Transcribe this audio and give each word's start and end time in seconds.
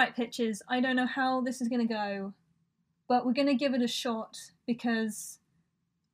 Alright, 0.00 0.16
pitches, 0.16 0.62
I 0.66 0.80
don't 0.80 0.96
know 0.96 1.04
how 1.04 1.42
this 1.42 1.60
is 1.60 1.68
going 1.68 1.86
to 1.86 1.94
go, 1.94 2.32
but 3.06 3.26
we're 3.26 3.34
going 3.34 3.48
to 3.48 3.54
give 3.54 3.74
it 3.74 3.82
a 3.82 3.86
shot 3.86 4.34
because 4.66 5.40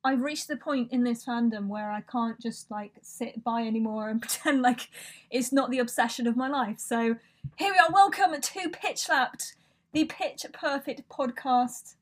I've 0.03 0.19
reached 0.19 0.49
the 0.49 0.57
point 0.57 0.91
in 0.91 1.05
this 1.05 1.23
fandom 1.23 1.67
where 1.67 1.89
I 1.89 2.01
can't 2.01 2.37
just 2.37 2.69
like 2.69 2.91
sit 3.01 3.45
by 3.45 3.61
anymore 3.61 4.09
and 4.09 4.21
pretend 4.21 4.61
like 4.61 4.89
it's 5.31 5.53
not 5.53 5.71
the 5.71 5.79
obsession 5.79 6.27
of 6.27 6.35
my 6.35 6.49
life. 6.49 6.79
So 6.79 7.15
here 7.55 7.71
we 7.71 7.77
are. 7.77 7.89
Welcome 7.89 8.41
to 8.41 8.69
Pitch 8.69 8.97
Slapped, 8.97 9.55
the 9.93 10.03
Pitch 10.03 10.45
Perfect 10.51 11.07
podcast. 11.07 11.95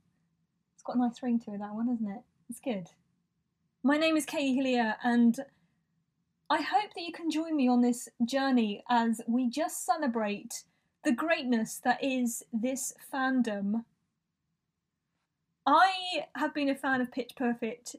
It's 0.74 0.84
got 0.84 0.96
a 0.96 1.00
nice 1.00 1.22
ring 1.22 1.40
to 1.42 1.54
it, 1.54 1.60
that 1.60 1.76
one, 1.76 1.90
isn't 1.94 2.10
it? 2.10 2.22
It's 2.50 2.60
good. 2.60 2.88
My 3.84 3.98
name 3.98 4.18
is 4.18 4.26
Katie 4.26 4.56
Hillier, 4.56 4.96
and 5.04 5.40
I 6.50 6.64
hope 6.64 6.96
that 6.96 7.04
you 7.04 7.12
can 7.12 7.30
join 7.30 7.56
me 7.56 7.68
on 7.68 7.82
this 7.82 8.10
journey 8.26 8.84
as 8.90 9.22
we 9.28 9.48
just 9.48 9.86
celebrate 9.86 10.64
the 11.06 11.12
greatness 11.12 11.80
that 11.84 12.04
is 12.04 12.44
this 12.52 12.94
fandom 13.14 13.86
I 15.66 16.26
have 16.36 16.54
been 16.54 16.70
a 16.70 16.76
fan 16.76 17.02
of 17.02 17.12
Pitch 17.12 17.32
Perfect 17.36 17.96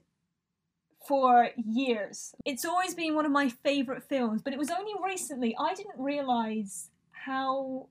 for 1.07 1.51
years. 1.57 2.35
It's 2.45 2.65
always 2.65 2.95
been 2.95 3.15
one 3.15 3.27
of 3.27 3.33
my 3.33 3.49
favourite 3.49 4.05
films, 4.05 4.43
but 4.43 4.53
it 4.53 4.59
was 4.59 4.71
only 4.71 4.93
recently 5.05 5.57
I 5.59 5.75
didn't 5.75 5.99
realise 5.99 6.91
how. 7.11 7.89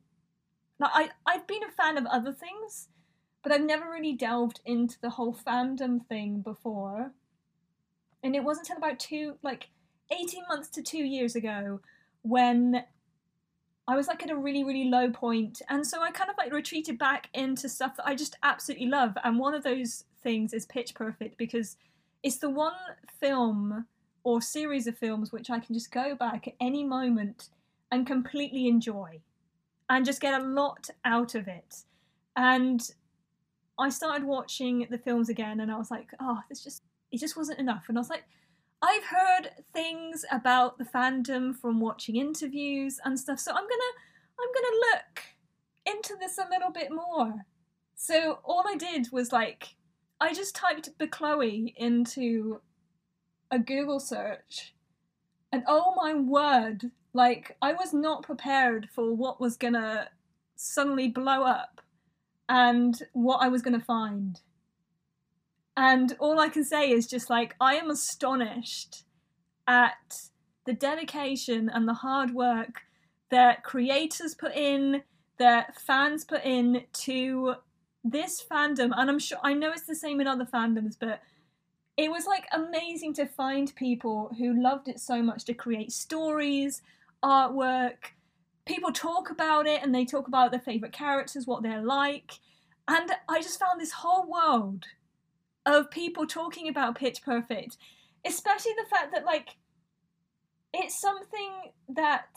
Like, 0.79 0.91
I, 0.93 1.09
I've 1.25 1.47
been 1.47 1.63
a 1.63 1.71
fan 1.71 1.97
of 1.97 2.05
other 2.05 2.33
things, 2.33 2.89
but 3.43 3.51
I've 3.51 3.65
never 3.65 3.89
really 3.89 4.13
delved 4.13 4.59
into 4.65 4.99
the 5.01 5.11
whole 5.11 5.33
fandom 5.33 6.05
thing 6.05 6.41
before. 6.41 7.11
And 8.23 8.35
it 8.35 8.43
wasn't 8.43 8.69
until 8.69 8.83
about 8.83 8.99
two, 8.99 9.35
like 9.41 9.67
18 10.11 10.43
months 10.49 10.69
to 10.69 10.81
two 10.81 11.03
years 11.03 11.35
ago 11.35 11.79
when 12.23 12.83
I 13.87 13.95
was 13.95 14.07
like 14.07 14.23
at 14.23 14.31
a 14.31 14.35
really, 14.35 14.63
really 14.63 14.89
low 14.89 15.11
point, 15.11 15.61
and 15.69 15.85
so 15.85 16.01
I 16.01 16.11
kind 16.11 16.29
of 16.29 16.37
like 16.37 16.51
retreated 16.51 16.97
back 16.97 17.29
into 17.33 17.69
stuff 17.69 17.97
that 17.97 18.07
I 18.07 18.15
just 18.15 18.35
absolutely 18.41 18.87
love. 18.87 19.15
And 19.23 19.37
one 19.37 19.53
of 19.53 19.63
those 19.63 20.05
things 20.23 20.53
is 20.53 20.65
Pitch 20.65 20.95
Perfect 20.95 21.37
because 21.37 21.77
it's 22.23 22.37
the 22.37 22.49
one 22.49 22.73
film 23.19 23.85
or 24.23 24.41
series 24.41 24.87
of 24.87 24.97
films 24.97 25.31
which 25.31 25.51
I 25.51 25.59
can 25.59 25.75
just 25.75 25.91
go 25.91 26.15
back 26.15 26.47
at 26.47 26.55
any 26.59 26.83
moment 26.83 27.49
and 27.91 28.07
completely 28.07 28.67
enjoy 28.67 29.21
and 29.89 30.03
just 30.03 30.19
get 30.19 30.41
a 30.41 30.43
lot 30.43 30.89
out 31.05 31.35
of 31.35 31.47
it. 31.47 31.83
And 32.35 32.81
I 33.77 33.89
started 33.89 34.25
watching 34.25 34.87
the 34.89 34.97
films 34.97 35.29
again, 35.29 35.59
and 35.59 35.71
I 35.71 35.77
was 35.77 35.91
like, 35.91 36.09
oh, 36.19 36.39
this 36.49 36.63
just 36.63 36.83
it 37.11 37.19
just 37.19 37.37
wasn't 37.37 37.59
enough. 37.59 37.85
And 37.87 37.97
I 37.97 38.01
was 38.01 38.09
like, 38.09 38.23
I've 38.85 39.05
heard 39.05 39.49
things 39.73 40.25
about 40.31 40.77
the 40.77 40.83
fandom 40.83 41.55
from 41.55 41.79
watching 41.79 42.17
interviews 42.17 42.99
and 43.03 43.19
stuff, 43.19 43.39
so 43.39 43.51
I'm 43.51 43.63
gonna 43.63 43.93
I'm 44.39 44.49
gonna 44.53 44.77
look 44.91 45.23
into 45.87 46.15
this 46.19 46.37
a 46.37 46.47
little 46.51 46.71
bit 46.71 46.91
more. 46.91 47.33
So 47.95 48.39
all 48.43 48.63
I 48.67 48.75
did 48.75 49.11
was 49.11 49.31
like 49.31 49.75
I 50.21 50.35
just 50.35 50.55
typed 50.55 50.89
Chloe 51.11 51.73
into 51.77 52.61
a 53.49 53.57
Google 53.57 53.99
search, 53.99 54.75
and 55.51 55.63
oh 55.67 55.95
my 55.95 56.13
word, 56.13 56.91
like 57.13 57.57
I 57.63 57.73
was 57.73 57.91
not 57.91 58.21
prepared 58.21 58.87
for 58.93 59.15
what 59.15 59.41
was 59.41 59.57
gonna 59.57 60.09
suddenly 60.57 61.07
blow 61.07 61.41
up 61.41 61.81
and 62.49 63.01
what 63.13 63.37
I 63.37 63.47
was 63.47 63.63
gonna 63.63 63.79
find. 63.79 64.39
And 65.77 66.15
all 66.19 66.39
I 66.39 66.49
can 66.49 66.63
say 66.63 66.89
is 66.89 67.07
just 67.07 67.29
like, 67.29 67.55
I 67.59 67.75
am 67.75 67.89
astonished 67.89 69.03
at 69.67 70.29
the 70.65 70.73
dedication 70.73 71.69
and 71.69 71.87
the 71.87 71.93
hard 71.93 72.33
work 72.33 72.81
that 73.29 73.63
creators 73.63 74.35
put 74.35 74.55
in, 74.55 75.03
that 75.37 75.79
fans 75.79 76.23
put 76.23 76.43
in 76.45 76.83
to 76.93 77.55
this 78.03 78.43
fandom. 78.49 78.91
And 78.95 79.09
I'm 79.09 79.19
sure, 79.19 79.39
I 79.43 79.53
know 79.53 79.71
it's 79.71 79.87
the 79.87 79.95
same 79.95 80.21
in 80.21 80.27
other 80.27 80.45
fandoms, 80.45 80.95
but 80.99 81.21
it 81.97 82.09
was 82.09 82.25
like 82.25 82.45
amazing 82.53 83.13
to 83.15 83.25
find 83.25 83.75
people 83.75 84.33
who 84.37 84.61
loved 84.61 84.87
it 84.87 84.99
so 84.99 85.21
much 85.21 85.45
to 85.45 85.53
create 85.53 85.91
stories, 85.91 86.81
artwork. 87.23 88.13
People 88.65 88.91
talk 88.91 89.29
about 89.29 89.67
it 89.67 89.81
and 89.83 89.93
they 89.93 90.05
talk 90.05 90.27
about 90.27 90.51
their 90.51 90.59
favorite 90.59 90.93
characters, 90.93 91.47
what 91.47 91.63
they're 91.63 91.83
like. 91.83 92.39
And 92.87 93.11
I 93.27 93.41
just 93.41 93.59
found 93.59 93.79
this 93.79 93.91
whole 93.91 94.29
world 94.29 94.85
of 95.65 95.91
people 95.91 96.27
talking 96.27 96.67
about 96.67 96.95
Pitch 96.95 97.21
Perfect, 97.23 97.77
especially 98.25 98.73
the 98.77 98.89
fact 98.89 99.11
that 99.13 99.25
like 99.25 99.57
it's 100.73 100.99
something 100.99 101.71
that 101.89 102.27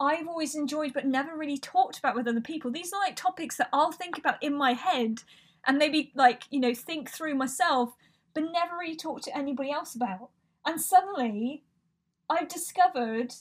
I've 0.00 0.28
always 0.28 0.54
enjoyed 0.54 0.92
but 0.92 1.06
never 1.06 1.36
really 1.36 1.58
talked 1.58 1.98
about 1.98 2.14
with 2.14 2.28
other 2.28 2.40
people. 2.40 2.70
These 2.70 2.92
are 2.92 3.00
like 3.00 3.16
topics 3.16 3.56
that 3.56 3.68
I'll 3.72 3.92
think 3.92 4.16
about 4.16 4.42
in 4.42 4.54
my 4.54 4.72
head 4.72 5.22
and 5.66 5.76
maybe 5.76 6.12
like, 6.14 6.44
you 6.50 6.60
know, 6.60 6.72
think 6.72 7.10
through 7.10 7.34
myself, 7.34 7.94
but 8.32 8.44
never 8.44 8.76
really 8.78 8.96
talk 8.96 9.22
to 9.22 9.36
anybody 9.36 9.70
else 9.70 9.94
about. 9.94 10.30
And 10.64 10.80
suddenly 10.80 11.64
I've 12.30 12.48
discovered 12.48 13.34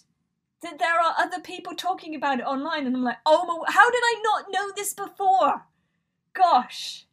that 0.62 0.80
there 0.80 1.00
are 1.00 1.14
other 1.18 1.40
people 1.40 1.76
talking 1.76 2.16
about 2.16 2.40
it 2.40 2.46
online 2.46 2.88
and 2.88 2.96
I'm 2.96 3.04
like, 3.04 3.20
"Oh, 3.26 3.46
my, 3.46 3.72
how 3.72 3.90
did 3.92 4.02
I 4.04 4.22
not 4.24 4.46
know 4.50 4.72
this 4.76 4.94
before?" 4.94 5.68
Gosh. 6.34 7.06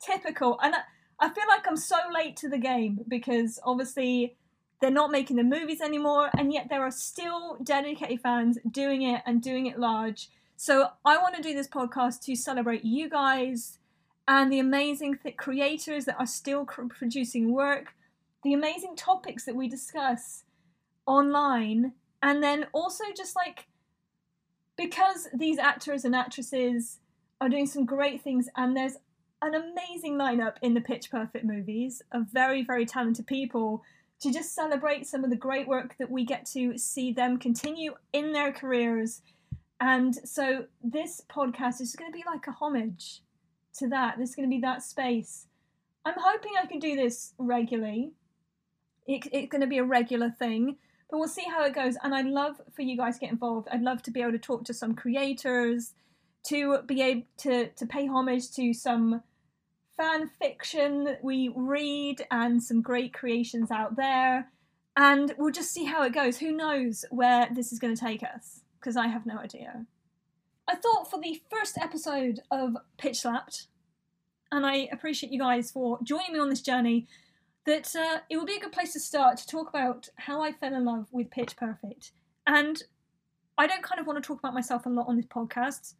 Typical. 0.00 0.58
And 0.62 0.74
I, 0.74 0.80
I 1.20 1.28
feel 1.28 1.44
like 1.48 1.66
I'm 1.66 1.76
so 1.76 1.96
late 2.12 2.36
to 2.38 2.48
the 2.48 2.58
game 2.58 3.00
because 3.06 3.60
obviously 3.64 4.36
they're 4.80 4.90
not 4.90 5.10
making 5.10 5.36
the 5.36 5.44
movies 5.44 5.80
anymore, 5.80 6.30
and 6.36 6.52
yet 6.52 6.66
there 6.68 6.82
are 6.82 6.90
still 6.90 7.56
dedicated 7.62 8.20
fans 8.20 8.58
doing 8.70 9.02
it 9.02 9.22
and 9.24 9.40
doing 9.40 9.66
it 9.66 9.78
large. 9.78 10.28
So 10.56 10.88
I 11.04 11.16
want 11.18 11.34
to 11.36 11.42
do 11.42 11.54
this 11.54 11.68
podcast 11.68 12.22
to 12.24 12.36
celebrate 12.36 12.84
you 12.84 13.08
guys 13.08 13.78
and 14.26 14.52
the 14.52 14.58
amazing 14.58 15.18
th- 15.22 15.36
creators 15.36 16.04
that 16.06 16.18
are 16.18 16.26
still 16.26 16.64
cr- 16.64 16.82
producing 16.86 17.52
work, 17.52 17.94
the 18.42 18.52
amazing 18.52 18.96
topics 18.96 19.44
that 19.44 19.56
we 19.56 19.68
discuss 19.68 20.44
online, 21.06 21.92
and 22.22 22.42
then 22.42 22.66
also 22.72 23.04
just 23.16 23.36
like 23.36 23.66
because 24.76 25.28
these 25.32 25.58
actors 25.58 26.04
and 26.04 26.16
actresses 26.16 26.98
are 27.40 27.48
doing 27.48 27.66
some 27.66 27.84
great 27.84 28.22
things 28.22 28.48
and 28.56 28.76
there's 28.76 28.96
an 29.46 29.54
amazing 29.54 30.14
lineup 30.14 30.54
in 30.62 30.74
the 30.74 30.80
Pitch 30.80 31.10
Perfect 31.10 31.44
movies 31.44 32.02
of 32.12 32.26
very, 32.32 32.62
very 32.64 32.86
talented 32.86 33.26
people 33.26 33.82
to 34.20 34.32
just 34.32 34.54
celebrate 34.54 35.06
some 35.06 35.24
of 35.24 35.30
the 35.30 35.36
great 35.36 35.68
work 35.68 35.96
that 35.98 36.10
we 36.10 36.24
get 36.24 36.46
to 36.46 36.78
see 36.78 37.12
them 37.12 37.38
continue 37.38 37.94
in 38.12 38.32
their 38.32 38.52
careers. 38.52 39.22
And 39.80 40.14
so 40.26 40.64
this 40.82 41.20
podcast 41.28 41.80
is 41.80 41.94
going 41.94 42.10
to 42.10 42.16
be 42.16 42.24
like 42.26 42.46
a 42.46 42.52
homage 42.52 43.20
to 43.78 43.88
that. 43.88 44.14
There's 44.16 44.34
going 44.34 44.48
to 44.48 44.54
be 44.54 44.62
that 44.62 44.82
space. 44.82 45.46
I'm 46.06 46.14
hoping 46.16 46.52
I 46.58 46.66
can 46.66 46.78
do 46.78 46.96
this 46.96 47.34
regularly. 47.38 48.12
It, 49.06 49.26
it's 49.32 49.50
going 49.50 49.60
to 49.60 49.66
be 49.66 49.78
a 49.78 49.84
regular 49.84 50.30
thing, 50.30 50.76
but 51.10 51.18
we'll 51.18 51.28
see 51.28 51.44
how 51.46 51.64
it 51.64 51.74
goes. 51.74 51.96
And 52.02 52.14
I'd 52.14 52.26
love 52.26 52.60
for 52.74 52.82
you 52.82 52.96
guys 52.96 53.14
to 53.14 53.20
get 53.20 53.32
involved. 53.32 53.68
I'd 53.70 53.82
love 53.82 54.02
to 54.04 54.10
be 54.10 54.22
able 54.22 54.32
to 54.32 54.38
talk 54.38 54.64
to 54.64 54.74
some 54.74 54.94
creators, 54.94 55.92
to 56.46 56.80
be 56.86 57.02
able 57.02 57.26
to, 57.38 57.68
to 57.68 57.86
pay 57.86 58.06
homage 58.06 58.52
to 58.52 58.72
some 58.72 59.22
fan 59.96 60.30
fiction 60.40 61.04
that 61.04 61.22
we 61.22 61.52
read 61.54 62.26
and 62.30 62.62
some 62.62 62.82
great 62.82 63.12
creations 63.12 63.70
out 63.70 63.96
there. 63.96 64.50
And 64.96 65.34
we'll 65.38 65.52
just 65.52 65.72
see 65.72 65.84
how 65.84 66.02
it 66.02 66.12
goes. 66.12 66.38
Who 66.38 66.52
knows 66.52 67.04
where 67.10 67.48
this 67.52 67.72
is 67.72 67.78
going 67.78 67.94
to 67.94 68.00
take 68.00 68.22
us? 68.22 68.60
Because 68.78 68.96
I 68.96 69.08
have 69.08 69.26
no 69.26 69.38
idea. 69.38 69.86
I 70.68 70.76
thought 70.76 71.10
for 71.10 71.20
the 71.20 71.42
first 71.50 71.76
episode 71.78 72.40
of 72.50 72.76
Pitch 72.96 73.20
Slapped, 73.20 73.66
and 74.50 74.64
I 74.64 74.88
appreciate 74.92 75.32
you 75.32 75.38
guys 75.38 75.70
for 75.70 75.98
joining 76.02 76.32
me 76.32 76.38
on 76.38 76.48
this 76.48 76.62
journey, 76.62 77.06
that 77.66 77.94
uh, 77.96 78.18
it 78.30 78.36
would 78.36 78.46
be 78.46 78.56
a 78.56 78.60
good 78.60 78.72
place 78.72 78.92
to 78.92 79.00
start 79.00 79.36
to 79.38 79.46
talk 79.46 79.68
about 79.68 80.08
how 80.16 80.42
I 80.42 80.52
fell 80.52 80.74
in 80.74 80.84
love 80.84 81.08
with 81.10 81.30
Pitch 81.30 81.56
Perfect. 81.56 82.12
And 82.46 82.82
I 83.56 83.66
don't 83.66 83.82
kind 83.82 84.00
of 84.00 84.06
want 84.06 84.22
to 84.22 84.26
talk 84.26 84.38
about 84.38 84.54
myself 84.54 84.86
a 84.86 84.88
lot 84.88 85.08
on 85.08 85.16
this 85.16 85.26
podcast, 85.26 85.94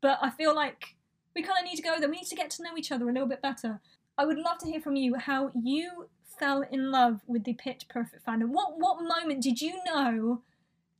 but 0.00 0.18
I 0.22 0.30
feel 0.30 0.54
like 0.54 0.96
we 1.34 1.42
kind 1.42 1.58
of 1.58 1.64
need 1.64 1.76
to 1.76 1.82
go 1.82 1.98
there. 1.98 2.08
We 2.08 2.16
need 2.16 2.26
to 2.26 2.36
get 2.36 2.50
to 2.50 2.62
know 2.62 2.76
each 2.76 2.92
other 2.92 3.08
a 3.08 3.12
little 3.12 3.28
bit 3.28 3.42
better. 3.42 3.80
I 4.18 4.26
would 4.26 4.38
love 4.38 4.58
to 4.58 4.66
hear 4.66 4.80
from 4.80 4.96
you 4.96 5.14
how 5.14 5.50
you 5.54 6.08
fell 6.38 6.64
in 6.70 6.90
love 6.90 7.20
with 7.26 7.44
the 7.44 7.54
Pitch 7.54 7.86
Perfect 7.88 8.26
fandom. 8.26 8.48
What 8.48 8.78
what 8.78 9.02
moment 9.02 9.42
did 9.42 9.60
you 9.60 9.80
know 9.86 10.42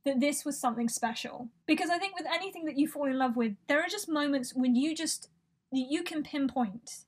that 0.05 0.19
this 0.19 0.45
was 0.45 0.59
something 0.59 0.89
special? 0.89 1.49
Because 1.65 1.89
I 1.89 1.97
think 1.97 2.15
with 2.15 2.27
anything 2.27 2.65
that 2.65 2.77
you 2.77 2.87
fall 2.87 3.05
in 3.05 3.17
love 3.17 3.35
with, 3.35 3.53
there 3.67 3.81
are 3.81 3.89
just 3.89 4.09
moments 4.09 4.53
when 4.55 4.75
you 4.75 4.95
just 4.95 5.29
you 5.71 6.03
can 6.03 6.23
pinpoint 6.23 7.05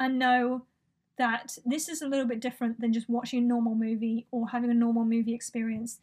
and 0.00 0.18
know 0.18 0.64
that 1.18 1.58
this 1.66 1.88
is 1.88 2.00
a 2.00 2.06
little 2.06 2.26
bit 2.26 2.40
different 2.40 2.80
than 2.80 2.92
just 2.92 3.08
watching 3.08 3.40
a 3.40 3.46
normal 3.46 3.74
movie 3.74 4.26
or 4.30 4.48
having 4.48 4.70
a 4.70 4.74
normal 4.74 5.04
movie 5.04 5.34
experience. 5.34 5.98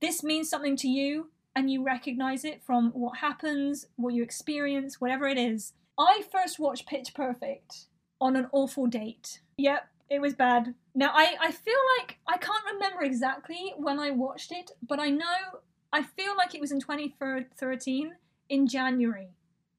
This 0.00 0.22
means 0.22 0.48
something 0.48 0.76
to 0.78 0.88
you 0.88 1.28
and 1.54 1.70
you 1.70 1.84
recognize 1.84 2.44
it 2.44 2.62
from 2.62 2.90
what 2.92 3.18
happens, 3.18 3.86
what 3.96 4.14
you 4.14 4.22
experience, 4.22 5.00
whatever 5.00 5.26
it 5.26 5.38
is. 5.38 5.72
I 5.98 6.22
first 6.30 6.58
watched 6.58 6.88
Pitch 6.88 7.14
Perfect 7.14 7.86
on 8.20 8.36
an 8.36 8.48
awful 8.52 8.86
date. 8.86 9.40
Yep, 9.58 9.86
it 10.10 10.20
was 10.20 10.34
bad. 10.34 10.74
Now, 10.94 11.10
I, 11.14 11.36
I 11.40 11.52
feel 11.52 11.74
like 11.98 12.18
I 12.26 12.38
can't 12.38 12.64
remember 12.72 13.02
exactly 13.02 13.74
when 13.76 13.98
I 13.98 14.10
watched 14.10 14.52
it, 14.52 14.70
but 14.86 14.98
I 14.98 15.10
know 15.10 15.60
I 15.92 16.02
feel 16.02 16.36
like 16.36 16.54
it 16.54 16.60
was 16.60 16.72
in 16.72 16.80
2013. 16.80 18.12
in 18.48 18.66
January, 18.66 19.28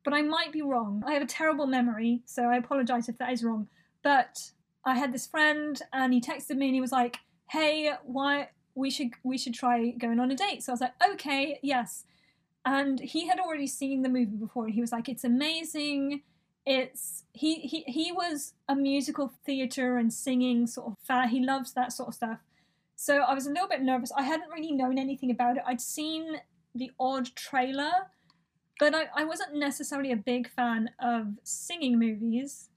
but 0.03 0.13
I 0.13 0.21
might 0.21 0.51
be 0.51 0.61
wrong. 0.61 1.03
I 1.05 1.13
have 1.13 1.23
a 1.23 1.27
terrible 1.27 1.67
memory, 1.67 2.21
so 2.25 2.43
I 2.43 2.57
apologize 2.57 3.09
if 3.09 3.17
that 3.17 3.31
is 3.31 3.43
wrong. 3.43 3.67
But 4.03 4.51
I 4.85 4.97
had 4.97 5.13
this 5.13 5.27
friend, 5.27 5.79
and 5.91 6.13
he 6.13 6.21
texted 6.21 6.57
me, 6.57 6.67
and 6.67 6.75
he 6.75 6.81
was 6.81 6.91
like, 6.91 7.17
"Hey, 7.49 7.93
why 8.03 8.49
we 8.75 8.89
should 8.89 9.11
we 9.23 9.37
should 9.37 9.53
try 9.53 9.91
going 9.91 10.19
on 10.19 10.31
a 10.31 10.35
date?" 10.35 10.63
So 10.63 10.71
I 10.71 10.73
was 10.73 10.81
like, 10.81 10.93
"Okay, 11.11 11.59
yes." 11.61 12.05
And 12.65 12.99
he 12.99 13.27
had 13.27 13.39
already 13.39 13.67
seen 13.67 14.01
the 14.01 14.09
movie 14.09 14.37
before, 14.37 14.65
and 14.65 14.73
he 14.73 14.81
was 14.81 14.91
like, 14.91 15.09
"It's 15.09 15.23
amazing." 15.23 16.21
It's 16.65 17.25
he 17.33 17.55
he 17.55 17.83
he 17.87 18.11
was 18.11 18.53
a 18.69 18.75
musical 18.75 19.33
theater 19.45 19.97
and 19.97 20.13
singing 20.13 20.65
sort 20.67 20.87
of 20.87 20.97
fan. 21.05 21.29
He 21.29 21.43
loves 21.43 21.73
that 21.73 21.91
sort 21.91 22.09
of 22.09 22.15
stuff. 22.15 22.39
So 22.95 23.17
I 23.17 23.33
was 23.33 23.47
a 23.47 23.49
little 23.49 23.67
bit 23.67 23.81
nervous. 23.81 24.11
I 24.15 24.23
hadn't 24.23 24.49
really 24.49 24.71
known 24.71 24.97
anything 24.97 25.29
about 25.29 25.57
it. 25.57 25.63
I'd 25.65 25.81
seen 25.81 26.37
the 26.73 26.91
odd 26.99 27.35
trailer, 27.35 27.91
but 28.79 28.95
I, 28.95 29.07
I 29.15 29.23
wasn't 29.25 29.55
necessarily 29.55 30.11
a 30.11 30.15
big 30.15 30.49
fan 30.49 30.89
of 30.99 31.27
singing 31.43 31.99
movies. 31.99 32.69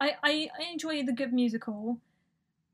I, 0.00 0.16
I, 0.22 0.50
I 0.58 0.70
enjoy 0.70 1.02
the 1.02 1.12
good 1.12 1.32
musical, 1.32 1.98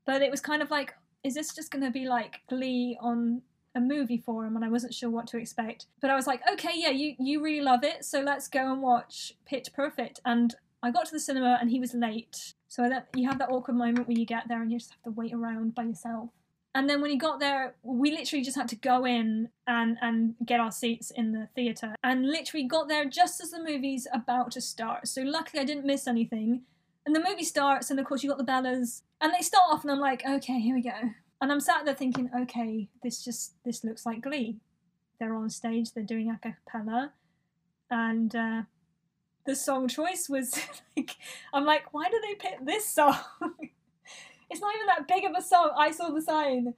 but 0.05 0.21
it 0.21 0.29
was 0.29 0.41
kind 0.41 0.61
of 0.61 0.69
like, 0.69 0.93
is 1.25 1.33
this 1.33 1.55
just 1.55 1.71
going 1.71 1.83
to 1.83 1.89
be 1.89 2.07
like 2.07 2.41
Glee 2.47 2.97
on 3.01 3.41
a 3.73 3.79
movie 3.81 4.21
forum? 4.23 4.55
And 4.55 4.63
I 4.63 4.69
wasn't 4.69 4.93
sure 4.93 5.09
what 5.09 5.25
to 5.27 5.37
expect. 5.37 5.87
But 5.99 6.11
I 6.11 6.15
was 6.15 6.27
like, 6.27 6.41
okay, 6.53 6.73
yeah, 6.75 6.91
you, 6.91 7.15
you 7.17 7.41
really 7.43 7.61
love 7.61 7.83
it, 7.83 8.05
so 8.05 8.21
let's 8.21 8.47
go 8.47 8.71
and 8.71 8.81
watch 8.81 9.33
Pitch 9.45 9.73
Perfect. 9.73 10.19
And 10.23 10.53
I 10.83 10.91
got 10.91 11.07
to 11.07 11.11
the 11.11 11.19
cinema 11.19 11.57
and 11.59 11.71
he 11.71 11.79
was 11.79 11.95
late. 11.95 12.53
So 12.67 12.89
that 12.89 13.07
you 13.15 13.27
have 13.27 13.39
that 13.39 13.49
awkward 13.49 13.77
moment 13.77 14.07
where 14.07 14.17
you 14.17 14.25
get 14.25 14.47
there 14.47 14.61
and 14.61 14.71
you 14.71 14.77
just 14.77 14.91
have 14.91 15.03
to 15.03 15.11
wait 15.11 15.33
around 15.33 15.73
by 15.73 15.83
yourself. 15.83 16.29
And 16.75 16.89
then 16.89 17.01
when 17.01 17.09
he 17.09 17.17
got 17.17 17.39
there, 17.39 17.75
we 17.83 18.11
literally 18.11 18.43
just 18.43 18.57
had 18.57 18.67
to 18.67 18.75
go 18.75 19.05
in 19.05 19.47
and, 19.65 19.97
and 20.01 20.35
get 20.45 20.59
our 20.59 20.71
seats 20.71 21.09
in 21.09 21.31
the 21.31 21.47
theatre. 21.55 21.95
And 22.03 22.27
literally 22.27 22.67
got 22.67 22.89
there 22.89 23.05
just 23.05 23.41
as 23.41 23.51
the 23.51 23.63
movie's 23.63 24.07
about 24.13 24.51
to 24.51 24.61
start. 24.61 25.07
So 25.07 25.21
luckily 25.21 25.61
I 25.61 25.65
didn't 25.65 25.85
miss 25.85 26.05
anything. 26.05 26.63
And 27.05 27.15
the 27.15 27.23
movie 27.23 27.43
starts, 27.43 27.91
and 27.91 27.99
of 27.99 28.05
course 28.05 28.23
you 28.23 28.29
got 28.29 28.39
the 28.39 28.43
Bellas, 28.43 29.01
and 29.21 29.33
they 29.33 29.41
start 29.41 29.65
off, 29.69 29.83
and 29.83 29.91
I'm 29.91 29.99
like, 29.99 30.23
okay, 30.27 30.59
here 30.59 30.75
we 30.75 30.81
go. 30.81 31.11
And 31.41 31.51
I'm 31.51 31.59
sat 31.59 31.85
there 31.85 31.93
thinking, 31.93 32.29
okay, 32.41 32.87
this 33.03 33.23
just 33.23 33.53
this 33.63 33.83
looks 33.83 34.05
like 34.05 34.21
Glee. 34.21 34.57
They're 35.19 35.35
on 35.35 35.49
stage, 35.49 35.93
they're 35.93 36.03
doing 36.03 36.29
a 36.31 36.39
cappella, 36.39 37.13
and 37.91 38.35
uh, 38.35 38.61
the 39.45 39.55
song 39.55 39.87
choice 39.87 40.27
was 40.27 40.59
like, 40.97 41.15
I'm 41.53 41.65
like, 41.65 41.93
why 41.93 42.09
do 42.09 42.19
they 42.21 42.35
pick 42.35 42.65
this 42.65 42.87
song? 42.87 43.17
It's 44.49 44.61
not 44.61 44.75
even 44.75 44.87
that 44.87 45.07
big 45.07 45.25
of 45.25 45.35
a 45.35 45.41
song. 45.41 45.71
I 45.77 45.91
saw 45.91 46.09
the 46.09 46.21
sign. 46.21 46.73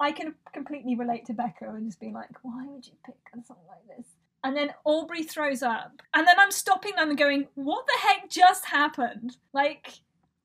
I 0.00 0.12
can 0.12 0.34
completely 0.52 0.96
relate 0.96 1.26
to 1.26 1.32
Beca 1.32 1.74
and 1.74 1.86
just 1.86 2.00
being 2.00 2.12
like, 2.12 2.30
why 2.42 2.64
would 2.66 2.86
you 2.86 2.94
pick 3.04 3.16
a 3.32 3.44
song 3.46 3.58
like 3.68 3.96
this? 3.96 4.06
And 4.44 4.56
then 4.56 4.72
Aubrey 4.84 5.22
throws 5.22 5.62
up. 5.62 6.00
And 6.14 6.26
then 6.26 6.38
I'm 6.38 6.50
stopping 6.50 6.92
and 6.96 7.18
going, 7.18 7.48
what 7.54 7.86
the 7.86 8.08
heck 8.08 8.30
just 8.30 8.66
happened? 8.66 9.36
Like, 9.52 10.00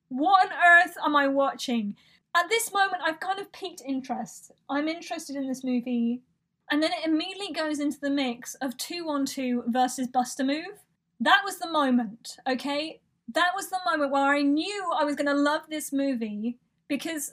what 0.08 0.46
on 0.46 0.52
earth 0.52 0.96
am 1.04 1.14
I 1.16 1.28
watching? 1.28 1.96
At 2.36 2.48
this 2.48 2.72
moment, 2.72 3.02
I've 3.04 3.20
kind 3.20 3.38
of 3.38 3.52
piqued 3.52 3.82
interest. 3.86 4.50
I'm 4.68 4.88
interested 4.88 5.36
in 5.36 5.46
this 5.46 5.62
movie. 5.62 6.22
And 6.70 6.82
then 6.82 6.90
it 6.92 7.06
immediately 7.06 7.52
goes 7.52 7.78
into 7.78 8.00
the 8.00 8.10
mix 8.10 8.54
of 8.56 8.76
212 8.76 9.64
versus 9.68 10.08
Bust 10.08 10.40
a 10.40 10.44
Move. 10.44 10.82
That 11.20 11.42
was 11.44 11.58
the 11.58 11.70
moment, 11.70 12.36
okay? 12.48 13.00
that 13.32 13.52
was 13.54 13.70
the 13.70 13.80
moment 13.84 14.10
where 14.10 14.34
I 14.34 14.42
knew 14.42 14.92
I 14.94 15.04
was 15.04 15.16
going 15.16 15.26
to 15.26 15.34
love 15.34 15.62
this 15.68 15.92
movie 15.92 16.58
because 16.88 17.32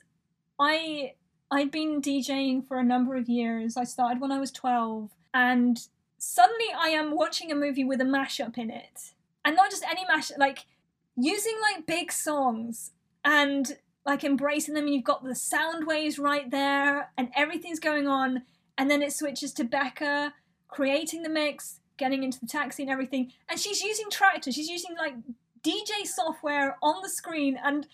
I 0.59 1.13
I'd 1.49 1.71
been 1.71 2.01
DJing 2.01 2.65
for 2.65 2.77
a 2.77 2.83
number 2.83 3.15
of 3.15 3.27
years. 3.27 3.75
I 3.75 3.83
started 3.83 4.21
when 4.21 4.31
I 4.31 4.39
was 4.39 4.51
12 4.51 5.09
and 5.33 5.77
suddenly 6.21 6.67
I 6.77 6.89
am 6.89 7.15
watching 7.15 7.51
a 7.51 7.55
movie 7.55 7.83
with 7.83 7.99
a 7.99 8.05
mashup 8.05 8.55
in 8.55 8.69
it. 8.69 9.13
And 9.43 9.55
not 9.55 9.71
just 9.71 9.83
any 9.83 10.05
mashup 10.05 10.37
like 10.37 10.65
using 11.17 11.55
like 11.59 11.87
big 11.87 12.11
songs 12.11 12.91
and 13.25 13.75
like 14.05 14.23
embracing 14.23 14.75
them 14.75 14.85
and 14.85 14.93
you've 14.93 15.03
got 15.03 15.23
the 15.23 15.33
sound 15.33 15.87
waves 15.87 16.19
right 16.19 16.49
there 16.51 17.11
and 17.17 17.29
everything's 17.35 17.79
going 17.79 18.07
on 18.07 18.43
and 18.77 18.89
then 18.89 19.01
it 19.01 19.13
switches 19.13 19.51
to 19.53 19.63
Beca 19.63 20.33
creating 20.67 21.23
the 21.23 21.29
mix, 21.29 21.79
getting 21.97 22.23
into 22.23 22.39
the 22.39 22.45
taxi 22.45 22.83
and 22.83 22.91
everything. 22.91 23.31
And 23.49 23.59
she's 23.59 23.81
using 23.81 24.05
Traktor, 24.09 24.53
She's 24.53 24.69
using 24.69 24.95
like 24.95 25.15
DJ 25.63 26.05
software 26.05 26.77
on 26.83 27.01
the 27.01 27.09
screen 27.09 27.57
and 27.63 27.87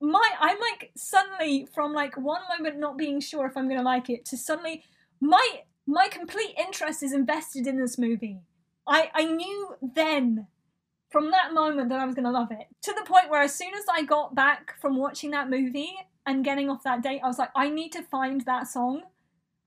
my 0.00 0.30
I'm 0.38 0.58
like 0.60 0.92
suddenly 0.94 1.66
from 1.74 1.92
like 1.92 2.16
one 2.16 2.42
moment 2.56 2.78
not 2.78 2.96
being 2.96 3.18
sure 3.18 3.44
if 3.46 3.56
I'm 3.56 3.68
gonna 3.68 3.82
like 3.82 4.08
it 4.08 4.24
to 4.26 4.36
suddenly 4.36 4.84
my 5.20 5.62
my 5.86 6.08
complete 6.08 6.54
interest 6.58 7.02
is 7.02 7.12
invested 7.12 7.66
in 7.66 7.78
this 7.78 7.96
movie. 7.96 8.40
I, 8.86 9.10
I 9.14 9.24
knew 9.24 9.74
then 9.80 10.46
from 11.10 11.30
that 11.30 11.54
moment 11.54 11.88
that 11.88 12.00
I 12.00 12.04
was 12.04 12.14
gonna 12.14 12.30
love 12.30 12.50
it. 12.50 12.66
To 12.82 12.92
the 12.92 13.06
point 13.06 13.30
where 13.30 13.42
as 13.42 13.54
soon 13.54 13.74
as 13.74 13.84
I 13.90 14.02
got 14.02 14.34
back 14.34 14.74
from 14.80 14.96
watching 14.96 15.30
that 15.30 15.48
movie 15.48 15.94
and 16.26 16.44
getting 16.44 16.68
off 16.68 16.82
that 16.82 17.02
date, 17.02 17.20
I 17.22 17.28
was 17.28 17.38
like, 17.38 17.50
I 17.54 17.68
need 17.68 17.92
to 17.92 18.02
find 18.02 18.40
that 18.42 18.66
song. 18.66 19.02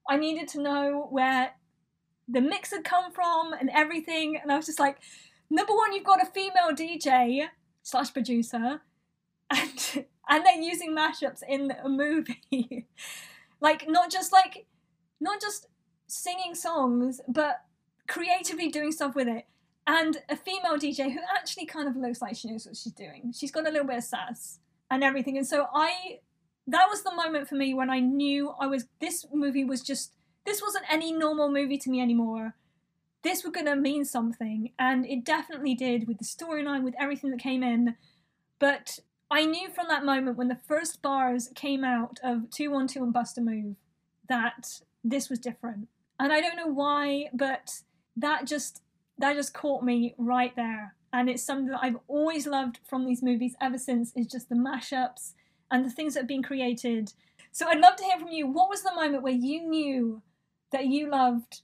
I 0.08 0.16
needed 0.16 0.48
to 0.48 0.62
know 0.62 1.08
where 1.10 1.52
the 2.28 2.40
mix 2.40 2.70
had 2.70 2.84
come 2.84 3.12
from 3.12 3.52
and 3.52 3.70
everything, 3.70 4.38
and 4.40 4.52
I 4.52 4.56
was 4.56 4.66
just 4.66 4.78
like, 4.78 4.98
number 5.48 5.74
one, 5.74 5.92
you've 5.92 6.04
got 6.04 6.22
a 6.22 6.26
female 6.26 6.72
DJ 6.72 7.46
slash 7.82 8.12
producer, 8.12 8.82
and 9.50 10.06
and 10.28 10.46
they're 10.46 10.60
using 10.60 10.94
mashups 10.96 11.42
in 11.48 11.72
a 11.82 11.88
movie, 11.88 12.86
like 13.60 13.88
not 13.88 14.10
just 14.10 14.32
like 14.32 14.66
not 15.20 15.40
just 15.40 15.66
singing 16.10 16.54
songs, 16.54 17.20
but 17.28 17.64
creatively 18.08 18.68
doing 18.68 18.92
stuff 18.92 19.14
with 19.14 19.28
it. 19.28 19.46
And 19.86 20.18
a 20.28 20.36
female 20.36 20.76
DJ 20.76 21.12
who 21.12 21.20
actually 21.36 21.66
kind 21.66 21.88
of 21.88 21.96
looks 21.96 22.20
like 22.20 22.36
she 22.36 22.50
knows 22.50 22.66
what 22.66 22.76
she's 22.76 22.92
doing. 22.92 23.32
She's 23.34 23.50
got 23.50 23.66
a 23.66 23.70
little 23.70 23.86
bit 23.86 23.98
of 23.98 24.04
sass 24.04 24.58
and 24.90 25.02
everything. 25.02 25.36
And 25.36 25.46
so 25.46 25.66
I, 25.74 26.20
that 26.66 26.86
was 26.88 27.02
the 27.02 27.14
moment 27.14 27.48
for 27.48 27.54
me 27.54 27.74
when 27.74 27.90
I 27.90 28.00
knew 28.00 28.52
I 28.60 28.66
was, 28.66 28.84
this 29.00 29.26
movie 29.32 29.64
was 29.64 29.82
just, 29.82 30.14
this 30.44 30.62
wasn't 30.62 30.84
any 30.90 31.12
normal 31.12 31.50
movie 31.50 31.78
to 31.78 31.90
me 31.90 32.00
anymore 32.00 32.54
this 33.22 33.44
was 33.44 33.52
going 33.52 33.66
to 33.66 33.76
mean 33.76 34.04
something, 34.04 34.72
and 34.78 35.04
it 35.06 35.24
definitely 35.24 35.74
did 35.74 36.08
with 36.08 36.18
the 36.18 36.24
storyline, 36.24 36.82
with 36.82 36.94
everything 36.98 37.30
that 37.30 37.40
came 37.40 37.62
in. 37.62 37.96
But 38.58 38.98
I 39.30 39.44
knew 39.44 39.68
from 39.70 39.86
that 39.88 40.04
moment 40.04 40.36
when 40.36 40.48
the 40.48 40.58
first 40.66 41.02
bars 41.02 41.50
came 41.54 41.84
out 41.84 42.18
of 42.22 42.50
212 42.50 43.04
and 43.04 43.12
Bust 43.12 43.38
a 43.38 43.40
Move 43.40 43.76
that 44.28 44.80
this 45.04 45.28
was 45.28 45.38
different. 45.38 45.88
And 46.20 46.32
I 46.32 46.40
don't 46.40 46.56
know 46.56 46.68
why, 46.68 47.30
but 47.32 47.80
that 48.16 48.46
just 48.46 48.82
that 49.18 49.34
just 49.34 49.52
caught 49.52 49.82
me 49.82 50.14
right 50.16 50.54
there. 50.54 50.94
And 51.12 51.28
it's 51.28 51.42
something 51.42 51.66
that 51.66 51.80
I've 51.82 51.98
always 52.06 52.46
loved 52.46 52.78
from 52.88 53.04
these 53.04 53.22
movies 53.22 53.56
ever 53.60 53.78
since 53.78 54.12
is 54.14 54.28
just 54.28 54.48
the 54.48 54.54
mashups 54.54 55.32
and 55.70 55.84
the 55.84 55.90
things 55.90 56.14
that 56.14 56.20
have 56.20 56.28
been 56.28 56.42
created. 56.42 57.12
So 57.50 57.66
I'd 57.66 57.80
love 57.80 57.96
to 57.96 58.04
hear 58.04 58.18
from 58.18 58.28
you. 58.28 58.46
What 58.46 58.70
was 58.70 58.82
the 58.82 58.94
moment 58.94 59.24
where 59.24 59.32
you 59.32 59.68
knew 59.68 60.22
that 60.70 60.86
you 60.86 61.10
loved 61.10 61.62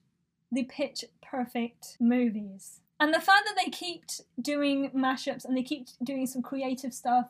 the 0.51 0.65
pitch 0.65 1.05
perfect 1.23 1.97
movies. 2.01 2.81
And 2.99 3.13
the 3.13 3.21
fact 3.21 3.43
that 3.47 3.57
they 3.63 3.71
keep 3.71 4.05
doing 4.41 4.91
mashups 4.95 5.45
and 5.45 5.57
they 5.57 5.63
keep 5.63 5.89
doing 6.03 6.27
some 6.27 6.43
creative 6.43 6.95
stuff 6.95 7.27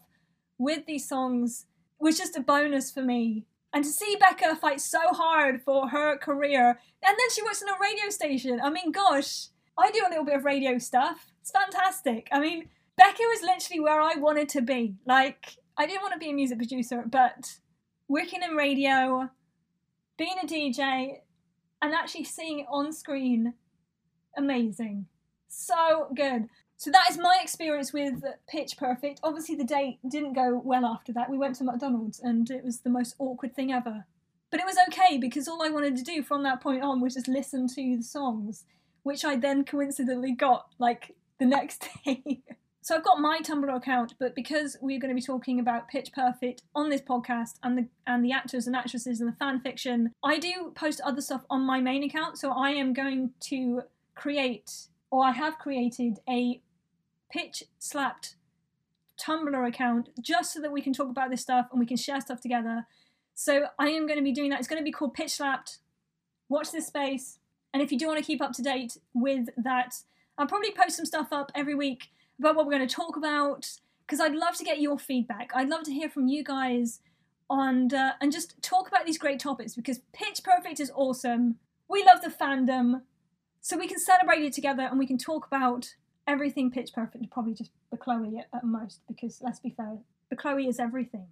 with 0.58 0.86
these 0.86 1.08
songs 1.08 1.66
was 1.98 2.18
just 2.18 2.36
a 2.36 2.40
bonus 2.40 2.90
for 2.90 3.02
me. 3.02 3.44
And 3.76 3.84
to 3.84 3.90
see 3.90 4.16
Beca 4.16 4.56
fight 4.56 4.80
so 4.80 5.00
hard 5.12 5.60
for 5.60 5.90
her 5.90 6.16
career, 6.16 6.66
and 6.70 7.16
then 7.18 7.30
she 7.30 7.42
works 7.42 7.60
in 7.60 7.68
a 7.68 7.76
radio 7.78 8.08
station. 8.08 8.58
I 8.58 8.70
mean, 8.70 8.90
gosh, 8.90 9.48
I 9.76 9.90
do 9.90 10.00
a 10.06 10.08
little 10.08 10.24
bit 10.24 10.36
of 10.36 10.46
radio 10.46 10.78
stuff. 10.78 11.30
It's 11.42 11.50
fantastic. 11.50 12.26
I 12.32 12.40
mean, 12.40 12.70
Beca 12.98 13.18
was 13.18 13.42
literally 13.42 13.80
where 13.80 14.00
I 14.00 14.14
wanted 14.14 14.48
to 14.48 14.62
be. 14.62 14.94
Like, 15.04 15.58
I 15.76 15.84
didn't 15.84 16.00
want 16.00 16.14
to 16.14 16.18
be 16.18 16.30
a 16.30 16.32
music 16.32 16.56
producer, 16.56 17.04
but 17.06 17.58
working 18.08 18.40
in 18.42 18.56
radio, 18.56 19.28
being 20.16 20.36
a 20.42 20.46
DJ, 20.46 21.18
and 21.82 21.92
actually 21.92 22.24
seeing 22.24 22.60
it 22.60 22.66
on 22.70 22.94
screen 22.94 23.52
amazing. 24.38 25.04
So 25.48 26.08
good. 26.16 26.48
So 26.78 26.90
that 26.90 27.06
is 27.10 27.18
my 27.18 27.38
experience 27.42 27.92
with 27.92 28.22
Pitch 28.48 28.76
Perfect. 28.76 29.20
Obviously, 29.22 29.54
the 29.54 29.64
date 29.64 29.98
didn't 30.08 30.34
go 30.34 30.60
well 30.62 30.84
after 30.84 31.12
that. 31.14 31.30
We 31.30 31.38
went 31.38 31.56
to 31.56 31.64
McDonald's 31.64 32.20
and 32.20 32.50
it 32.50 32.64
was 32.64 32.80
the 32.80 32.90
most 32.90 33.16
awkward 33.18 33.54
thing 33.54 33.72
ever. 33.72 34.04
But 34.50 34.60
it 34.60 34.66
was 34.66 34.76
okay 34.88 35.18
because 35.18 35.48
all 35.48 35.62
I 35.62 35.70
wanted 35.70 35.96
to 35.96 36.04
do 36.04 36.22
from 36.22 36.42
that 36.44 36.60
point 36.60 36.82
on 36.82 37.00
was 37.00 37.14
just 37.14 37.28
listen 37.28 37.66
to 37.68 37.96
the 37.96 38.02
songs, 38.02 38.64
which 39.02 39.24
I 39.24 39.36
then 39.36 39.64
coincidentally 39.64 40.32
got 40.32 40.66
like 40.78 41.16
the 41.38 41.46
next 41.46 41.88
day. 42.04 42.42
so 42.82 42.94
I've 42.94 43.04
got 43.04 43.20
my 43.20 43.40
Tumblr 43.40 43.74
account, 43.74 44.14
but 44.20 44.34
because 44.34 44.76
we're 44.80 45.00
going 45.00 45.10
to 45.10 45.20
be 45.20 45.26
talking 45.26 45.58
about 45.58 45.88
Pitch 45.88 46.12
Perfect 46.12 46.62
on 46.74 46.90
this 46.90 47.00
podcast 47.00 47.54
and 47.62 47.76
the 47.76 47.88
and 48.06 48.24
the 48.24 48.32
actors 48.32 48.66
and 48.66 48.76
actresses 48.76 49.20
and 49.20 49.32
the 49.32 49.36
fan 49.36 49.60
fiction, 49.60 50.12
I 50.22 50.38
do 50.38 50.72
post 50.74 51.00
other 51.02 51.22
stuff 51.22 51.44
on 51.48 51.62
my 51.62 51.80
main 51.80 52.04
account. 52.04 52.38
So 52.38 52.52
I 52.52 52.70
am 52.70 52.92
going 52.92 53.30
to 53.48 53.82
create, 54.14 54.88
or 55.10 55.24
I 55.24 55.32
have 55.32 55.58
created, 55.58 56.18
a 56.28 56.60
pitch 57.30 57.64
slapped 57.78 58.36
Tumblr 59.20 59.68
account 59.68 60.10
just 60.20 60.52
so 60.52 60.60
that 60.60 60.72
we 60.72 60.82
can 60.82 60.92
talk 60.92 61.08
about 61.08 61.30
this 61.30 61.40
stuff 61.40 61.68
and 61.70 61.80
we 61.80 61.86
can 61.86 61.96
share 61.96 62.20
stuff 62.20 62.40
together. 62.40 62.86
So 63.34 63.66
I 63.78 63.88
am 63.88 64.06
going 64.06 64.18
to 64.18 64.24
be 64.24 64.32
doing 64.32 64.50
that. 64.50 64.58
It's 64.58 64.68
going 64.68 64.80
to 64.80 64.84
be 64.84 64.92
called 64.92 65.14
Pitch 65.14 65.32
Slapped. 65.32 65.78
Watch 66.48 66.70
this 66.70 66.86
space 66.86 67.38
And 67.74 67.82
if 67.82 67.90
you 67.90 67.98
do 67.98 68.06
want 68.06 68.18
to 68.18 68.24
keep 68.24 68.40
up 68.40 68.52
to 68.52 68.62
date 68.62 68.98
with 69.14 69.48
that, 69.56 69.96
I'll 70.38 70.46
probably 70.46 70.70
post 70.70 70.96
some 70.96 71.06
stuff 71.06 71.28
up 71.32 71.50
every 71.54 71.74
week 71.74 72.10
about 72.38 72.56
what 72.56 72.66
we're 72.66 72.72
going 72.72 72.86
to 72.86 72.94
talk 72.94 73.16
about 73.16 73.70
because 74.06 74.20
I'd 74.20 74.34
love 74.34 74.54
to 74.56 74.64
get 74.64 74.80
your 74.80 74.98
feedback. 74.98 75.50
I'd 75.54 75.68
love 75.68 75.82
to 75.84 75.92
hear 75.92 76.08
from 76.08 76.28
you 76.28 76.44
guys 76.44 77.00
and 77.50 77.92
uh, 77.92 78.12
and 78.20 78.32
just 78.32 78.60
talk 78.62 78.88
about 78.88 79.06
these 79.06 79.18
great 79.18 79.40
topics 79.40 79.74
because 79.74 80.00
Pitch 80.12 80.42
Perfect 80.44 80.80
is 80.80 80.92
awesome. 80.94 81.56
We 81.88 82.04
love 82.04 82.22
the 82.22 82.28
fandom, 82.28 83.02
so 83.60 83.76
we 83.76 83.88
can 83.88 83.98
celebrate 83.98 84.42
it 84.42 84.52
together 84.52 84.82
and 84.82 84.98
we 84.98 85.06
can 85.06 85.18
talk 85.18 85.46
about 85.46 85.94
everything 86.26 86.70
Pitch 86.70 86.92
Perfect. 86.92 87.30
Probably 87.30 87.54
just 87.54 87.70
Bechloe 87.94 88.38
at, 88.38 88.48
at 88.54 88.64
most 88.64 89.00
because 89.08 89.40
let's 89.42 89.60
be 89.60 89.70
fair, 89.70 89.98
Bechloe 90.32 90.68
is 90.68 90.78
everything. 90.78 91.26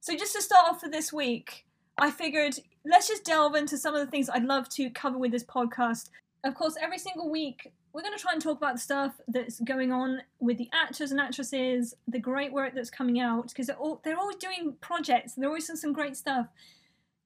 So 0.00 0.14
just 0.16 0.34
to 0.34 0.42
start 0.42 0.68
off 0.68 0.80
for 0.80 0.88
this 0.90 1.12
week, 1.12 1.64
I 1.96 2.10
figured 2.10 2.58
let's 2.84 3.08
just 3.08 3.24
delve 3.24 3.54
into 3.54 3.78
some 3.78 3.94
of 3.94 4.04
the 4.04 4.10
things 4.10 4.28
I'd 4.28 4.44
love 4.44 4.68
to 4.70 4.90
cover 4.90 5.16
with 5.16 5.32
this 5.32 5.44
podcast. 5.44 6.10
Of 6.44 6.54
course, 6.54 6.76
every 6.80 6.98
single 6.98 7.30
week 7.30 7.72
we're 7.94 8.02
going 8.02 8.12
to 8.12 8.20
try 8.20 8.32
and 8.32 8.42
talk 8.42 8.58
about 8.58 8.74
the 8.74 8.80
stuff 8.80 9.14
that's 9.28 9.60
going 9.60 9.92
on 9.92 10.20
with 10.40 10.58
the 10.58 10.68
actors 10.74 11.12
and 11.12 11.20
actresses, 11.20 11.94
the 12.08 12.18
great 12.18 12.52
work 12.52 12.74
that's 12.74 12.90
coming 12.90 13.20
out, 13.20 13.48
because 13.48 13.68
they're, 13.68 13.76
all, 13.76 14.00
they're 14.04 14.18
always 14.18 14.36
doing 14.36 14.74
projects, 14.80 15.34
they're 15.34 15.48
always 15.48 15.66
doing 15.68 15.76
some 15.76 15.92
great 15.92 16.16
stuff. 16.16 16.48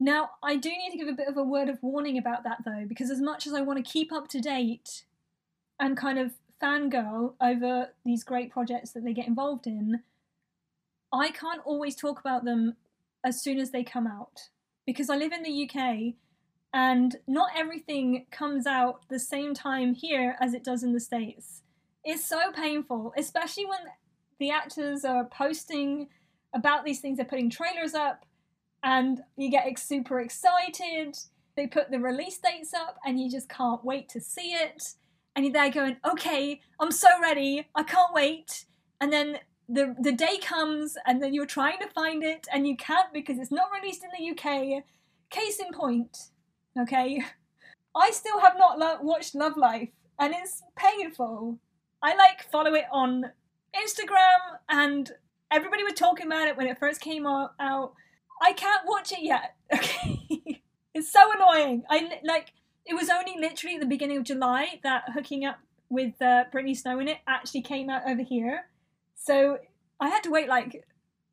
Now, 0.00 0.30
I 0.42 0.56
do 0.56 0.70
need 0.70 0.90
to 0.92 0.98
give 0.98 1.08
a 1.08 1.12
bit 1.12 1.28
of 1.28 1.36
a 1.36 1.42
word 1.42 1.68
of 1.68 1.82
warning 1.82 2.18
about 2.18 2.44
that 2.44 2.58
though, 2.64 2.84
because 2.88 3.10
as 3.10 3.20
much 3.20 3.46
as 3.46 3.52
I 3.52 3.62
want 3.62 3.84
to 3.84 3.90
keep 3.90 4.12
up 4.12 4.28
to 4.28 4.40
date 4.40 5.04
and 5.80 5.96
kind 5.96 6.18
of 6.18 6.32
fangirl 6.62 7.34
over 7.40 7.88
these 8.04 8.24
great 8.24 8.50
projects 8.52 8.90
that 8.92 9.04
they 9.04 9.12
get 9.12 9.26
involved 9.26 9.66
in, 9.66 10.02
I 11.12 11.30
can't 11.30 11.62
always 11.64 11.96
talk 11.96 12.20
about 12.20 12.44
them 12.44 12.76
as 13.24 13.42
soon 13.42 13.58
as 13.58 13.70
they 13.70 13.82
come 13.82 14.06
out 14.06 14.50
because 14.86 15.10
I 15.10 15.16
live 15.16 15.32
in 15.32 15.42
the 15.42 15.68
UK 15.68 16.14
and 16.72 17.16
not 17.26 17.50
everything 17.56 18.26
comes 18.30 18.66
out 18.66 19.08
the 19.08 19.18
same 19.18 19.54
time 19.54 19.94
here 19.94 20.36
as 20.40 20.54
it 20.54 20.64
does 20.64 20.82
in 20.82 20.92
the 20.92 21.00
States. 21.00 21.62
It's 22.04 22.24
so 22.24 22.52
painful, 22.52 23.12
especially 23.16 23.66
when 23.66 23.80
the 24.38 24.50
actors 24.50 25.04
are 25.04 25.24
posting 25.24 26.08
about 26.54 26.84
these 26.84 27.00
things, 27.00 27.16
they're 27.16 27.26
putting 27.26 27.50
trailers 27.50 27.94
up, 27.94 28.24
and 28.82 29.20
you 29.36 29.50
get 29.50 29.78
super 29.78 30.20
excited. 30.20 31.16
They 31.56 31.66
put 31.66 31.90
the 31.90 31.98
release 31.98 32.38
dates 32.38 32.72
up, 32.74 32.98
and 33.04 33.20
you 33.20 33.30
just 33.30 33.48
can't 33.48 33.84
wait 33.84 34.08
to 34.10 34.20
see 34.20 34.52
it. 34.52 34.94
And 35.34 35.44
you're 35.44 35.52
there 35.52 35.70
going, 35.70 35.96
okay, 36.08 36.60
I'm 36.80 36.90
so 36.90 37.08
ready, 37.20 37.68
I 37.74 37.82
can't 37.84 38.12
wait. 38.12 38.64
And 39.00 39.12
then 39.12 39.38
the 39.68 39.94
the 40.00 40.12
day 40.12 40.38
comes 40.38 40.96
and 41.06 41.22
then 41.22 41.34
you're 41.34 41.46
trying 41.46 41.78
to 41.78 41.88
find 41.88 42.24
it 42.24 42.46
and 42.52 42.66
you 42.66 42.76
can't 42.76 43.12
because 43.12 43.38
it's 43.38 43.52
not 43.52 43.68
released 43.80 44.02
in 44.02 44.10
the 44.16 44.30
UK. 44.30 44.82
Case 45.30 45.60
in 45.60 45.72
point, 45.72 46.16
okay? 46.80 47.22
I 47.96 48.10
still 48.10 48.40
have 48.40 48.54
not 48.56 48.78
lo- 48.78 48.98
watched 49.02 49.34
Love 49.34 49.56
Life 49.56 49.90
and 50.18 50.34
it's 50.34 50.62
painful. 50.76 51.58
I 52.02 52.14
like 52.16 52.50
follow 52.50 52.74
it 52.74 52.86
on 52.90 53.24
Instagram 53.76 54.58
and 54.70 55.10
everybody 55.52 55.84
was 55.84 55.94
talking 55.94 56.26
about 56.26 56.48
it 56.48 56.56
when 56.56 56.66
it 56.66 56.78
first 56.78 57.00
came 57.00 57.26
out. 57.26 57.50
I 58.40 58.52
can't 58.52 58.82
watch 58.86 59.12
it 59.12 59.22
yet. 59.22 59.54
Okay. 59.74 60.62
it's 60.94 61.12
so 61.12 61.20
annoying. 61.32 61.84
I 61.90 62.18
like 62.24 62.52
it 62.84 62.94
was 62.94 63.10
only 63.10 63.34
literally 63.38 63.76
at 63.76 63.80
the 63.80 63.86
beginning 63.86 64.16
of 64.16 64.24
July 64.24 64.80
that 64.82 65.04
hooking 65.14 65.44
up 65.44 65.58
with 65.88 66.20
uh, 66.20 66.44
Brittany 66.50 66.74
Snow 66.74 66.98
in 66.98 67.08
it 67.08 67.18
actually 67.26 67.62
came 67.62 67.88
out 67.90 68.02
over 68.08 68.22
here 68.22 68.64
so 69.18 69.58
I 70.00 70.08
had 70.08 70.22
to 70.22 70.30
wait 70.30 70.48
like 70.48 70.86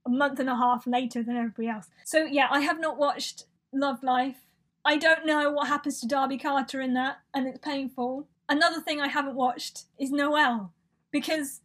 a 0.06 0.10
month 0.10 0.40
and 0.40 0.50
a 0.50 0.56
half 0.56 0.86
later 0.86 1.24
than 1.24 1.38
everybody 1.38 1.70
else. 1.70 1.88
So 2.04 2.26
yeah, 2.26 2.48
I 2.52 2.62
have 2.62 2.80
not 2.80 2.98
watched 2.98 3.46
Love 3.72 4.04
Life. 4.04 4.48
I 4.84 4.98
don't 4.98 5.26
know 5.26 5.52
what 5.52 5.68
happens 5.68 6.02
to 6.02 6.08
Darby 6.08 6.38
Carter 6.38 6.82
in 6.82 6.94
that, 6.96 7.20
and 7.34 7.48
it's 7.48 7.60
painful. 7.60 8.28
Another 8.50 8.82
thing 8.82 9.00
I 9.00 9.08
haven't 9.08 9.36
watched 9.36 9.84
is 9.98 10.12
Noel, 10.12 10.74
because 11.12 11.62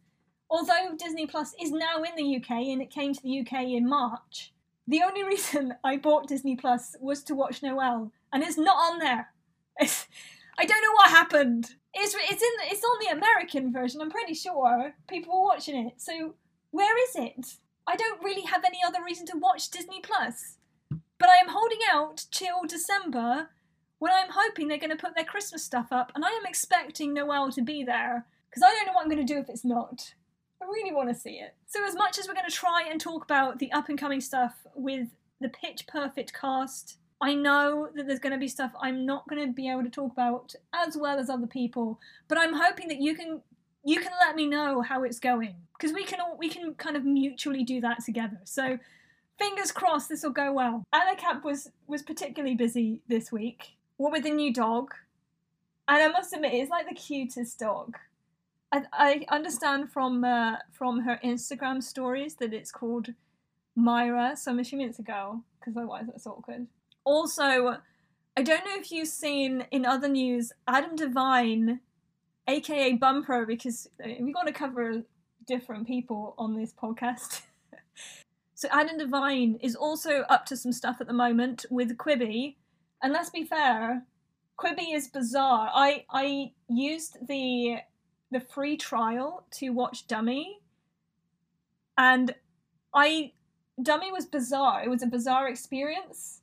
although 0.49 0.95
Disney 0.97 1.27
Plus 1.27 1.53
is 1.61 1.71
now 1.71 2.01
in 2.01 2.15
the 2.15 2.37
UK 2.37 2.67
and 2.67 2.81
it 2.81 2.89
came 2.89 3.13
to 3.13 3.21
the 3.21 3.41
UK 3.41 3.65
in 3.65 3.87
March, 3.87 4.53
the 4.91 5.01
only 5.03 5.23
reason 5.23 5.73
I 5.83 5.97
bought 5.97 6.27
Disney 6.27 6.55
Plus 6.55 6.95
was 6.99 7.23
to 7.23 7.35
watch 7.35 7.63
Noel, 7.63 8.11
and 8.31 8.43
it's 8.43 8.57
not 8.57 8.77
on 8.77 8.99
there. 8.99 9.29
It's, 9.77 10.07
I 10.57 10.65
don't 10.65 10.81
know 10.81 10.91
what 10.93 11.09
happened. 11.09 11.75
It's 11.93 12.13
it's 12.13 12.41
in 12.41 12.71
it's 12.71 12.83
on 12.83 12.97
the 12.99 13.17
American 13.17 13.73
version. 13.73 14.01
I'm 14.01 14.11
pretty 14.11 14.33
sure 14.33 14.93
people 15.07 15.33
were 15.33 15.47
watching 15.47 15.87
it. 15.87 15.93
So 15.97 16.35
where 16.71 16.95
is 17.09 17.15
it? 17.15 17.55
I 17.87 17.95
don't 17.95 18.23
really 18.23 18.43
have 18.43 18.63
any 18.63 18.79
other 18.85 19.03
reason 19.03 19.25
to 19.27 19.37
watch 19.37 19.71
Disney 19.71 20.01
Plus. 20.01 20.57
But 21.17 21.29
I 21.29 21.37
am 21.37 21.49
holding 21.49 21.79
out 21.91 22.25
till 22.31 22.65
December 22.67 23.49
when 23.99 24.11
I'm 24.11 24.31
hoping 24.31 24.67
they're 24.67 24.77
going 24.77 24.89
to 24.89 24.95
put 24.95 25.15
their 25.15 25.25
Christmas 25.25 25.63
stuff 25.63 25.87
up, 25.91 26.11
and 26.15 26.25
I 26.25 26.29
am 26.29 26.45
expecting 26.45 27.13
Noel 27.13 27.51
to 27.51 27.61
be 27.61 27.83
there 27.83 28.25
because 28.49 28.63
I 28.63 28.73
don't 28.73 28.87
know 28.87 28.93
what 28.93 29.03
I'm 29.03 29.11
going 29.11 29.25
to 29.25 29.33
do 29.33 29.39
if 29.39 29.49
it's 29.49 29.65
not. 29.65 30.13
I 30.61 30.65
really 30.65 30.93
want 30.93 31.09
to 31.09 31.15
see 31.15 31.35
it. 31.35 31.55
So, 31.67 31.85
as 31.85 31.95
much 31.95 32.19
as 32.19 32.27
we're 32.27 32.33
going 32.33 32.49
to 32.49 32.55
try 32.55 32.87
and 32.89 32.99
talk 32.99 33.23
about 33.23 33.59
the 33.59 33.71
up 33.71 33.89
and 33.89 33.97
coming 33.97 34.21
stuff 34.21 34.53
with 34.75 35.07
the 35.39 35.49
Pitch 35.49 35.87
Perfect 35.87 36.33
cast, 36.33 36.97
I 37.21 37.35
know 37.35 37.89
that 37.95 38.07
there's 38.07 38.19
going 38.19 38.33
to 38.33 38.39
be 38.39 38.47
stuff 38.47 38.71
I'm 38.81 39.05
not 39.05 39.27
going 39.27 39.45
to 39.45 39.53
be 39.53 39.69
able 39.69 39.83
to 39.83 39.89
talk 39.89 40.11
about 40.11 40.55
as 40.73 40.97
well 40.97 41.19
as 41.19 41.29
other 41.29 41.47
people, 41.47 41.99
but 42.27 42.37
I'm 42.37 42.53
hoping 42.53 42.87
that 42.89 42.99
you 43.01 43.15
can 43.15 43.41
you 43.83 43.99
can 43.99 44.11
let 44.19 44.35
me 44.35 44.45
know 44.47 44.81
how 44.81 45.03
it's 45.03 45.19
going 45.19 45.55
because 45.73 45.93
we 45.93 46.03
can 46.03 46.19
all 46.19 46.37
we 46.37 46.49
can 46.49 46.73
kind 46.75 46.97
of 46.97 47.05
mutually 47.05 47.63
do 47.63 47.81
that 47.81 48.03
together. 48.03 48.39
So 48.43 48.77
fingers 49.37 49.71
crossed 49.71 50.09
this 50.09 50.23
will 50.23 50.31
go 50.31 50.51
well. 50.51 50.83
Anna 50.93 51.15
Camp 51.15 51.43
was 51.43 51.69
was 51.87 52.01
particularly 52.01 52.55
busy 52.55 53.01
this 53.07 53.31
week. 53.31 53.75
What 53.97 54.11
with 54.11 54.23
the 54.23 54.31
new 54.31 54.51
dog, 54.51 54.93
and 55.87 56.01
I 56.01 56.07
must 56.07 56.33
admit 56.33 56.53
it's 56.53 56.71
like 56.71 56.89
the 56.89 56.95
cutest 56.95 57.59
dog. 57.59 57.97
I, 58.71 58.83
I 58.93 59.25
understand 59.29 59.91
from 59.91 60.23
uh, 60.23 60.57
from 60.71 61.01
her 61.01 61.19
Instagram 61.23 61.83
stories 61.83 62.35
that 62.35 62.53
it's 62.53 62.71
called 62.71 63.09
Myra, 63.75 64.35
so 64.35 64.51
I'm 64.51 64.59
assuming 64.59 64.87
it's 64.87 64.99
a 64.99 65.03
girl 65.03 65.43
because 65.59 65.75
otherwise 65.75 66.05
that's 66.07 66.27
awkward. 66.27 66.67
Also, 67.03 67.77
I 68.37 68.41
don't 68.41 68.65
know 68.65 68.75
if 68.77 68.91
you've 68.91 69.07
seen 69.07 69.65
in 69.71 69.85
other 69.85 70.07
news, 70.07 70.53
Adam 70.67 70.95
Devine, 70.95 71.81
aka 72.47 72.93
Bumper, 72.93 73.45
because 73.45 73.87
uh, 74.03 74.09
we 74.21 74.31
got 74.31 74.47
to 74.47 74.53
cover 74.53 75.03
different 75.45 75.85
people 75.85 76.33
on 76.37 76.55
this 76.55 76.73
podcast. 76.73 77.41
so 78.55 78.69
Adam 78.71 78.97
Devine 78.97 79.57
is 79.61 79.75
also 79.75 80.21
up 80.29 80.45
to 80.45 80.55
some 80.55 80.71
stuff 80.71 80.97
at 81.01 81.07
the 81.07 81.13
moment 81.13 81.65
with 81.69 81.97
Quibi, 81.97 82.55
and 83.03 83.11
let's 83.11 83.29
be 83.29 83.43
fair, 83.43 84.03
Quibi 84.57 84.93
is 84.93 85.09
bizarre. 85.09 85.69
I 85.73 86.05
I 86.09 86.53
used 86.69 87.17
the 87.27 87.79
the 88.31 88.39
free 88.39 88.77
trial 88.77 89.45
to 89.51 89.69
watch 89.69 90.07
Dummy, 90.07 90.59
and 91.97 92.33
I 92.93 93.33
Dummy 93.81 94.11
was 94.11 94.25
bizarre. 94.25 94.83
It 94.83 94.89
was 94.89 95.03
a 95.03 95.07
bizarre 95.07 95.47
experience 95.47 96.41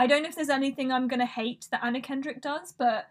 I 0.00 0.06
don't 0.06 0.22
know 0.22 0.30
if 0.30 0.34
there's 0.34 0.48
anything 0.48 0.90
I'm 0.90 1.08
gonna 1.08 1.26
hate 1.26 1.66
that 1.70 1.84
Anna 1.84 2.00
Kendrick 2.00 2.40
does, 2.40 2.72
but 2.72 3.06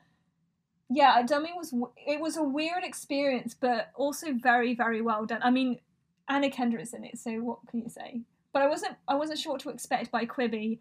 yeah, 0.89 1.21
Dummy 1.21 1.51
was 1.55 1.71
it 1.95 2.19
was 2.19 2.35
a 2.35 2.43
weird 2.43 2.83
experience, 2.83 3.53
but 3.53 3.91
also 3.93 4.33
very 4.33 4.73
very 4.73 4.99
well 4.99 5.27
done. 5.27 5.41
I 5.43 5.51
mean, 5.51 5.79
Anna 6.27 6.49
Kendrick's 6.49 6.93
in 6.93 7.03
it, 7.03 7.19
so 7.19 7.31
what 7.41 7.59
can 7.67 7.83
you 7.83 7.89
say? 7.89 8.21
But 8.53 8.63
I 8.63 8.67
wasn't 8.67 8.95
I 9.07 9.13
wasn't 9.13 9.37
sure 9.37 9.51
what 9.51 9.61
to 9.61 9.69
expect 9.69 10.09
by 10.09 10.25
Quibi. 10.25 10.79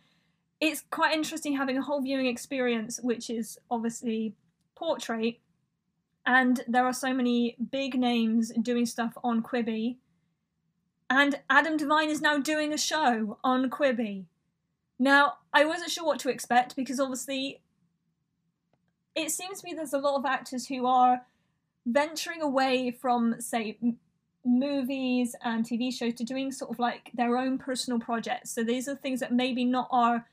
It's 0.62 0.82
quite 0.90 1.14
interesting 1.14 1.54
having 1.54 1.76
a 1.76 1.82
whole 1.82 2.00
viewing 2.00 2.24
experience, 2.24 2.98
which 3.02 3.28
is 3.28 3.58
obviously 3.70 4.34
portrait, 4.76 5.40
and 6.28 6.60
there 6.68 6.84
are 6.84 6.92
so 6.92 7.14
many 7.14 7.56
big 7.72 7.98
names 7.98 8.52
doing 8.60 8.84
stuff 8.84 9.16
on 9.24 9.42
Quibi. 9.42 9.96
And 11.08 11.40
Adam 11.48 11.78
Devine 11.78 12.10
is 12.10 12.20
now 12.20 12.36
doing 12.36 12.70
a 12.70 12.76
show 12.76 13.38
on 13.42 13.70
Quibi. 13.70 14.26
Now, 14.98 15.38
I 15.54 15.64
wasn't 15.64 15.90
sure 15.90 16.04
what 16.04 16.20
to 16.20 16.28
expect 16.28 16.76
because 16.76 17.00
obviously 17.00 17.62
it 19.14 19.30
seems 19.30 19.62
to 19.62 19.64
me 19.64 19.72
there's 19.72 19.94
a 19.94 19.98
lot 19.98 20.16
of 20.16 20.26
actors 20.26 20.66
who 20.66 20.84
are 20.84 21.22
venturing 21.86 22.42
away 22.42 22.90
from, 22.90 23.40
say, 23.40 23.78
m- 23.82 23.96
movies 24.44 25.34
and 25.42 25.64
TV 25.64 25.90
shows 25.90 26.12
to 26.16 26.24
doing 26.24 26.52
sort 26.52 26.70
of 26.70 26.78
like 26.78 27.10
their 27.14 27.38
own 27.38 27.56
personal 27.56 27.98
projects. 27.98 28.50
So 28.50 28.62
these 28.62 28.86
are 28.86 28.96
things 28.96 29.20
that 29.20 29.32
maybe 29.32 29.64
not 29.64 29.88
are 29.90 30.26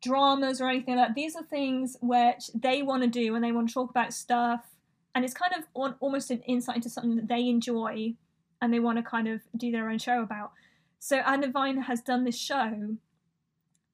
dramas 0.00 0.60
or 0.60 0.68
anything 0.68 0.94
like 0.94 1.08
that. 1.08 1.14
These 1.16 1.34
are 1.34 1.42
things 1.42 1.96
which 2.00 2.52
they 2.54 2.82
want 2.82 3.02
to 3.02 3.08
do 3.08 3.34
and 3.34 3.42
they 3.42 3.50
want 3.50 3.66
to 3.66 3.74
talk 3.74 3.90
about 3.90 4.12
stuff. 4.14 4.77
And 5.18 5.24
it's 5.24 5.34
kind 5.34 5.52
of 5.58 5.64
on, 5.74 5.96
almost 5.98 6.30
an 6.30 6.42
insight 6.42 6.76
into 6.76 6.88
something 6.88 7.16
that 7.16 7.26
they 7.26 7.48
enjoy 7.48 8.14
and 8.62 8.72
they 8.72 8.78
want 8.78 8.98
to 8.98 9.02
kind 9.02 9.26
of 9.26 9.40
do 9.56 9.72
their 9.72 9.90
own 9.90 9.98
show 9.98 10.22
about. 10.22 10.52
So 11.00 11.16
Anna 11.16 11.48
Devine 11.48 11.82
has 11.82 12.00
done 12.00 12.22
this 12.22 12.38
show 12.38 12.94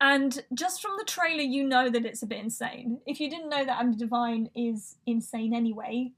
and 0.04 0.44
just 0.52 0.82
from 0.82 0.98
the 0.98 1.04
trailer, 1.04 1.40
you 1.40 1.64
know 1.64 1.88
that 1.88 2.04
it's 2.04 2.22
a 2.22 2.26
bit 2.26 2.40
insane. 2.40 3.00
If 3.06 3.20
you 3.20 3.30
didn't 3.30 3.48
know 3.48 3.64
that 3.64 3.80
Anna 3.80 3.96
Devine 3.96 4.50
is 4.54 4.96
insane 5.06 5.54
anyway, 5.54 6.12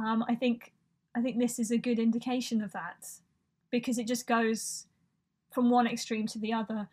um, 0.00 0.24
I 0.28 0.34
think 0.34 0.72
I 1.14 1.22
think 1.22 1.38
this 1.38 1.60
is 1.60 1.70
a 1.70 1.78
good 1.78 2.00
indication 2.00 2.60
of 2.60 2.72
that. 2.72 3.06
because 3.70 3.98
it 3.98 4.08
just 4.08 4.26
goes 4.26 4.86
from 5.52 5.70
one 5.70 5.86
extreme 5.86 6.26
to 6.26 6.40
the 6.40 6.52
other. 6.52 6.88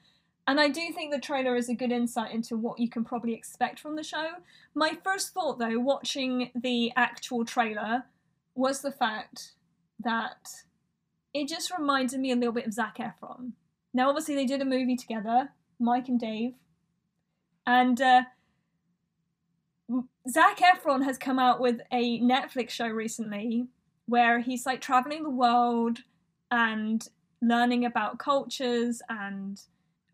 And 0.46 0.60
I 0.60 0.68
do 0.68 0.92
think 0.92 1.12
the 1.12 1.20
trailer 1.20 1.56
is 1.56 1.70
a 1.70 1.74
good 1.74 1.92
insight 1.92 2.34
into 2.34 2.58
what 2.58 2.78
you 2.78 2.90
can 2.90 3.06
probably 3.06 3.34
expect 3.34 3.80
from 3.80 3.96
the 3.96 4.04
show. 4.04 4.28
My 4.76 4.98
first 5.04 5.34
thought, 5.34 5.58
though, 5.58 5.80
watching 5.80 6.52
the 6.54 6.92
actual 6.96 7.46
trailer, 7.46 8.04
was 8.56 8.82
the 8.82 8.92
fact 8.92 9.54
that 10.04 10.48
it 11.34 11.48
just 11.48 11.72
reminded 11.76 12.20
me 12.20 12.32
a 12.32 12.36
little 12.36 12.52
bit 12.52 12.68
of 12.68 12.74
Zac 12.74 12.98
Efron. 12.98 13.54
Now, 13.94 14.10
obviously, 14.10 14.36
they 14.36 14.46
did 14.46 14.62
a 14.62 14.66
movie 14.66 14.98
together, 14.98 15.50
Mike 15.80 16.10
and 16.10 16.20
Dave, 16.20 16.54
and 17.66 18.02
uh, 18.02 18.24
Zac 20.30 20.60
Efron 20.60 21.04
has 21.04 21.18
come 21.18 21.40
out 21.40 21.60
with 21.60 21.82
a 21.92 22.20
Netflix 22.20 22.72
show 22.72 22.88
recently 22.88 23.68
where 24.06 24.40
he's 24.40 24.66
like 24.66 24.82
traveling 24.82 25.24
the 25.24 25.30
world 25.30 26.00
and 26.52 27.08
learning 27.42 27.86
about 27.86 28.20
cultures 28.20 29.02
and 29.10 29.62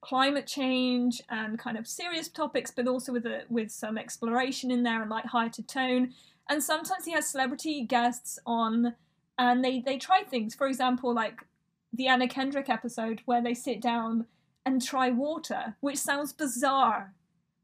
climate 0.01 0.47
change 0.47 1.21
and 1.29 1.59
kind 1.59 1.77
of 1.77 1.87
serious 1.87 2.27
topics, 2.27 2.71
but 2.71 2.87
also 2.87 3.11
with 3.11 3.25
a, 3.25 3.43
with 3.49 3.69
some 3.71 3.97
exploration 3.97 4.71
in 4.71 4.83
there 4.83 5.01
and 5.01 5.09
light-hearted 5.09 5.67
tone. 5.67 6.13
And 6.49 6.63
sometimes 6.63 7.05
he 7.05 7.11
has 7.11 7.27
celebrity 7.27 7.83
guests 7.83 8.39
on, 8.45 8.95
and 9.37 9.63
they 9.63 9.81
they 9.81 9.97
try 9.97 10.23
things. 10.23 10.55
For 10.55 10.67
example, 10.67 11.13
like 11.13 11.39
the 11.93 12.07
Anna 12.07 12.27
Kendrick 12.27 12.69
episode 12.69 13.21
where 13.25 13.41
they 13.41 13.53
sit 13.53 13.81
down 13.81 14.25
and 14.65 14.81
try 14.81 15.09
water, 15.09 15.75
which 15.79 15.97
sounds 15.97 16.33
bizarre, 16.33 17.13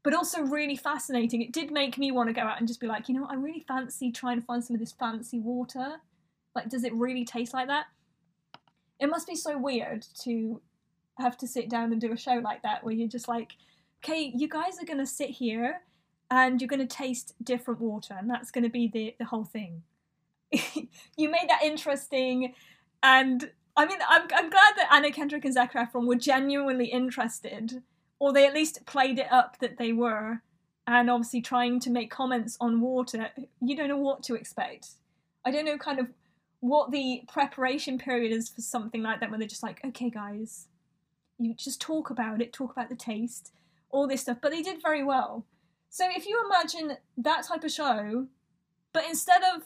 but 0.02 0.14
also 0.14 0.42
really 0.42 0.76
fascinating. 0.76 1.42
It 1.42 1.52
did 1.52 1.70
make 1.70 1.98
me 1.98 2.10
want 2.12 2.28
to 2.28 2.32
go 2.32 2.42
out 2.42 2.58
and 2.58 2.68
just 2.68 2.80
be 2.80 2.86
like, 2.86 3.08
you 3.08 3.14
know, 3.14 3.26
I 3.28 3.34
really 3.34 3.64
fancy 3.66 4.10
trying 4.10 4.40
to 4.40 4.46
find 4.46 4.64
some 4.64 4.74
of 4.74 4.80
this 4.80 4.92
fancy 4.92 5.38
water. 5.40 5.96
Like, 6.54 6.68
does 6.68 6.84
it 6.84 6.94
really 6.94 7.24
taste 7.24 7.54
like 7.54 7.68
that? 7.68 7.86
It 8.98 9.08
must 9.08 9.26
be 9.26 9.36
so 9.36 9.58
weird 9.58 10.06
to 10.22 10.60
have 11.18 11.36
to 11.38 11.46
sit 11.46 11.68
down 11.68 11.92
and 11.92 12.00
do 12.00 12.12
a 12.12 12.16
show 12.16 12.40
like 12.42 12.62
that 12.62 12.84
where 12.84 12.94
you're 12.94 13.08
just 13.08 13.28
like, 13.28 13.56
okay, 14.04 14.32
you 14.34 14.48
guys 14.48 14.80
are 14.80 14.86
going 14.86 14.98
to 14.98 15.06
sit 15.06 15.30
here 15.30 15.82
and 16.30 16.60
you're 16.60 16.68
going 16.68 16.86
to 16.86 16.96
taste 16.96 17.34
different 17.42 17.80
water, 17.80 18.14
and 18.18 18.28
that's 18.28 18.50
going 18.50 18.64
to 18.64 18.70
be 18.70 18.88
the, 18.88 19.14
the 19.18 19.24
whole 19.24 19.44
thing. 19.44 19.82
you 20.50 21.30
made 21.30 21.48
that 21.48 21.62
interesting, 21.62 22.54
and 23.02 23.50
I 23.76 23.86
mean, 23.86 23.98
I'm, 24.08 24.22
I'm 24.22 24.50
glad 24.50 24.72
that 24.76 24.88
Anna 24.90 25.12
Kendrick 25.12 25.44
and 25.44 25.54
Zac 25.54 25.74
Efron 25.74 26.06
were 26.06 26.16
genuinely 26.16 26.86
interested, 26.86 27.82
or 28.18 28.32
they 28.32 28.46
at 28.46 28.54
least 28.54 28.86
played 28.86 29.18
it 29.18 29.30
up 29.30 29.58
that 29.60 29.78
they 29.78 29.92
were, 29.92 30.42
and 30.86 31.10
obviously 31.10 31.40
trying 31.40 31.78
to 31.80 31.90
make 31.90 32.10
comments 32.10 32.56
on 32.60 32.80
water. 32.80 33.28
You 33.60 33.76
don't 33.76 33.88
know 33.88 33.96
what 33.96 34.22
to 34.24 34.34
expect. 34.34 34.88
I 35.44 35.50
don't 35.50 35.64
know 35.64 35.78
kind 35.78 36.00
of 36.00 36.08
what 36.60 36.90
the 36.90 37.22
preparation 37.32 37.98
period 37.98 38.32
is 38.32 38.48
for 38.48 38.62
something 38.62 39.02
like 39.02 39.20
that, 39.20 39.30
where 39.30 39.38
they're 39.38 39.46
just 39.46 39.62
like, 39.62 39.84
okay, 39.84 40.10
guys, 40.10 40.66
you 41.38 41.54
just 41.54 41.80
talk 41.80 42.10
about 42.10 42.40
it, 42.40 42.52
talk 42.52 42.72
about 42.72 42.88
the 42.88 42.96
taste, 42.96 43.52
all 43.90 44.06
this 44.06 44.22
stuff. 44.22 44.38
But 44.40 44.52
they 44.52 44.62
did 44.62 44.82
very 44.82 45.04
well. 45.04 45.44
So 45.90 46.06
if 46.14 46.26
you 46.26 46.42
imagine 46.46 46.96
that 47.18 47.44
type 47.44 47.64
of 47.64 47.70
show, 47.70 48.26
but 48.92 49.04
instead 49.08 49.42
of 49.54 49.62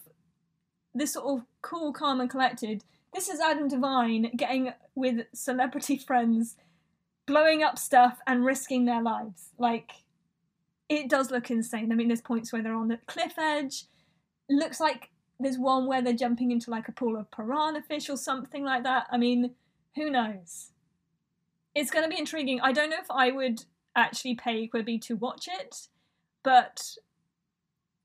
this 0.94 1.14
sort 1.14 1.26
of 1.26 1.46
cool, 1.62 1.92
calm, 1.92 2.20
and 2.20 2.30
collected, 2.30 2.84
this 3.14 3.28
is 3.28 3.40
Adam 3.40 3.68
Devine 3.68 4.30
getting 4.36 4.72
with 4.94 5.26
celebrity 5.32 5.96
friends, 6.06 6.56
blowing 7.26 7.62
up 7.62 7.78
stuff 7.78 8.18
and 8.26 8.44
risking 8.44 8.84
their 8.84 9.02
lives. 9.02 9.50
Like, 9.58 9.92
it 10.88 11.08
does 11.08 11.30
look 11.30 11.50
insane. 11.50 11.92
I 11.92 11.94
mean, 11.94 12.08
there's 12.08 12.20
points 12.20 12.52
where 12.52 12.62
they're 12.62 12.74
on 12.74 12.88
the 12.88 12.98
cliff 13.06 13.38
edge. 13.38 13.84
Looks 14.48 14.80
like 14.80 15.10
there's 15.38 15.58
one 15.58 15.86
where 15.86 16.02
they're 16.02 16.12
jumping 16.12 16.50
into 16.50 16.70
like 16.70 16.88
a 16.88 16.92
pool 16.92 17.16
of 17.16 17.30
piranha 17.30 17.82
fish 17.82 18.10
or 18.10 18.16
something 18.16 18.64
like 18.64 18.82
that. 18.82 19.06
I 19.10 19.16
mean, 19.16 19.54
who 19.94 20.10
knows? 20.10 20.69
It's 21.74 21.90
going 21.90 22.04
to 22.04 22.10
be 22.10 22.18
intriguing. 22.18 22.60
I 22.60 22.72
don't 22.72 22.90
know 22.90 22.98
if 23.00 23.10
I 23.10 23.30
would 23.30 23.64
actually 23.96 24.34
pay 24.34 24.68
Quibi 24.68 25.00
to 25.02 25.16
watch 25.16 25.48
it, 25.48 25.88
but 26.42 26.82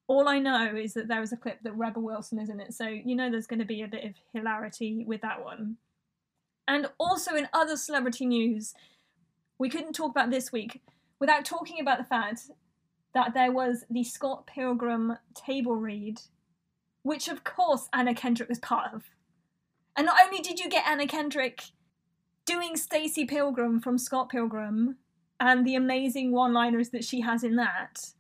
all 0.08 0.28
I 0.28 0.40
know 0.40 0.76
is 0.76 0.94
that 0.94 1.08
there 1.08 1.22
is 1.22 1.32
a 1.32 1.38
clip 1.38 1.60
that 1.64 1.76
Rebel 1.76 2.04
Wilson 2.04 2.40
is 2.40 2.50
in 2.50 2.60
it, 2.60 2.74
so 2.74 2.88
you 2.88 3.16
know 3.16 3.30
there's 3.30 3.48
going 3.48 3.60
to 3.60 3.66
be 3.66 3.82
a 3.82 3.88
bit 3.88 4.06
of 4.06 4.14
hilarity 4.34 5.04
with 5.08 5.22
that 5.22 5.44
one. 5.44 5.78
And 6.68 6.88
also 7.00 7.36
in 7.36 7.48
other 7.54 7.78
celebrity 7.78 8.26
news, 8.26 8.74
we 9.58 9.70
couldn't 9.70 9.94
talk 9.94 10.12
about 10.12 10.32
this 10.32 10.52
week 10.52 10.82
without 11.20 11.46
talking 11.46 11.80
about 11.80 11.98
the 11.98 12.04
fact 12.04 12.42
that 13.14 13.34
there 13.34 13.52
was 13.52 13.86
the 13.90 14.04
Scott 14.04 14.46
Pilgrim 14.46 15.18
table 15.34 15.76
read, 15.76 16.22
which 17.04 17.28
of 17.28 17.44
course 17.44 17.88
Anna 17.94 18.14
Kendrick 18.14 18.50
was 18.50 18.60
part 18.60 18.94
of. 18.94 19.04
And 19.96 20.06
not 20.06 20.18
only 20.24 20.40
did 20.40 20.60
you 20.60 20.70
get 20.70 20.88
Anna 20.88 21.08
Kendrick 21.08 21.64
doing 22.46 22.76
Stacy 22.78 23.26
Pilgrim 23.26 23.80
from 23.80 23.98
Scott 23.98 24.30
Pilgrim 24.30 24.98
and 25.40 25.66
the 25.66 25.76
amazing 25.76 26.32
one 26.32 26.54
liners 26.54 26.90
that 26.90 27.04
she 27.04 27.22
has 27.22 27.44
in 27.44 27.56
that, 27.58 28.12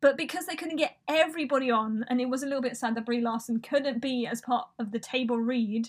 but 0.00 0.16
because 0.16 0.46
they 0.46 0.54
couldn't 0.54 0.76
get 0.76 0.96
everybody 1.08 1.70
on, 1.70 2.04
and 2.08 2.20
it 2.20 2.28
was 2.28 2.42
a 2.42 2.46
little 2.46 2.62
bit 2.62 2.76
sad 2.76 2.94
that 2.94 3.06
Brie 3.06 3.20
Larson 3.20 3.60
couldn't 3.60 4.00
be 4.00 4.26
as 4.26 4.40
part 4.40 4.68
of 4.78 4.92
the 4.92 5.00
table 5.00 5.38
read, 5.38 5.88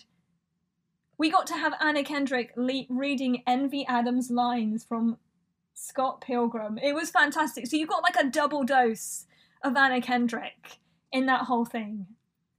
we 1.18 1.30
got 1.30 1.46
to 1.48 1.54
have 1.56 1.74
Anna 1.80 2.04
Kendrick 2.04 2.54
le- 2.56 2.86
reading 2.90 3.44
Envy 3.46 3.86
Adams 3.88 4.32
lines 4.32 4.84
from 4.84 5.18
Scott 5.74 6.22
Pilgrim. 6.22 6.78
It 6.78 6.94
was 6.94 7.12
fantastic. 7.12 7.68
So 7.68 7.78
you 7.78 7.86
got 7.86 8.04
like 8.04 8.16
a 8.16 8.30
double 8.30 8.64
dose 8.64 9.26
of 9.64 9.76
Anna 9.76 10.02
Kendrick 10.02 10.80
in 11.12 11.26
that 11.28 11.42
whole 11.42 11.66
thing. 11.66 12.08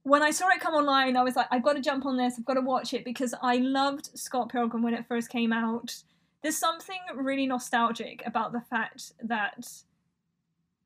When 0.03 0.23
I 0.23 0.31
saw 0.31 0.49
it 0.49 0.59
come 0.59 0.73
online, 0.73 1.15
I 1.15 1.23
was 1.23 1.35
like, 1.35 1.47
I've 1.51 1.63
got 1.63 1.73
to 1.73 1.81
jump 1.81 2.05
on 2.05 2.17
this, 2.17 2.35
I've 2.37 2.45
got 2.45 2.55
to 2.55 2.61
watch 2.61 2.93
it 2.93 3.05
because 3.05 3.35
I 3.41 3.57
loved 3.57 4.17
Scott 4.17 4.49
Pilgrim 4.49 4.81
when 4.81 4.95
it 4.95 5.07
first 5.07 5.29
came 5.29 5.53
out. 5.53 5.95
There's 6.41 6.57
something 6.57 6.99
really 7.13 7.45
nostalgic 7.45 8.23
about 8.25 8.51
the 8.51 8.61
fact 8.61 9.11
that 9.23 9.67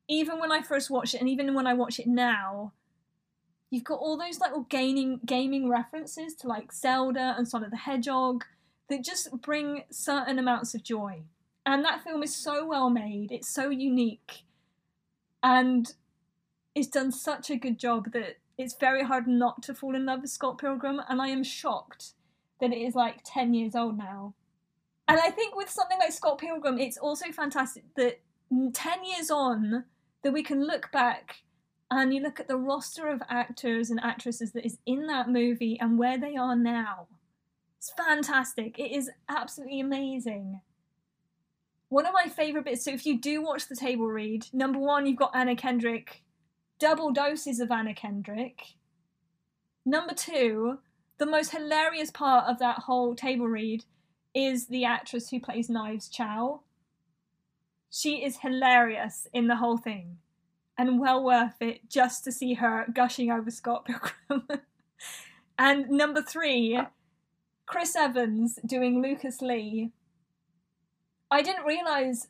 even 0.08 0.38
when 0.38 0.52
I 0.52 0.62
first 0.62 0.90
watched 0.90 1.14
it, 1.14 1.20
and 1.20 1.30
even 1.30 1.54
when 1.54 1.66
I 1.66 1.74
watch 1.74 1.98
it 1.98 2.06
now, 2.06 2.72
you've 3.70 3.84
got 3.84 3.98
all 3.98 4.16
those 4.16 4.38
little 4.38 4.62
gaming 4.68 5.20
gaming 5.24 5.68
references 5.68 6.34
to 6.36 6.46
like 6.46 6.72
Zelda 6.72 7.34
and 7.36 7.48
Sonic 7.48 7.70
the 7.70 7.76
Hedgehog 7.76 8.44
that 8.88 9.02
just 9.02 9.30
bring 9.40 9.84
certain 9.90 10.38
amounts 10.38 10.74
of 10.74 10.84
joy. 10.84 11.22
And 11.64 11.84
that 11.84 12.04
film 12.04 12.22
is 12.22 12.34
so 12.34 12.64
well 12.64 12.90
made, 12.90 13.32
it's 13.32 13.48
so 13.48 13.70
unique, 13.70 14.44
and 15.42 15.92
it's 16.74 16.86
done 16.86 17.10
such 17.10 17.50
a 17.50 17.56
good 17.56 17.78
job 17.78 18.12
that 18.12 18.36
it's 18.58 18.74
very 18.74 19.04
hard 19.04 19.26
not 19.26 19.62
to 19.64 19.74
fall 19.74 19.94
in 19.94 20.06
love 20.06 20.22
with 20.22 20.30
Scott 20.30 20.58
Pilgrim. 20.58 21.00
And 21.08 21.20
I 21.20 21.28
am 21.28 21.44
shocked 21.44 22.12
that 22.60 22.72
it 22.72 22.78
is 22.78 22.94
like 22.94 23.20
10 23.24 23.54
years 23.54 23.74
old 23.74 23.98
now. 23.98 24.34
And 25.08 25.20
I 25.20 25.30
think 25.30 25.54
with 25.54 25.70
something 25.70 25.98
like 25.98 26.12
Scott 26.12 26.38
Pilgrim, 26.38 26.78
it's 26.78 26.96
also 26.96 27.30
fantastic 27.30 27.84
that 27.94 28.20
10 28.50 29.04
years 29.04 29.30
on, 29.30 29.84
that 30.22 30.32
we 30.32 30.42
can 30.42 30.66
look 30.66 30.90
back 30.90 31.42
and 31.90 32.12
you 32.12 32.20
look 32.20 32.40
at 32.40 32.48
the 32.48 32.56
roster 32.56 33.06
of 33.08 33.22
actors 33.28 33.90
and 33.90 34.00
actresses 34.02 34.50
that 34.52 34.66
is 34.66 34.78
in 34.86 35.06
that 35.06 35.30
movie 35.30 35.78
and 35.80 35.98
where 35.98 36.18
they 36.18 36.34
are 36.34 36.56
now. 36.56 37.06
It's 37.78 37.92
fantastic. 37.92 38.78
It 38.78 38.90
is 38.90 39.08
absolutely 39.28 39.78
amazing. 39.78 40.60
One 41.88 42.06
of 42.06 42.12
my 42.12 42.28
favourite 42.28 42.64
bits, 42.64 42.84
so 42.84 42.90
if 42.90 43.06
you 43.06 43.20
do 43.20 43.40
watch 43.40 43.68
the 43.68 43.76
table 43.76 44.08
read, 44.08 44.46
number 44.52 44.80
one, 44.80 45.06
you've 45.06 45.16
got 45.16 45.36
Anna 45.36 45.54
Kendrick, 45.54 46.24
double 46.78 47.12
doses 47.12 47.60
of 47.60 47.70
Anna 47.70 47.94
Kendrick. 47.94 48.74
Number 49.84 50.14
two, 50.14 50.78
the 51.18 51.26
most 51.26 51.52
hilarious 51.52 52.10
part 52.10 52.48
of 52.48 52.58
that 52.58 52.80
whole 52.80 53.14
table 53.14 53.46
read 53.46 53.84
is 54.34 54.66
the 54.66 54.84
actress 54.84 55.30
who 55.30 55.40
plays 55.40 55.70
Knives 55.70 56.08
Chow. 56.08 56.60
She 57.90 58.24
is 58.24 58.38
hilarious 58.38 59.26
in 59.32 59.46
the 59.46 59.56
whole 59.56 59.78
thing 59.78 60.18
and 60.78 61.00
well 61.00 61.24
worth 61.24 61.60
it 61.60 61.88
just 61.88 62.24
to 62.24 62.32
see 62.32 62.54
her 62.54 62.86
gushing 62.92 63.30
over 63.30 63.50
Scott 63.50 63.86
Pilgrim. 63.86 64.46
and 65.58 65.88
number 65.88 66.22
three, 66.22 66.78
Chris 67.64 67.96
Evans 67.96 68.58
doing 68.64 69.02
Lucas 69.02 69.40
Lee. 69.40 69.92
I 71.30 71.42
didn't 71.42 71.64
realize, 71.64 72.28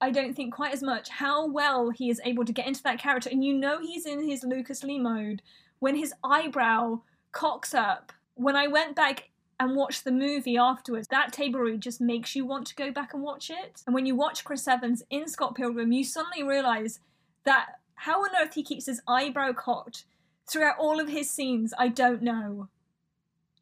I 0.00 0.10
don't 0.10 0.34
think 0.34 0.54
quite 0.54 0.74
as 0.74 0.82
much, 0.82 1.08
how 1.08 1.46
well 1.46 1.90
he 1.90 2.10
is 2.10 2.20
able 2.24 2.44
to 2.44 2.52
get 2.52 2.66
into 2.66 2.82
that 2.82 3.00
character. 3.00 3.30
And 3.30 3.44
you 3.44 3.54
know 3.54 3.80
he's 3.80 4.06
in 4.06 4.28
his 4.28 4.44
Lucas 4.44 4.82
Lee 4.84 4.98
mode 4.98 5.42
when 5.78 5.96
his 5.96 6.12
eyebrow 6.22 7.00
cocks 7.32 7.74
up. 7.74 8.12
When 8.34 8.56
I 8.56 8.66
went 8.66 8.94
back 8.94 9.30
and 9.58 9.76
watch 9.76 10.04
the 10.04 10.12
movie 10.12 10.56
afterwards. 10.56 11.08
That 11.08 11.32
table 11.32 11.60
read 11.60 11.80
just 11.80 12.00
makes 12.00 12.36
you 12.36 12.44
want 12.44 12.66
to 12.68 12.74
go 12.74 12.90
back 12.90 13.14
and 13.14 13.22
watch 13.22 13.50
it. 13.50 13.82
And 13.86 13.94
when 13.94 14.06
you 14.06 14.14
watch 14.14 14.44
Chris 14.44 14.68
Evans 14.68 15.02
in 15.10 15.28
Scott 15.28 15.54
Pilgrim, 15.54 15.92
you 15.92 16.04
suddenly 16.04 16.42
realise 16.42 17.00
that 17.44 17.80
how 17.94 18.22
on 18.22 18.30
earth 18.40 18.54
he 18.54 18.62
keeps 18.62 18.86
his 18.86 19.00
eyebrow 19.08 19.52
cocked 19.52 20.04
throughout 20.48 20.78
all 20.78 21.00
of 21.00 21.08
his 21.08 21.30
scenes, 21.30 21.72
I 21.78 21.88
don't 21.88 22.22
know. 22.22 22.68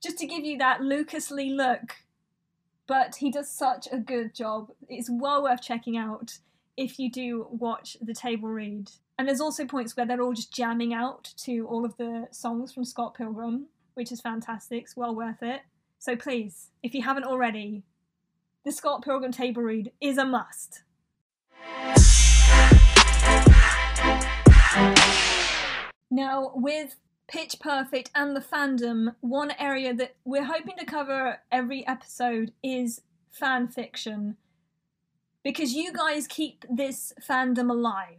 Just 0.03 0.19
to 0.19 0.27
give 0.27 0.45
you 0.45 0.59
that 0.59 0.83
Lucas 0.83 1.31
Lee 1.31 1.53
look. 1.53 1.97
But 2.87 3.17
he 3.17 3.31
does 3.31 3.51
such 3.51 3.89
a 3.91 3.99
good 3.99 4.35
job. 4.35 4.71
It's 4.89 5.09
well 5.11 5.43
worth 5.43 5.63
checking 5.63 5.97
out 5.97 6.39
if 6.77 6.99
you 6.99 7.11
do 7.11 7.47
watch 7.51 7.97
the 8.01 8.15
table 8.15 8.49
read. 8.49 8.91
And 9.19 9.29
there's 9.29 9.41
also 9.41 9.65
points 9.65 9.97
where 9.97 10.07
they're 10.07 10.21
all 10.21 10.33
just 10.33 10.53
jamming 10.53 10.93
out 10.93 11.33
to 11.39 11.67
all 11.67 11.85
of 11.85 11.97
the 11.97 12.27
songs 12.31 12.73
from 12.73 12.85
Scott 12.85 13.15
Pilgrim, 13.15 13.67
which 13.95 14.13
is 14.13 14.21
fantastic. 14.21 14.83
It's 14.83 14.97
well 14.97 15.15
worth 15.15 15.43
it 15.43 15.63
So 15.99 16.17
please, 16.17 16.71
if 16.83 16.95
you 16.95 17.03
haven't 17.03 17.25
already, 17.25 17.85
the 18.65 18.73
Scott 18.73 19.03
Pilgrim 19.03 19.33
table 19.33 19.63
read 19.63 19.93
is 20.01 20.19
a 20.19 20.25
must. 20.25 20.83
Now, 26.11 26.53
with 26.55 26.97
Pitch 27.27 27.57
Perfect 27.59 28.11
and 28.15 28.37
the 28.37 28.41
fandom, 28.41 29.15
one 29.21 29.53
area 29.59 29.95
that 29.95 30.15
we're 30.25 30.45
hoping 30.45 30.77
to 30.79 30.85
cover 30.85 31.41
every 31.51 31.87
episode 31.87 32.53
is 32.63 33.01
fan 33.31 33.69
fiction. 33.69 34.37
Because 35.43 35.73
you 35.73 35.93
guys 35.93 36.27
keep 36.27 36.65
this 36.71 37.13
fandom 37.27 37.71
alive. 37.71 38.19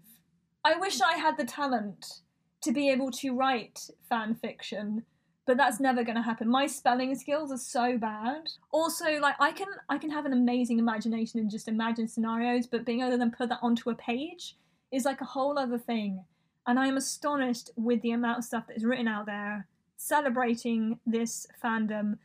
I 0.64 0.78
wish 0.78 1.02
I 1.02 1.18
had 1.18 1.38
the 1.38 1.46
talent 1.46 2.22
to 2.62 2.72
be 2.72 2.90
able 2.90 3.12
to 3.12 3.36
write 3.36 3.90
fan 4.10 4.34
fiction, 4.36 5.04
but 5.46 5.58
that's 5.58 5.80
never 5.80 6.04
going 6.04 6.16
to 6.16 6.24
happen. 6.24 6.50
My 6.50 6.66
spelling 6.66 7.14
skills 7.16 7.52
are 7.52 7.58
so 7.58 7.98
bad. 7.98 8.50
Also, 8.72 9.20
like 9.20 9.36
I 9.40 9.52
can 9.52 9.68
I 9.88 10.00
can 10.00 10.10
have 10.10 10.26
an 10.26 10.34
amazing 10.34 10.80
imagination 10.80 11.40
and 11.40 11.50
just 11.50 11.68
imagine 11.68 12.08
scenarios, 12.08 12.66
but 12.66 12.86
being 12.86 13.02
able 13.02 13.12
to 13.12 13.18
then 13.18 13.32
put 13.32 13.50
that 13.50 13.60
onto 13.62 13.92
a 13.92 13.96
page 13.96 14.58
is 14.92 15.06
like 15.06 15.22
a 15.22 15.26
whole 15.26 15.60
other 15.60 15.78
thing. 15.78 16.24
And 16.68 16.80
I 16.80 16.88
am 16.88 16.98
astonished 16.98 17.70
with 17.76 18.02
the 18.02 18.12
amount 18.12 18.40
of 18.40 18.44
stuff 18.44 18.68
that 18.68 18.78
is 18.78 18.86
written 18.86 19.08
out 19.08 19.26
there 19.26 19.68
celebrating 19.98 21.00
this 21.06 21.48
fandom 21.64 22.18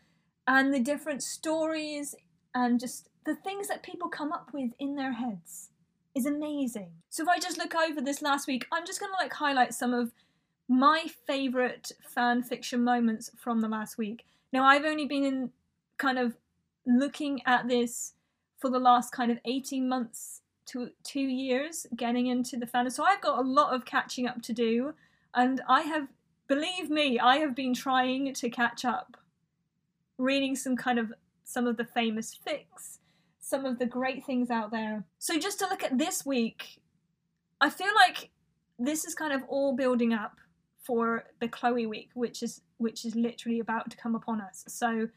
and 0.46 0.74
the 0.74 0.81
different 0.81 1.22
stories 1.22 2.14
and 2.55 2.81
just 2.81 3.09
the 3.24 3.35
things 3.37 3.68
that 3.68 3.83
people 3.83 4.09
come 4.09 4.33
up 4.33 4.50
with 4.53 4.72
in 4.79 4.96
their 4.96 5.12
heads 5.12 5.70
is 6.14 6.26
amazing. 6.26 6.90
So 7.09 7.22
if 7.22 7.29
I 7.29 7.38
just 7.38 7.59
look 7.59 7.74
over 7.74 8.00
this 8.00 8.22
last 8.22 8.48
week, 8.48 8.66
I'm 8.72 8.85
just 8.85 8.98
going 8.98 9.12
to 9.12 9.22
like 9.22 9.33
highlight 9.33 9.74
some 9.74 9.94
of 9.94 10.12
my 10.68 11.05
favorite 11.26 11.92
fan 12.03 12.42
fiction 12.42 12.83
moments 12.83 13.31
from 13.37 13.61
the 13.61 13.68
last 13.68 13.98
week. 13.98 14.24
Now 14.53 14.64
I've 14.64 14.85
only 14.85 15.07
been 15.07 15.24
in 15.24 15.50
kind 15.98 16.18
of 16.18 16.37
looking 16.87 17.40
at 17.46 17.68
this 17.68 18.14
for 18.59 18.70
the 18.70 18.79
last 18.79 19.12
kind 19.12 19.31
of 19.31 19.38
18 19.44 19.88
months 19.88 20.39
to 20.72 20.90
2 21.04 21.20
years 21.20 21.87
getting 21.96 22.26
into 22.26 22.56
the 22.56 22.66
fandom. 22.66 22.92
So 22.92 23.04
I've 23.04 23.20
got 23.20 23.38
a 23.38 23.42
lot 23.42 23.74
of 23.74 23.85
catching 23.85 24.26
up 24.26 24.42
to 24.42 24.52
do 24.52 24.94
and 25.35 25.61
I 25.68 25.83
have 25.83 26.09
believe 26.48 26.90
me, 26.90 27.18
I 27.18 27.37
have 27.37 27.54
been 27.54 27.74
trying 27.74 28.35
to 28.35 28.50
catch 28.50 28.85
up 28.85 29.16
reading 30.18 30.56
some 30.56 30.76
kind 30.76 30.98
of 30.98 31.12
some 31.44 31.66
of 31.66 31.76
the 31.76 31.85
famous 31.85 32.37
fics 32.46 32.98
some 33.50 33.66
of 33.66 33.80
the 33.80 33.87
great 33.87 34.24
things 34.24 34.48
out 34.48 34.70
there. 34.70 35.04
So 35.18 35.37
just 35.37 35.59
to 35.59 35.66
look 35.66 35.83
at 35.83 35.98
this 35.98 36.24
week, 36.24 36.80
I 37.61 37.68
feel 37.68 37.92
like 38.06 38.30
this 38.78 39.04
is 39.04 39.14
kind 39.14 39.33
of 39.33 39.42
all 39.48 39.74
building 39.74 40.14
up 40.14 40.37
for 40.78 41.24
Bechloe 41.42 41.88
week, 41.88 42.11
which 42.14 42.42
is 42.42 42.62
which 42.78 43.04
is 43.04 43.14
literally 43.14 43.61
about 43.61 43.90
to 43.90 43.96
come 43.96 44.14
upon 44.14 44.40
us. 44.40 44.64
So 44.68 45.09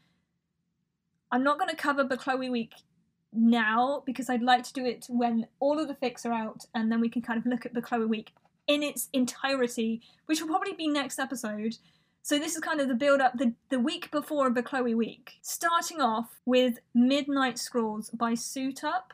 I'm 1.30 1.44
not 1.44 1.58
going 1.58 1.70
to 1.70 1.76
cover 1.76 2.04
Bechloe 2.04 2.50
week 2.50 2.74
now 3.34 4.02
because 4.06 4.30
I'd 4.30 4.42
like 4.42 4.64
to 4.64 4.72
do 4.72 4.84
it 4.84 5.06
when 5.08 5.46
all 5.60 5.78
of 5.78 5.88
the 5.88 5.94
fics 5.94 6.24
are 6.24 6.32
out 6.32 6.64
and 6.74 6.90
then 6.90 7.00
we 7.00 7.08
can 7.08 7.22
kind 7.22 7.38
of 7.38 7.46
look 7.46 7.66
at 7.66 7.74
Bechloe 7.74 8.08
week 8.08 8.32
in 8.66 8.82
its 8.82 9.08
entirety, 9.12 10.00
which 10.26 10.40
will 10.40 10.48
probably 10.48 10.72
be 10.72 10.88
next 10.88 11.18
episode. 11.18 11.76
So 12.22 12.38
this 12.38 12.54
is 12.54 12.60
kind 12.60 12.80
of 12.80 12.88
the 12.88 12.94
build 12.94 13.20
up 13.20 13.36
the, 13.36 13.52
the 13.68 13.78
week 13.78 14.10
before 14.10 14.50
Bechloe 14.50 14.96
week. 14.96 15.34
Starting 15.42 16.00
off 16.00 16.40
with 16.46 16.78
Midnight 16.94 17.58
Scrolls 17.58 18.10
by 18.10 18.34
Suit 18.34 18.82
Up. 18.82 19.12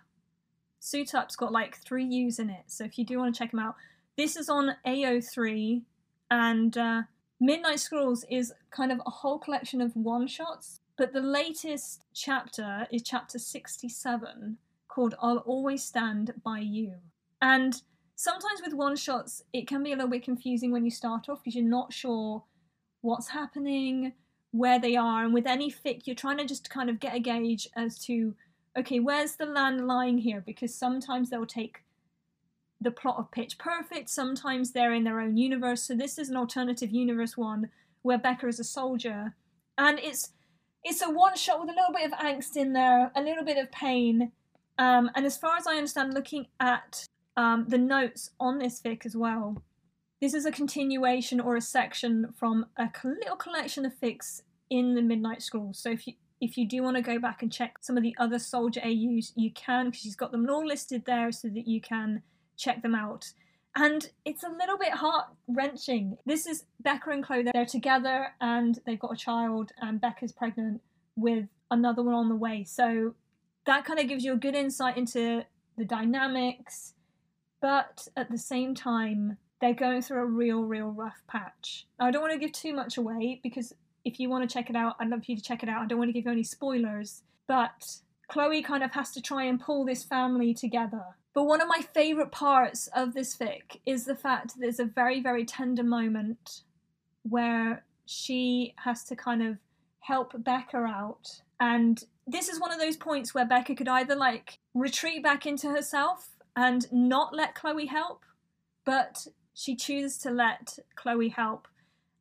Suit 0.78 1.14
Up's 1.14 1.36
got 1.36 1.52
like 1.52 1.76
three 1.78 2.04
U's 2.04 2.38
in 2.38 2.48
it, 2.50 2.64
so 2.68 2.84
if 2.84 2.98
you 2.98 3.04
do 3.04 3.18
want 3.18 3.34
to 3.34 3.38
check 3.38 3.50
them 3.50 3.60
out, 3.60 3.74
this 4.16 4.36
is 4.36 4.48
on 4.48 4.76
AO3, 4.86 5.82
and 6.30 6.78
uh, 6.78 7.02
Midnight 7.40 7.80
Scrolls 7.80 8.24
is 8.30 8.52
kind 8.70 8.92
of 8.92 9.00
a 9.06 9.10
whole 9.10 9.38
collection 9.38 9.80
of 9.80 9.94
one 9.96 10.26
shots. 10.26 10.80
But 11.00 11.14
the 11.14 11.22
latest 11.22 12.04
chapter 12.12 12.86
is 12.92 13.00
chapter 13.00 13.38
67 13.38 14.58
called 14.86 15.14
I'll 15.22 15.38
Always 15.38 15.82
Stand 15.82 16.34
By 16.44 16.58
You. 16.58 16.92
And 17.40 17.80
sometimes 18.16 18.60
with 18.62 18.74
one 18.74 18.96
shots, 18.96 19.42
it 19.54 19.66
can 19.66 19.82
be 19.82 19.92
a 19.92 19.96
little 19.96 20.10
bit 20.10 20.22
confusing 20.22 20.72
when 20.72 20.84
you 20.84 20.90
start 20.90 21.30
off 21.30 21.42
because 21.42 21.54
you're 21.54 21.64
not 21.64 21.94
sure 21.94 22.44
what's 23.00 23.28
happening, 23.28 24.12
where 24.50 24.78
they 24.78 24.94
are, 24.94 25.24
and 25.24 25.32
with 25.32 25.46
any 25.46 25.72
fic, 25.72 26.06
you're 26.06 26.14
trying 26.14 26.36
to 26.36 26.44
just 26.44 26.68
kind 26.68 26.90
of 26.90 27.00
get 27.00 27.16
a 27.16 27.18
gauge 27.18 27.66
as 27.74 27.98
to 28.00 28.34
okay, 28.78 29.00
where's 29.00 29.36
the 29.36 29.46
land 29.46 29.86
lying 29.86 30.18
here? 30.18 30.42
Because 30.44 30.74
sometimes 30.74 31.30
they'll 31.30 31.46
take 31.46 31.82
the 32.78 32.90
plot 32.90 33.16
of 33.16 33.30
Pitch 33.30 33.56
Perfect, 33.56 34.10
sometimes 34.10 34.72
they're 34.72 34.92
in 34.92 35.04
their 35.04 35.22
own 35.22 35.38
universe. 35.38 35.80
So 35.80 35.94
this 35.94 36.18
is 36.18 36.28
an 36.28 36.36
alternative 36.36 36.90
universe 36.90 37.38
one 37.38 37.70
where 38.02 38.18
Beca 38.18 38.50
is 38.50 38.60
a 38.60 38.64
soldier, 38.64 39.34
and 39.78 39.98
it's 39.98 40.32
it's 40.84 41.02
a 41.02 41.10
one 41.10 41.36
shot 41.36 41.60
with 41.60 41.70
a 41.70 41.72
little 41.72 41.92
bit 41.92 42.06
of 42.06 42.18
angst 42.18 42.56
in 42.56 42.72
there, 42.72 43.10
a 43.14 43.22
little 43.22 43.44
bit 43.44 43.58
of 43.58 43.70
pain. 43.70 44.32
Um, 44.78 45.10
and 45.14 45.26
as 45.26 45.36
far 45.36 45.56
as 45.56 45.66
I 45.66 45.76
understand, 45.76 46.14
looking 46.14 46.46
at 46.58 47.06
um, 47.36 47.66
the 47.68 47.78
notes 47.78 48.30
on 48.40 48.58
this 48.58 48.80
fic 48.80 49.04
as 49.04 49.16
well, 49.16 49.62
this 50.20 50.34
is 50.34 50.46
a 50.46 50.52
continuation 50.52 51.40
or 51.40 51.56
a 51.56 51.60
section 51.60 52.32
from 52.36 52.66
a 52.76 52.90
little 53.04 53.36
collection 53.36 53.84
of 53.84 53.92
fics 53.98 54.42
in 54.68 54.94
the 54.94 55.02
Midnight 55.02 55.42
Scrolls. 55.42 55.78
So 55.78 55.90
if 55.90 56.06
you 56.06 56.14
if 56.40 56.56
you 56.56 56.66
do 56.66 56.82
want 56.82 56.96
to 56.96 57.02
go 57.02 57.18
back 57.18 57.42
and 57.42 57.52
check 57.52 57.76
some 57.82 57.98
of 57.98 58.02
the 58.02 58.16
other 58.18 58.38
soldier 58.38 58.80
AUs, 58.82 59.32
you 59.36 59.50
can 59.52 59.86
because 59.86 60.00
she's 60.00 60.16
got 60.16 60.32
them 60.32 60.48
all 60.48 60.66
listed 60.66 61.04
there 61.04 61.30
so 61.32 61.48
that 61.48 61.68
you 61.68 61.82
can 61.82 62.22
check 62.56 62.80
them 62.82 62.94
out. 62.94 63.30
And 63.76 64.10
it's 64.24 64.42
a 64.42 64.48
little 64.48 64.76
bit 64.76 64.92
heart 64.92 65.26
wrenching. 65.46 66.16
This 66.26 66.46
is 66.46 66.64
Beca 66.82 67.12
and 67.12 67.24
Chloe. 67.24 67.44
They're 67.52 67.64
together 67.64 68.34
and 68.40 68.78
they've 68.84 68.98
got 68.98 69.12
a 69.12 69.16
child, 69.16 69.72
and 69.80 70.00
Beca's 70.00 70.32
pregnant 70.32 70.80
with 71.16 71.46
another 71.70 72.02
one 72.02 72.14
on 72.14 72.28
the 72.28 72.34
way. 72.34 72.64
So 72.64 73.14
that 73.66 73.84
kind 73.84 74.00
of 74.00 74.08
gives 74.08 74.24
you 74.24 74.32
a 74.32 74.36
good 74.36 74.54
insight 74.54 74.96
into 74.96 75.44
the 75.76 75.84
dynamics. 75.84 76.94
But 77.60 78.08
at 78.16 78.30
the 78.30 78.38
same 78.38 78.74
time, 78.74 79.36
they're 79.60 79.74
going 79.74 80.02
through 80.02 80.22
a 80.22 80.26
real, 80.26 80.62
real 80.62 80.88
rough 80.88 81.22
patch. 81.28 81.86
I 81.98 82.10
don't 82.10 82.22
want 82.22 82.32
to 82.32 82.38
give 82.38 82.52
too 82.52 82.74
much 82.74 82.96
away 82.96 83.40
because 83.42 83.74
if 84.04 84.18
you 84.18 84.30
want 84.30 84.48
to 84.48 84.52
check 84.52 84.70
it 84.70 84.76
out, 84.76 84.96
I'd 84.98 85.08
love 85.08 85.24
for 85.24 85.32
you 85.32 85.36
to 85.36 85.42
check 85.42 85.62
it 85.62 85.68
out. 85.68 85.82
I 85.82 85.86
don't 85.86 85.98
want 85.98 86.08
to 86.08 86.12
give 86.12 86.24
you 86.24 86.32
any 86.32 86.42
spoilers, 86.42 87.22
but 87.46 87.98
Chloe 88.28 88.62
kind 88.62 88.82
of 88.82 88.92
has 88.92 89.10
to 89.12 89.20
try 89.20 89.44
and 89.44 89.60
pull 89.60 89.84
this 89.84 90.02
family 90.02 90.54
together. 90.54 91.04
But 91.32 91.44
one 91.44 91.60
of 91.60 91.68
my 91.68 91.80
favourite 91.94 92.32
parts 92.32 92.88
of 92.88 93.14
this 93.14 93.36
fic 93.36 93.80
is 93.86 94.04
the 94.04 94.16
fact 94.16 94.48
that 94.48 94.60
there's 94.60 94.80
a 94.80 94.84
very, 94.84 95.20
very 95.20 95.44
tender 95.44 95.84
moment 95.84 96.62
where 97.22 97.84
she 98.06 98.74
has 98.78 99.04
to 99.04 99.16
kind 99.16 99.42
of 99.42 99.58
help 100.00 100.32
Beca 100.32 100.88
out. 100.88 101.42
And 101.60 102.02
this 102.26 102.48
is 102.48 102.60
one 102.60 102.72
of 102.72 102.80
those 102.80 102.96
points 102.96 103.32
where 103.32 103.46
Beca 103.46 103.76
could 103.76 103.88
either 103.88 104.16
like 104.16 104.58
retreat 104.74 105.22
back 105.22 105.46
into 105.46 105.68
herself 105.68 106.30
and 106.56 106.90
not 106.92 107.34
let 107.34 107.54
Chloe 107.54 107.86
help, 107.86 108.24
but 108.84 109.28
she 109.54 109.76
chooses 109.76 110.18
to 110.18 110.30
let 110.30 110.78
Chloe 110.96 111.28
help. 111.28 111.68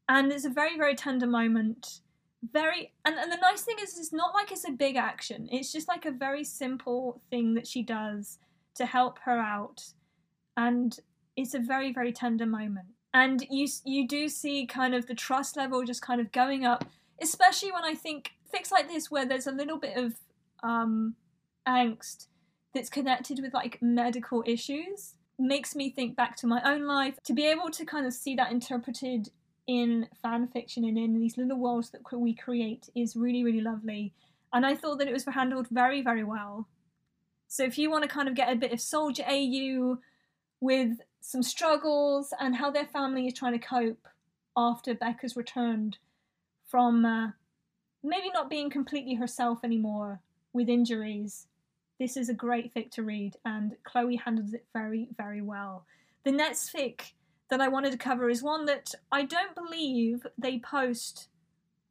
And 0.08 0.32
it's 0.32 0.46
a 0.46 0.50
very, 0.50 0.78
very 0.78 0.96
tender 0.96 1.28
moment. 1.28 2.02
Very 2.54 2.94
and, 3.04 3.16
and 3.16 3.32
the 3.32 3.38
nice 3.38 3.64
thing 3.64 3.78
is 3.82 3.98
it's 3.98 4.14
not 4.14 4.34
like 4.34 4.52
it's 4.52 4.68
a 4.68 4.72
big 4.72 4.96
action. 4.96 5.50
It's 5.52 5.74
just 5.74 5.88
like 5.88 6.06
a 6.06 6.12
very 6.12 6.44
simple 6.44 7.22
thing 7.30 7.54
that 7.56 7.68
she 7.68 7.84
does 7.84 8.38
to 8.76 8.86
help 8.86 9.20
her 9.26 9.40
out. 9.40 9.84
And 10.58 10.98
it's 11.36 11.54
a 11.54 11.60
very, 11.60 11.94
very 11.94 12.12
tender 12.12 12.46
moment. 12.46 12.88
And 13.14 13.46
you 13.50 13.68
you 13.86 14.08
do 14.08 14.30
see 14.30 14.66
kind 14.66 14.94
of 14.94 15.08
the 15.08 15.16
trust 15.16 15.58
level 15.58 15.84
just 15.84 16.02
kind 16.02 16.22
of 16.22 16.32
going 16.32 16.66
up, 16.66 16.86
especially 17.22 17.72
when 17.72 17.84
I 17.84 17.96
think 17.96 18.32
fics 18.54 18.72
like 18.72 18.88
this 18.88 19.10
where 19.10 19.26
there's 19.26 19.48
a 19.48 19.52
little 19.52 19.78
bit 19.78 19.98
of 19.98 20.16
um 20.64 21.16
angst 21.68 22.28
that's 22.74 22.90
connected 22.90 23.40
with 23.42 23.54
like 23.54 23.80
medical 23.82 24.44
issues 24.46 25.16
makes 25.40 25.76
me 25.76 25.90
think 25.90 26.16
back 26.16 26.36
to 26.38 26.48
my 26.48 26.62
own 26.64 26.86
life. 26.86 27.16
To 27.24 27.34
be 27.34 27.46
able 27.46 27.70
to 27.72 27.86
kind 27.86 28.06
of 28.06 28.14
see 28.14 28.36
that 28.36 28.52
interpreted 28.52 29.30
in 29.68 30.08
fan 30.22 30.48
fiction 30.48 30.84
and 30.84 30.98
in 30.98 31.14
these 31.20 31.38
little 31.38 31.58
worlds 31.58 31.92
that 31.92 32.02
we 32.12 32.36
create 32.36 32.90
is 32.96 33.16
really, 33.16 33.44
really 33.44 33.62
lovely. 33.62 34.14
And 34.52 34.66
I 34.66 34.76
thought 34.76 34.98
that 35.00 35.08
it 35.08 35.14
was 35.14 35.26
handled 35.26 35.68
very, 35.70 36.02
very 36.02 36.24
well. 36.24 36.68
So 37.50 37.64
if 37.64 37.78
you 37.78 37.92
want 37.92 38.04
to 38.04 38.10
kind 38.10 38.30
of 38.30 38.36
get 38.36 38.52
a 38.52 38.56
bit 38.56 38.72
of 38.72 38.80
Soldier 38.80 39.24
AU 39.28 39.98
with 40.62 41.00
some 41.20 41.44
struggles 41.44 42.34
and 42.40 42.56
how 42.56 42.72
their 42.72 42.86
family 42.86 43.28
is 43.28 43.34
trying 43.34 43.60
to 43.60 43.66
cope 43.66 44.08
after 44.56 44.94
Beca's 44.94 45.36
returned 45.36 45.98
from 46.66 47.04
uh, 47.04 47.32
maybe 48.02 48.30
not 48.32 48.50
being 48.50 48.70
completely 48.70 49.16
herself 49.16 49.60
anymore 49.64 50.22
with 50.54 50.70
injuries 50.70 51.48
this 52.00 52.16
is 52.16 52.30
a 52.30 52.34
great 52.34 52.74
fic 52.74 52.92
to 52.92 53.04
read, 53.04 53.36
and 53.44 53.76
Chloe 53.84 54.16
handles 54.16 54.54
it 54.54 54.66
very, 54.74 55.10
very 55.18 55.42
well. 55.42 55.86
The 56.24 56.32
next 56.32 56.74
fic 56.74 57.12
that 57.50 57.60
I 57.60 57.68
wanted 57.68 57.92
to 57.92 57.98
cover 57.98 58.30
is 58.30 58.42
one 58.42 58.66
that 58.66 58.96
I 59.12 59.24
don't 59.24 59.54
believe 59.54 60.26
they 60.38 60.60
post 60.60 61.28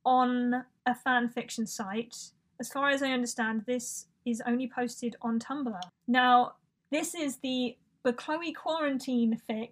on 0.07 0.65
a 0.87 0.95
fan 0.95 1.29
fiction 1.29 1.67
site. 1.67 2.31
As 2.59 2.71
far 2.71 2.89
as 2.89 3.03
I 3.03 3.11
understand, 3.11 3.65
this 3.67 4.07
is 4.31 4.43
only 4.47 4.69
posted 4.69 5.17
on 5.23 5.39
Tumblr. 5.39 5.81
Now, 6.07 6.55
this 6.91 7.15
is 7.15 7.39
the 7.39 7.77
Chloe 8.17 8.53
Quarantine 8.53 9.41
fic, 9.49 9.71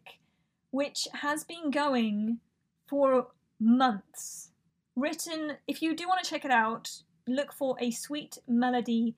which 0.71 1.09
has 1.15 1.45
been 1.45 1.71
going 1.71 2.41
for 2.87 3.29
months. 3.59 4.51
Written, 4.95 5.57
if 5.67 5.81
you 5.81 5.95
do 5.95 6.07
want 6.07 6.23
to 6.23 6.31
check 6.31 6.45
it 6.45 6.51
out, 6.51 7.03
look 7.27 7.53
for 7.53 7.77
a 7.81 7.91
sweet 7.91 8.39
melody 8.47 9.15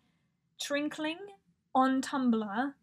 trinkling 0.60 1.18
on 1.74 2.00
Tumblr, 2.00 2.74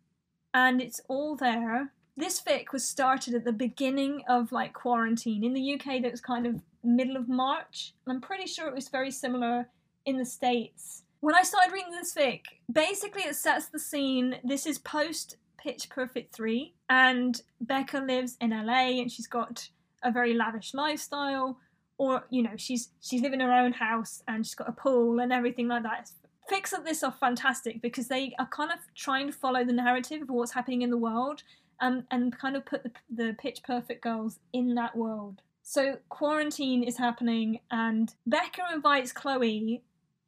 and 0.54 0.82
it's 0.82 1.02
all 1.08 1.36
there. 1.36 1.92
This 2.18 2.42
fic 2.42 2.72
was 2.72 2.86
started 2.86 3.34
at 3.34 3.44
the 3.44 3.52
beginning 3.52 4.24
of 4.28 4.52
like 4.52 4.74
quarantine. 4.74 5.44
In 5.44 5.54
the 5.54 5.74
UK, 5.74 6.02
that 6.02 6.12
was 6.12 6.22
kind 6.22 6.46
of 6.46 6.62
middle 6.84 7.18
of 7.18 7.28
March. 7.28 7.94
I'm 8.08 8.22
pretty 8.22 8.48
sure 8.48 8.68
it 8.68 8.76
was 8.76 8.90
very 8.90 9.12
similar 9.12 9.68
in 10.06 10.18
the 10.18 10.26
States. 10.26 11.04
When 11.26 11.34
I 11.34 11.42
started 11.42 11.74
reading 11.74 11.90
this 11.92 12.14
fic, 12.14 12.42
basically 12.72 13.24
it 13.24 13.36
sets 13.36 13.70
the 13.70 13.80
scene. 13.80 14.36
This 14.44 14.68
is 14.68 14.78
post 14.78 15.38
Pitch 15.58 15.90
Perfect 15.90 16.36
3, 16.36 16.76
and 16.88 17.42
Beca 17.66 18.06
lives 18.06 18.38
in 18.42 18.52
LA 18.52 19.02
and 19.02 19.12
she's 19.12 19.26
got 19.26 19.68
a 20.04 20.12
very 20.12 20.36
lavish 20.36 20.76
lifestyle. 20.76 21.58
Or, 21.98 22.28
you 22.30 22.44
know, 22.44 22.56
she's 22.58 22.90
she's 23.02 23.24
living 23.24 23.42
in 23.42 23.48
her 23.48 23.54
own 23.54 23.74
house 23.74 24.22
and 24.28 24.46
she's 24.46 24.54
got 24.54 24.70
a 24.70 24.72
pool 24.72 25.20
and 25.20 25.34
everything 25.34 25.68
like 25.68 25.82
that. 25.82 26.12
Fics 26.48 26.72
like 26.74 26.86
this 26.86 27.02
are 27.02 27.12
fantastic 27.12 27.82
because 27.82 28.08
they 28.08 28.36
are 28.38 28.48
kind 28.50 28.72
of 28.72 28.78
trying 28.94 29.26
to 29.26 29.34
follow 29.34 29.66
the 29.66 29.74
narrative 29.74 30.22
of 30.22 30.30
what's 30.30 30.54
happening 30.54 30.84
in 30.84 30.92
the 30.92 30.96
world 30.96 31.42
and, 31.82 32.04
and 32.12 32.38
kind 32.38 32.56
of 32.56 32.68
put 32.68 32.84
the, 32.84 32.92
the 33.10 33.36
pitch 33.40 33.64
perfect 33.64 34.04
girls 34.04 34.38
in 34.54 34.76
that 34.76 34.96
world. 34.96 35.42
So 35.64 35.98
quarantine 36.10 36.84
is 36.84 37.00
happening, 37.00 37.62
and 37.72 38.14
Beca 38.30 38.72
invites 38.72 39.12
Chloe 39.12 39.82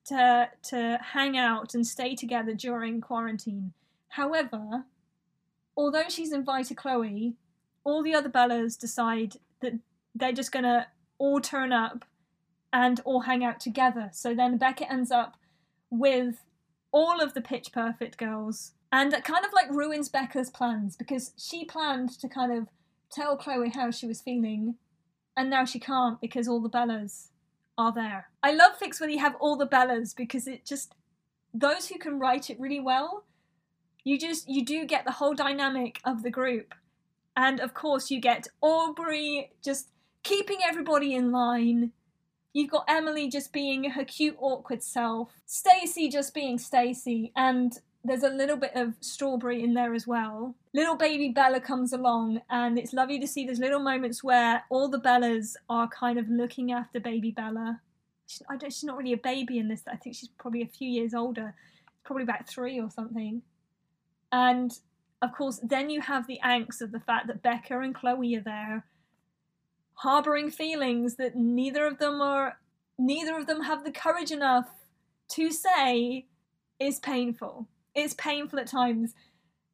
to 0.08 0.50
to 0.64 1.00
hang 1.14 1.38
out 1.38 1.74
and 1.74 1.86
stay 1.86 2.16
together 2.16 2.54
during 2.54 3.02
quarantine. 3.02 3.74
However, 4.10 4.86
although 5.76 6.10
she's 6.10 6.32
invited 6.32 6.78
Chloe, 6.78 7.36
all 7.84 8.04
the 8.04 8.16
other 8.16 8.30
Bellas 8.30 8.78
decide 8.78 9.38
that 9.62 9.74
they're 10.16 10.32
just 10.32 10.52
gonna 10.52 10.88
all 11.18 11.40
turn 11.40 11.72
up 11.72 12.06
and 12.72 13.00
all 13.02 13.22
hang 13.22 13.44
out 13.44 13.60
together. 13.60 14.10
So 14.14 14.34
then 14.34 14.60
Beca 14.60 14.90
ends 14.90 15.12
up 15.12 15.38
with 15.90 16.44
all 16.92 17.22
of 17.22 17.34
the 17.34 17.42
Pitch 17.42 17.72
Perfect 17.72 18.18
girls, 18.18 18.74
and 18.92 19.12
that 19.12 19.24
kind 19.24 19.46
of 19.46 19.54
like 19.54 19.70
ruins 19.70 20.10
Beca's 20.10 20.50
plans 20.50 20.96
because 20.96 21.32
she 21.38 21.66
planned 21.66 22.10
to 22.20 22.28
kind 22.28 22.52
of 22.52 22.68
tell 23.10 23.38
Chloe 23.38 23.70
how 23.70 23.92
she 23.92 24.08
was 24.08 24.22
feeling, 24.22 24.76
and 25.36 25.50
now 25.50 25.66
she 25.66 25.80
can't 25.80 26.20
because 26.22 26.48
all 26.48 26.62
the 26.62 26.70
Bellas 26.70 27.28
are 27.78 27.94
there. 27.94 28.30
I 28.44 28.52
love 28.54 28.80
fics 28.80 29.00
when 29.00 29.10
you 29.10 29.20
have 29.20 29.36
all 29.40 29.56
the 29.56 29.68
Bellas 29.68 30.16
because 30.16 30.48
it 30.48 30.66
just 30.66 30.94
those 31.54 31.88
who 31.88 31.98
can 31.98 32.20
write 32.20 32.50
it 32.50 32.60
really 32.60 32.80
well, 32.80 33.26
you 34.04 34.20
just 34.20 34.50
you 34.50 34.66
do 34.66 34.86
get 34.86 35.06
the 35.06 35.12
whole 35.12 35.34
dynamic 35.34 36.00
of 36.06 36.24
the 36.24 36.32
group. 36.32 36.74
And 37.36 37.60
of 37.60 37.74
course 37.74 38.10
you 38.10 38.20
get 38.20 38.48
Aubrey 38.62 39.52
just 39.64 39.90
keeping 40.24 40.60
everybody 40.68 41.14
in 41.14 41.32
line. 41.32 41.92
You've 42.54 42.72
got 42.72 42.86
Emily 42.88 43.30
just 43.30 43.54
being 43.54 43.92
her 43.92 44.04
cute 44.04 44.38
awkward 44.40 44.82
self, 44.82 45.32
Stacy 45.46 46.10
just 46.10 46.34
being 46.34 46.58
Stacy, 46.58 47.32
and 47.36 47.78
there's 48.04 48.24
a 48.24 48.30
little 48.30 48.58
bit 48.58 48.72
of 48.76 48.94
strawberry 49.02 49.64
in 49.64 49.74
there 49.74 49.94
as 49.94 50.08
well. 50.08 50.56
Little 50.74 50.96
baby 50.96 51.30
Bella 51.30 51.60
comes 51.60 51.94
along, 51.94 52.42
and 52.50 52.78
it's 52.78 52.94
lovely 52.94 53.20
to 53.20 53.28
see 53.28 53.46
those 53.46 53.60
little 53.60 53.80
moments 53.80 54.24
where 54.24 54.64
all 54.70 54.88
the 54.88 55.00
Bellas 55.00 55.56
are 55.70 55.88
kind 55.88 56.18
of 56.18 56.30
looking 56.30 56.72
after 56.72 57.00
baby 57.00 57.32
Bella. 57.32 57.82
She, 58.28 58.44
I 58.50 58.58
don't, 58.58 58.72
she's 58.72 58.84
not 58.84 58.98
really 58.98 59.14
a 59.14 59.18
baby 59.18 59.58
in 59.60 59.68
this. 59.68 59.84
I 59.92 59.98
think 59.98 60.16
she's 60.16 60.30
probably 60.30 60.62
a 60.62 60.68
few 60.68 60.90
years 60.90 61.14
older, 61.14 61.54
probably 62.04 62.24
about 62.24 62.48
three 62.48 62.80
or 62.80 62.90
something. 62.90 63.42
And 64.32 64.78
of 65.22 65.34
course, 65.34 65.60
then 65.64 65.90
you 65.90 66.02
have 66.02 66.28
the 66.28 66.40
angst 66.44 66.82
of 66.82 66.92
the 66.92 67.00
fact 67.00 67.28
that 67.28 67.44
Beca 67.44 67.84
and 67.84 67.96
Chloe 67.96 68.36
are 68.36 68.42
there, 68.42 68.86
harboring 69.96 70.52
feelings 70.52 71.16
that 71.16 71.36
neither 71.36 71.86
of 71.86 71.98
them 71.98 72.22
are, 72.22 72.60
neither 73.00 73.38
of 73.38 73.48
them 73.48 73.64
have 73.64 73.84
the 73.84 73.92
courage 73.92 74.32
enough 74.32 74.70
to 75.32 75.52
say 75.52 76.26
is 76.80 77.00
painful 77.00 77.68
it's 77.98 78.14
painful 78.14 78.60
at 78.60 78.68
times. 78.68 79.14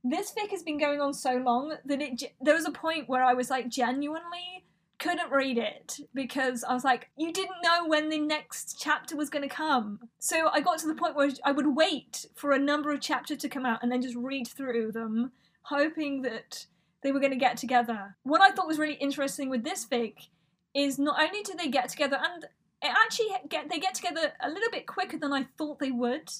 This 0.03 0.33
fic 0.33 0.49
has 0.51 0.63
been 0.63 0.79
going 0.79 0.99
on 0.99 1.13
so 1.13 1.35
long 1.35 1.75
that 1.85 2.01
it 2.01 2.23
there 2.41 2.55
was 2.55 2.65
a 2.65 2.71
point 2.71 3.07
where 3.07 3.23
I 3.23 3.33
was 3.33 3.49
like 3.49 3.69
genuinely 3.69 4.65
couldn't 4.99 5.31
read 5.31 5.57
it 5.57 5.99
because 6.13 6.63
I 6.63 6.73
was 6.73 6.85
like, 6.85 7.09
you 7.17 7.33
didn't 7.33 7.61
know 7.61 7.87
when 7.87 8.09
the 8.09 8.19
next 8.19 8.77
chapter 8.79 9.17
was 9.17 9.29
going 9.29 9.47
to 9.47 9.53
come. 9.53 9.99
So 10.19 10.47
I 10.53 10.61
got 10.61 10.79
to 10.79 10.87
the 10.87 10.95
point 10.95 11.15
where 11.15 11.29
I 11.43 11.51
would 11.51 11.75
wait 11.75 12.25
for 12.35 12.53
a 12.53 12.59
number 12.59 12.93
of 12.93 13.01
chapters 13.01 13.39
to 13.39 13.49
come 13.49 13.65
out 13.65 13.79
and 13.83 13.91
then 13.91 14.01
just 14.01 14.15
read 14.15 14.47
through 14.47 14.93
them, 14.93 15.31
hoping 15.63 16.21
that 16.21 16.67
they 17.01 17.11
were 17.11 17.19
going 17.19 17.33
to 17.33 17.37
get 17.37 17.57
together. 17.57 18.15
What 18.23 18.41
I 18.41 18.51
thought 18.51 18.67
was 18.67 18.79
really 18.79 18.93
interesting 18.93 19.49
with 19.49 19.65
this 19.65 19.85
fic 19.85 20.29
is 20.73 20.97
not 20.97 21.21
only 21.21 21.43
do 21.43 21.53
they 21.57 21.67
get 21.67 21.89
together, 21.89 22.17
and 22.23 22.43
it 22.43 22.91
actually 23.05 23.27
get 23.49 23.69
they 23.69 23.79
get 23.79 23.95
together 23.95 24.31
a 24.41 24.49
little 24.49 24.71
bit 24.71 24.87
quicker 24.87 25.17
than 25.17 25.33
I 25.33 25.47
thought 25.57 25.79
they 25.79 25.91
would. 25.91 26.31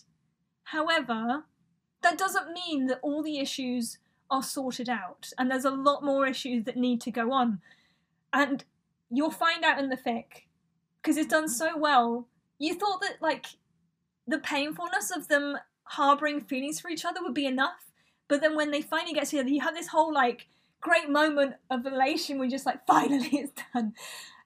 However, 0.64 1.44
that 2.04 2.18
doesn't 2.18 2.54
mean 2.54 2.88
that 2.88 3.00
all 3.02 3.24
the 3.24 3.40
issues 3.40 3.98
are 4.30 4.44
sorted 4.44 4.90
out, 4.90 5.30
and 5.38 5.50
there's 5.50 5.66
a 5.66 5.72
lot 5.72 6.04
more 6.04 6.28
issues 6.28 6.64
that 6.66 6.78
need 6.78 7.02
to 7.02 7.12
go 7.12 7.32
on. 7.32 7.60
And 8.32 8.64
you'll 9.10 9.32
find 9.32 9.64
out 9.64 9.80
in 9.80 9.90
the 9.90 9.98
fic, 9.98 10.46
because 11.02 11.18
it's 11.18 11.28
done 11.28 11.46
mm-hmm. 11.46 11.52
so 11.52 11.78
well. 11.78 12.28
You 12.60 12.76
thought 12.76 13.02
that, 13.02 13.22
like, 13.22 13.48
the 14.28 14.40
painfulness 14.40 15.12
of 15.16 15.28
them 15.28 15.58
harboring 15.84 16.42
feelings 16.42 16.80
for 16.80 16.90
each 16.90 17.06
other 17.06 17.22
would 17.22 17.34
be 17.34 17.46
enough, 17.46 17.92
but 18.28 18.42
then 18.42 18.56
when 18.56 18.72
they 18.72 18.82
finally 18.82 19.14
get 19.14 19.28
together, 19.28 19.50
you 19.50 19.62
have 19.62 19.76
this 19.76 19.88
whole, 19.88 20.14
like, 20.14 20.48
great 20.84 21.10
moment 21.10 21.56
of 21.70 21.86
elation 21.86 22.38
where 22.38 22.46
you're 22.46 22.52
just 22.52 22.66
like, 22.66 22.84
finally 22.88 23.30
it's 23.32 23.54
done. 23.74 23.94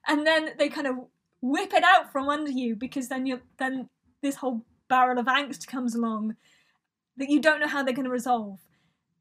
And 0.06 0.26
then 0.26 0.50
they 0.58 0.68
kind 0.68 0.86
of 0.86 0.96
whip 1.40 1.72
it 1.72 1.84
out 1.84 2.10
from 2.10 2.28
under 2.28 2.50
you 2.50 2.74
because 2.74 3.08
then 3.08 3.26
you 3.26 3.40
then 3.58 3.88
this 4.22 4.36
whole 4.36 4.64
barrel 4.88 5.18
of 5.18 5.26
angst 5.26 5.66
comes 5.68 5.94
along 5.94 6.34
that 7.18 7.28
you 7.28 7.40
don't 7.40 7.60
know 7.60 7.68
how 7.68 7.82
they're 7.82 7.94
going 7.94 8.04
to 8.04 8.10
resolve. 8.10 8.58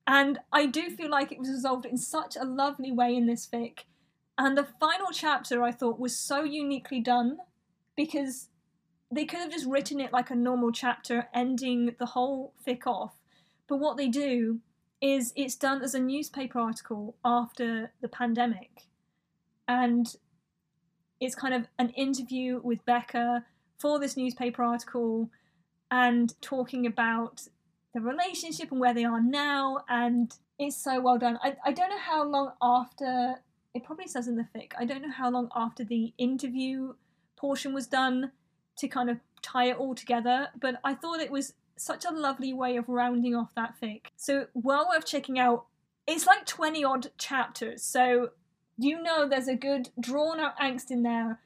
And 0.06 0.40
I 0.54 0.66
do 0.68 0.90
feel 0.90 1.10
like 1.10 1.32
it 1.32 1.40
was 1.40 1.50
resolved 1.50 1.86
in 1.86 1.98
such 1.98 2.38
a 2.38 2.46
lovely 2.46 2.92
way 2.92 3.16
in 3.16 3.26
this 3.26 3.46
fic. 3.46 3.80
And 4.38 4.58
the 4.58 4.68
final 4.80 5.10
chapter 5.12 5.64
I 5.64 5.72
thought 5.72 6.00
was 6.00 6.18
so 6.18 6.44
uniquely 6.44 7.02
done 7.02 7.40
because 7.96 8.48
they 9.12 9.26
could 9.26 9.40
have 9.40 9.52
just 9.52 9.66
written 9.66 10.00
it 10.00 10.14
like 10.14 10.30
a 10.30 10.36
normal 10.36 10.72
chapter, 10.72 11.28
ending 11.34 11.96
the 12.00 12.06
whole 12.06 12.54
fic 12.66 12.86
off. 12.86 13.16
But 13.68 13.78
what 13.78 13.98
they 13.98 14.08
do 14.08 14.60
is 15.02 15.34
it's 15.36 15.56
done 15.56 15.82
as 15.82 15.94
a 15.94 16.00
newspaper 16.00 16.60
article 16.60 17.16
after 17.26 17.92
the 18.02 18.08
pandemic. 18.08 18.84
And 19.68 20.16
it's 21.20 21.36
kind 21.36 21.54
of 21.54 21.68
an 21.78 21.90
interview 21.90 22.62
with 22.64 22.86
Beca 22.86 23.44
for 23.78 24.00
this 24.00 24.16
newspaper 24.16 24.64
article 24.64 25.30
and 25.92 26.40
talking 26.42 26.86
about 26.86 27.48
the 27.98 28.04
relationship 28.04 28.72
and 28.72 28.80
where 28.80 28.94
they 28.94 29.06
are 29.06 29.20
now, 29.20 29.84
and 29.90 30.32
it's 30.60 30.78
so 30.78 31.02
well 31.02 31.18
done. 31.18 31.40
I, 31.42 31.56
I 31.66 31.72
don't 31.72 31.90
know 31.90 31.98
how 31.98 32.24
long 32.24 32.52
after 32.62 33.36
it 33.74 33.84
probably 33.84 34.08
says 34.08 34.28
in 34.28 34.36
the 34.36 34.48
fic. 34.56 34.74
I 34.78 34.86
don't 34.86 35.02
know 35.02 35.12
how 35.12 35.32
long 35.32 35.50
after 35.56 35.84
the 35.84 36.14
interview 36.20 36.94
portion 37.38 37.74
was 37.74 37.88
done 37.88 38.32
to 38.78 38.88
kind 38.88 39.10
of 39.10 39.18
tie 39.42 39.70
it 39.70 39.78
all 39.78 39.96
together, 39.96 40.50
but 40.60 40.80
I 40.84 40.94
thought 40.94 41.20
it 41.20 41.32
was 41.32 41.54
such 41.76 42.06
a 42.06 42.14
lovely 42.14 42.54
way 42.54 42.78
of 42.78 42.88
rounding 42.88 43.34
off 43.34 43.56
that 43.56 43.74
fic. 43.82 44.08
So 44.16 44.46
well 44.54 44.90
worth 44.90 45.08
checking 45.08 45.40
out. 45.40 45.66
It's 46.06 46.28
like 46.28 46.46
20 46.46 46.84
odd 46.84 47.08
chapters, 47.18 47.82
so 47.82 48.30
you 48.78 49.02
know 49.02 49.28
there's 49.28 49.48
a 49.48 49.56
good 49.56 49.90
drawn 50.00 50.40
out 50.40 50.58
angst 50.60 50.92
in 50.92 51.02
there. 51.02 51.40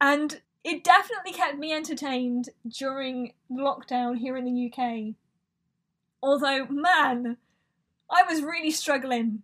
And 0.00 0.40
it 0.62 0.84
definitely 0.84 1.32
kept 1.32 1.58
me 1.58 1.72
entertained 1.72 2.50
during 2.68 3.32
lockdown 3.50 4.18
here 4.18 4.36
in 4.36 4.44
the 4.44 4.72
UK. 4.72 5.16
Although, 6.22 6.66
man, 6.66 7.36
I 8.10 8.22
was 8.22 8.42
really 8.42 8.70
struggling, 8.70 9.42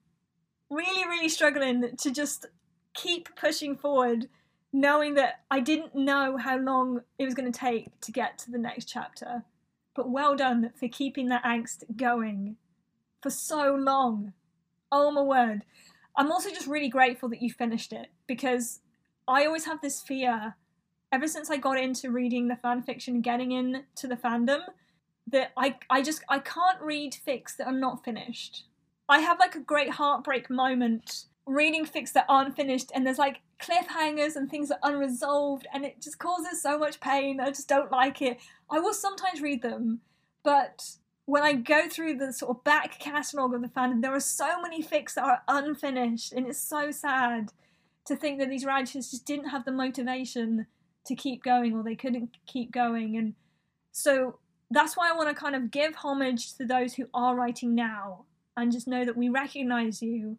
really, 0.70 1.06
really 1.06 1.28
struggling 1.28 1.96
to 1.96 2.10
just 2.10 2.46
keep 2.94 3.28
pushing 3.36 3.76
forward, 3.76 4.28
knowing 4.72 5.14
that 5.14 5.40
I 5.50 5.60
didn't 5.60 5.94
know 5.94 6.36
how 6.36 6.58
long 6.58 7.02
it 7.18 7.24
was 7.24 7.34
going 7.34 7.50
to 7.50 7.58
take 7.58 8.00
to 8.00 8.12
get 8.12 8.38
to 8.38 8.50
the 8.50 8.58
next 8.58 8.86
chapter. 8.86 9.44
But 9.94 10.10
well 10.10 10.34
done 10.34 10.72
for 10.74 10.88
keeping 10.88 11.28
that 11.28 11.44
angst 11.44 11.84
going 11.96 12.56
for 13.22 13.30
so 13.30 13.74
long. 13.74 14.32
Oh 14.90 15.10
my 15.10 15.22
word. 15.22 15.62
I'm 16.16 16.30
also 16.30 16.50
just 16.50 16.66
really 16.66 16.88
grateful 16.88 17.28
that 17.28 17.42
you 17.42 17.50
finished 17.50 17.92
it 17.92 18.08
because 18.26 18.80
I 19.26 19.46
always 19.46 19.64
have 19.66 19.80
this 19.80 20.00
fear 20.00 20.56
ever 21.12 21.28
since 21.28 21.50
I 21.50 21.56
got 21.56 21.78
into 21.78 22.10
reading 22.10 22.48
the 22.48 22.56
fan 22.56 22.82
fiction 22.82 23.20
getting 23.20 23.52
into 23.52 24.06
the 24.06 24.16
fandom 24.16 24.60
that 25.28 25.52
I 25.56 25.76
I 25.90 26.02
just 26.02 26.22
I 26.28 26.38
can't 26.38 26.80
read 26.80 27.16
fics 27.26 27.56
that 27.56 27.66
are 27.66 27.72
not 27.72 28.04
finished. 28.04 28.64
I 29.08 29.20
have 29.20 29.38
like 29.38 29.54
a 29.54 29.60
great 29.60 29.90
heartbreak 29.90 30.50
moment 30.50 31.24
reading 31.46 31.84
fics 31.84 32.12
that 32.12 32.24
aren't 32.28 32.56
finished 32.56 32.90
and 32.94 33.06
there's 33.06 33.18
like 33.18 33.42
cliffhangers 33.60 34.34
and 34.34 34.50
things 34.50 34.70
that 34.70 34.78
are 34.82 34.92
unresolved 34.92 35.66
and 35.74 35.84
it 35.84 36.00
just 36.00 36.18
causes 36.18 36.62
so 36.62 36.78
much 36.78 37.00
pain. 37.00 37.38
I 37.38 37.48
just 37.48 37.68
don't 37.68 37.92
like 37.92 38.22
it. 38.22 38.38
I 38.70 38.80
will 38.80 38.94
sometimes 38.94 39.42
read 39.42 39.60
them, 39.60 40.00
but 40.42 40.96
when 41.26 41.42
I 41.42 41.54
go 41.54 41.88
through 41.88 42.16
the 42.16 42.32
sort 42.32 42.56
of 42.56 42.64
back 42.64 42.98
catalogue 42.98 43.54
of 43.54 43.62
the 43.62 43.68
fandom, 43.68 44.02
there 44.02 44.14
are 44.14 44.20
so 44.20 44.60
many 44.60 44.82
fics 44.82 45.14
that 45.14 45.24
are 45.24 45.42
unfinished, 45.48 46.32
and 46.32 46.46
it's 46.46 46.60
so 46.60 46.90
sad 46.90 47.52
to 48.06 48.16
think 48.16 48.38
that 48.38 48.50
these 48.50 48.66
writers 48.66 49.10
just 49.10 49.24
didn't 49.24 49.48
have 49.48 49.64
the 49.64 49.72
motivation 49.72 50.66
to 51.06 51.14
keep 51.14 51.42
going 51.42 51.74
or 51.74 51.82
they 51.82 51.96
couldn't 51.96 52.36
keep 52.46 52.70
going. 52.70 53.16
And 53.16 53.34
So 53.92 54.38
that's 54.70 54.96
why 54.96 55.10
I 55.10 55.16
want 55.16 55.28
to 55.28 55.34
kind 55.34 55.54
of 55.54 55.70
give 55.70 55.94
homage 55.96 56.54
to 56.54 56.66
those 56.66 56.94
who 56.94 57.06
are 57.14 57.36
writing 57.36 57.74
now 57.74 58.24
and 58.56 58.72
just 58.72 58.88
know 58.88 59.04
that 59.04 59.16
we 59.16 59.28
recognize 59.28 60.02
you. 60.02 60.38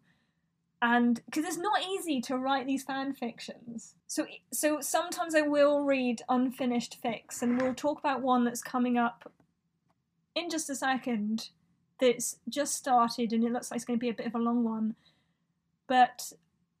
And 0.82 1.20
because 1.24 1.44
it's 1.44 1.56
not 1.56 1.82
easy 1.82 2.20
to 2.22 2.36
write 2.36 2.66
these 2.66 2.82
fan 2.82 3.14
fictions. 3.14 3.94
So 4.06 4.26
so 4.52 4.80
sometimes 4.80 5.34
i 5.34 5.40
will 5.40 5.80
read 5.80 6.22
unfinished 6.28 6.98
fics 7.02 7.42
and 7.42 7.60
we'll 7.60 7.74
talk 7.74 7.98
about 7.98 8.22
one 8.22 8.44
that's 8.44 8.62
coming 8.62 8.98
up 8.98 9.32
in 10.34 10.50
just 10.50 10.68
a 10.68 10.74
second 10.74 11.48
that's 11.98 12.36
just 12.48 12.74
started 12.74 13.32
and 13.32 13.42
it 13.42 13.52
looks 13.52 13.70
like 13.70 13.76
it's 13.76 13.84
going 13.86 13.98
to 13.98 14.04
be 14.04 14.10
a 14.10 14.14
bit 14.14 14.26
of 14.26 14.34
a 14.34 14.38
long 14.38 14.64
one. 14.64 14.94
But 15.86 16.32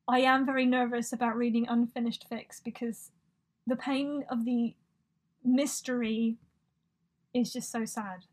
i 0.08 0.20
am 0.20 0.46
very 0.46 0.66
nervous 0.66 1.12
about 1.12 1.36
reading 1.36 1.66
unfinished 1.68 2.26
fics 2.30 2.62
because 2.62 3.10
the 3.66 3.76
pain 3.76 4.24
of 4.30 4.44
the 4.44 4.74
mystery 5.42 6.36
is 7.40 7.52
just 7.52 7.70
so 7.70 7.84
sad 7.84 8.24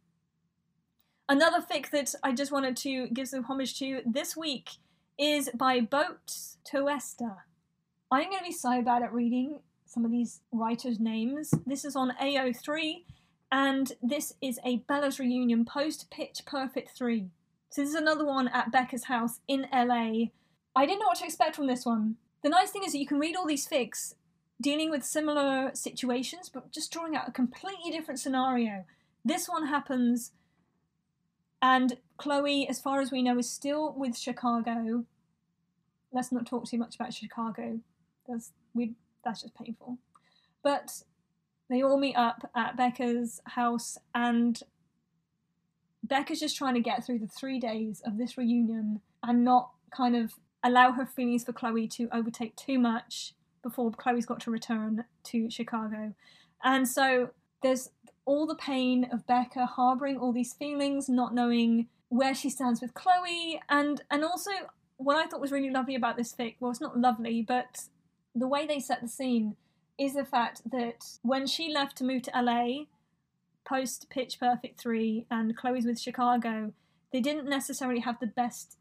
another 1.30 1.60
fic 1.62 1.90
that 1.92 2.14
i 2.24 2.32
just 2.32 2.52
wanted 2.52 2.76
to 2.76 3.08
give 3.10 3.28
some 3.28 3.44
homage 3.44 3.78
to 3.78 4.02
this 4.06 4.36
week 4.36 4.78
is 5.18 5.50
by 5.54 5.80
Boat 5.80 6.32
Toesta. 6.66 7.38
I'm 8.12 8.30
going 8.30 8.40
to 8.40 8.46
be 8.46 8.52
so 8.52 8.82
bad 8.82 9.04
at 9.04 9.14
reading 9.14 9.60
some 9.86 10.06
of 10.06 10.12
these 10.12 10.42
writers' 10.52 11.00
names. 11.00 11.54
This 11.66 11.86
is 11.86 11.96
on 11.96 12.14
AO3, 12.22 13.04
and 13.52 13.92
this 14.02 14.34
is 14.42 14.60
a 14.66 14.78
Bella's 14.78 15.20
Reunion 15.20 15.66
post 15.66 16.10
Pitch 16.10 16.42
Perfect 16.46 16.98
3. 16.98 17.30
So 17.70 17.82
this 17.82 17.90
is 17.90 17.96
another 17.96 18.26
one 18.26 18.48
at 18.48 18.72
Beca's 18.72 19.06
house 19.06 19.40
in 19.48 19.68
LA. 19.72 20.30
I 20.76 20.86
didn't 20.86 21.00
know 21.00 21.08
what 21.08 21.18
to 21.18 21.26
expect 21.26 21.56
from 21.56 21.68
this 21.68 21.86
one. 21.86 22.16
The 22.44 22.50
nice 22.50 22.72
thing 22.72 22.84
is 22.84 22.92
that 22.92 23.00
you 23.00 23.08
can 23.08 23.20
read 23.20 23.36
all 23.36 23.48
these 23.48 23.68
fics 23.68 24.16
dealing 24.62 24.90
with 24.90 25.04
similar 25.04 25.72
situations, 25.74 26.50
but 26.50 26.72
just 26.72 26.92
drawing 26.92 27.16
out 27.16 27.28
a 27.28 27.32
completely 27.32 27.92
different 27.92 28.20
scenario. 28.20 28.86
This 29.26 29.48
one 29.48 29.68
happens 29.68 30.32
and 31.64 31.98
Chloe, 32.18 32.68
as 32.68 32.82
far 32.82 33.00
as 33.00 33.10
we 33.10 33.22
know, 33.22 33.38
is 33.38 33.50
still 33.50 33.94
with 33.96 34.18
Chicago. 34.18 35.06
Let's 36.12 36.30
not 36.30 36.46
talk 36.46 36.66
too 36.66 36.78
much 36.78 36.96
about 36.96 37.14
Chicago. 37.14 37.80
That's 38.28 38.52
we 38.74 38.96
that's 39.24 39.44
just 39.44 39.56
painful. 39.56 39.98
But 40.62 41.04
they 41.70 41.82
all 41.82 41.98
meet 41.98 42.18
up 42.18 42.52
at 42.54 42.76
Beca's 42.76 43.42
house 43.46 43.98
and 44.14 44.62
Beca's 46.06 46.42
just 46.42 46.58
trying 46.58 46.74
to 46.74 46.82
get 46.82 47.06
through 47.06 47.20
the 47.20 47.28
three 47.28 47.60
days 47.60 48.02
of 48.06 48.18
this 48.18 48.38
reunion 48.38 49.00
and 49.24 49.46
not 49.46 49.72
kind 49.90 50.18
of 50.18 50.34
allow 50.66 50.92
her 50.92 51.06
feelings 51.06 51.46
for 51.46 51.54
Chloe 51.54 51.88
to 51.88 52.10
overtake 52.12 52.58
too 52.58 52.78
much 52.78 53.36
before 53.64 53.92
Chloe's 53.92 54.26
got 54.26 54.40
to 54.42 54.52
return 54.52 55.06
to 55.24 55.50
Chicago. 55.50 56.14
And 56.64 56.88
so 56.88 57.32
there's 57.62 57.90
all 58.26 58.46
the 58.46 58.56
pain 58.56 59.08
of 59.12 59.26
Beca 59.26 59.68
harboring 59.68 60.18
all 60.18 60.32
these 60.32 60.54
feelings, 60.54 61.10
not 61.10 61.34
knowing 61.34 61.88
where 62.10 62.36
she 62.36 62.50
stands 62.50 62.82
with 62.82 62.94
Chloe, 62.94 63.60
and 63.70 64.04
and 64.12 64.24
also 64.24 64.52
what 64.98 65.18
I 65.18 65.26
thought 65.26 65.42
was 65.42 65.52
really 65.52 65.72
lovely 65.72 65.96
about 65.96 66.18
this 66.18 66.34
fic, 66.34 66.56
well, 66.60 66.72
it's 66.72 66.80
not 66.80 66.98
lovely, 66.98 67.42
but 67.42 67.90
the 68.36 68.48
way 68.48 68.66
they 68.66 68.80
set 68.80 69.02
the 69.02 69.08
scene 69.08 69.56
is 69.98 70.14
the 70.14 70.26
fact 70.26 70.62
that 70.72 71.04
when 71.22 71.48
she 71.48 71.72
left 71.72 71.98
to 71.98 72.04
move 72.04 72.24
to 72.24 72.32
LA, 72.40 72.86
post 73.66 74.08
Pitch 74.10 74.40
Perfect 74.40 74.80
3 74.80 75.26
and 75.30 75.56
Chloe's 75.58 75.86
with 75.86 76.00
Chicago, 76.00 76.74
they 77.12 77.20
didn't 77.20 77.50
necessarily 77.50 78.02
have 78.02 78.20
the 78.20 78.28
best 78.28 78.78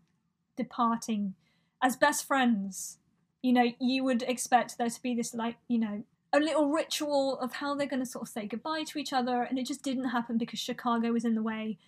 departing. 0.56 1.34
As 1.82 1.96
best 1.96 2.26
friends, 2.26 2.98
you 3.42 3.52
know, 3.52 3.72
you 3.80 4.04
would 4.04 4.22
expect 4.22 4.78
there 4.78 4.88
to 4.88 5.02
be 5.02 5.14
this, 5.14 5.34
like, 5.34 5.56
you 5.68 5.78
know, 5.78 6.04
a 6.32 6.40
little 6.40 6.70
ritual 6.70 7.38
of 7.40 7.54
how 7.54 7.74
they're 7.74 7.86
going 7.86 8.00
to 8.00 8.06
sort 8.06 8.22
of 8.22 8.28
say 8.28 8.46
goodbye 8.46 8.84
to 8.84 8.98
each 8.98 9.12
other, 9.12 9.42
and 9.42 9.58
it 9.58 9.66
just 9.66 9.82
didn't 9.82 10.10
happen 10.10 10.38
because 10.38 10.58
Chicago 10.58 11.12
was 11.12 11.24
in 11.24 11.34
the 11.34 11.42
way. 11.42 11.78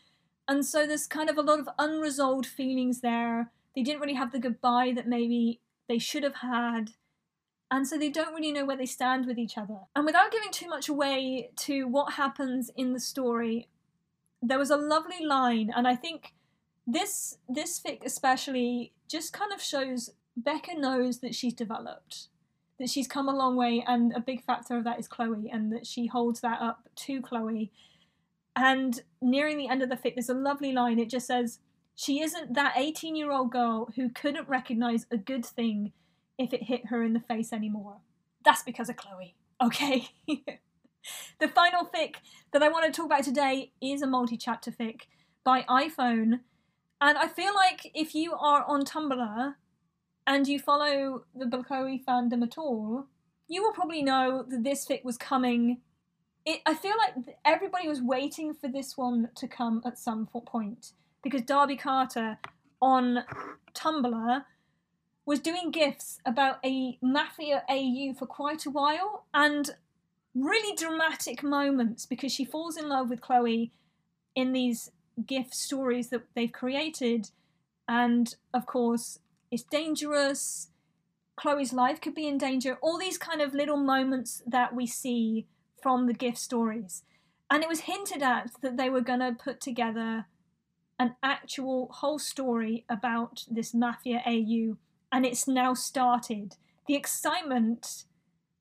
And 0.47 0.67
so 0.67 0.87
there's 0.87 1.07
kind 1.07 1.31
of 1.31 1.39
a 1.39 1.43
lot 1.43 1.61
of 1.61 1.69
unresolved 1.79 2.47
feelings 2.47 3.01
there. 3.01 3.51
They 3.75 3.83
didn't 3.83 4.01
really 4.01 4.15
have 4.15 4.33
the 4.33 4.39
goodbye 4.39 4.93
that 4.95 5.09
maybe 5.09 5.61
they 5.89 5.99
should 5.99 6.23
have 6.23 6.37
had. 6.37 6.91
And 7.71 7.89
so 7.89 7.97
they 7.97 8.11
don't 8.11 8.35
really 8.35 8.53
know 8.53 8.67
where 8.67 8.77
they 8.77 8.87
stand 8.87 9.27
with 9.27 9.39
each 9.39 9.57
other. 9.57 9.79
And 9.97 10.05
without 10.05 10.31
giving 10.31 10.53
too 10.53 10.69
much 10.69 10.89
away 10.89 11.51
to 11.57 11.89
what 11.89 12.13
happens 12.13 12.71
in 12.77 12.93
the 12.93 13.01
story, 13.01 13.69
there 14.43 14.59
was 14.59 14.71
a 14.71 14.77
lovely 14.77 15.25
line, 15.25 15.73
and 15.75 15.89
I 15.89 15.97
think 15.97 16.35
this 16.87 17.39
this 17.49 17.81
fic 17.81 18.05
especially 18.05 18.93
just 19.09 19.33
kind 19.33 19.53
of 19.53 19.63
shows 19.63 20.11
Beca 20.41 20.77
knows 20.77 21.21
that 21.21 21.35
she's 21.35 21.55
developed 21.55 22.29
that 22.79 22.91
she's 22.91 23.07
come 23.07 23.29
a 23.29 23.37
long 23.37 23.57
way, 23.57 23.85
and 23.87 24.13
a 24.15 24.21
big 24.21 24.43
factor 24.45 24.77
of 24.77 24.85
that 24.85 24.99
is 24.99 25.09
Chloe, 25.09 25.51
and 25.53 25.73
that 25.73 25.87
she 25.87 26.07
holds 26.07 26.41
that 26.41 26.61
up 26.61 26.89
to 26.97 27.21
Chloe. 27.21 27.71
And 28.57 29.01
nearing 29.21 29.59
the 29.59 29.69
end 29.69 29.83
of 29.83 29.89
the 29.89 29.97
fic, 29.97 30.15
there's 30.15 30.29
a 30.29 30.35
lovely 30.35 30.73
line. 30.73 30.99
It 30.99 31.11
just 31.11 31.27
says, 31.27 31.61
She 31.95 32.21
isn't 32.21 32.55
that 32.55 32.75
18 32.77 33.17
year 33.17 33.33
old 33.33 33.53
girl 33.53 33.91
who 33.97 34.09
couldn't 34.09 34.49
recognize 34.49 35.07
a 35.11 35.17
good 35.17 35.45
thing 35.45 35.93
if 36.37 36.53
it 36.53 36.65
hit 36.65 36.87
her 36.87 37.03
in 37.03 37.13
the 37.13 37.21
face 37.21 37.53
anymore. 37.53 37.99
That's 38.45 38.63
because 38.63 38.89
of 38.89 38.97
Chloe, 38.97 39.35
okay? 39.63 40.09
the 40.27 41.49
final 41.49 41.85
fic 41.87 42.17
that 42.53 42.63
I 42.63 42.69
want 42.69 42.87
to 42.87 42.93
talk 42.93 43.07
about 43.07 43.25
today 43.25 43.73
is 43.81 44.03
a 44.03 44.07
multi 44.07 44.37
chapter 44.37 44.73
fic 44.73 45.03
by 45.45 45.63
iPhone. 45.63 46.41
And 47.01 47.19
I 47.19 47.29
feel 47.29 47.55
like 47.55 47.91
if 47.95 48.15
you 48.15 48.35
are 48.35 48.65
on 48.67 48.85
Tumblr, 48.85 49.55
and 50.27 50.47
you 50.49 50.59
follow 50.59 51.25
Bechloe 51.39 52.05
fandom 52.05 52.43
at 52.43 52.59
all, 52.59 53.07
you 53.49 53.63
will 53.63 53.73
probably 53.73 54.03
know 54.03 54.45
that 54.49 54.65
this 54.65 54.87
fic 54.87 55.05
was 55.05 55.19
coming. 55.19 55.81
It, 56.47 56.61
I 56.67 56.75
feel 56.75 56.95
like 56.99 57.37
everybody 57.45 57.89
was 57.89 58.03
waiting 58.03 58.55
for 58.55 58.69
this 58.69 58.97
one 58.97 59.31
to 59.37 59.47
come 59.49 59.83
at 59.85 59.99
some 59.99 60.27
point 60.27 60.93
because 61.23 61.43
Darby 61.43 61.77
Carter 61.77 62.39
on 62.81 63.25
Tumblr 63.75 64.45
was 65.27 65.41
doing 65.41 65.71
gifs 65.71 66.21
about 66.27 66.59
a 66.65 66.99
mafia 67.01 67.63
AU 67.69 68.13
for 68.19 68.27
quite 68.27 68.67
a 68.67 68.71
while 68.71 69.25
and 69.33 69.71
really 70.35 70.77
dramatic 70.77 71.43
moments 71.43 72.05
because 72.07 72.33
she 72.33 72.45
falls 72.45 72.77
in 72.77 72.89
love 72.89 73.09
with 73.09 73.21
Chloe 73.21 73.73
in 74.35 74.53
these 74.53 74.91
gift 75.27 75.55
stories 75.55 76.09
that 76.09 76.23
they've 76.35 76.53
created 76.53 77.31
and 77.89 78.35
of 78.53 78.67
course 78.67 79.19
it's 79.55 79.63
dangerous. 79.63 80.69
Chloe's 81.37 81.73
life 81.73 82.01
could 82.01 82.15
be 82.15 82.27
in 82.27 82.39
danger. 82.39 82.77
All 82.83 82.99
these 82.99 83.19
kind 83.19 83.41
of 83.41 83.55
little 83.55 83.77
moments 83.77 84.43
that 84.47 84.75
we 84.75 84.87
see 84.87 85.47
from 85.83 86.07
the 86.07 86.13
gift 86.13 86.39
stories. 86.39 87.05
And 87.51 87.63
it 87.63 87.69
was 87.69 87.81
hinted 87.81 88.23
at 88.23 88.51
that 88.63 88.77
they 88.77 88.91
were 88.91 89.01
going 89.01 89.21
to 89.21 89.33
put 89.33 89.61
together 89.61 90.27
an 90.99 91.15
actual 91.23 91.89
whole 91.93 92.19
story 92.19 92.85
about 92.89 93.45
this 93.49 93.73
Mafia 93.73 94.23
AU. 94.27 94.77
And 95.13 95.25
it's 95.25 95.47
now 95.47 95.73
started. 95.75 96.57
The 96.89 96.97
excitement 96.97 98.05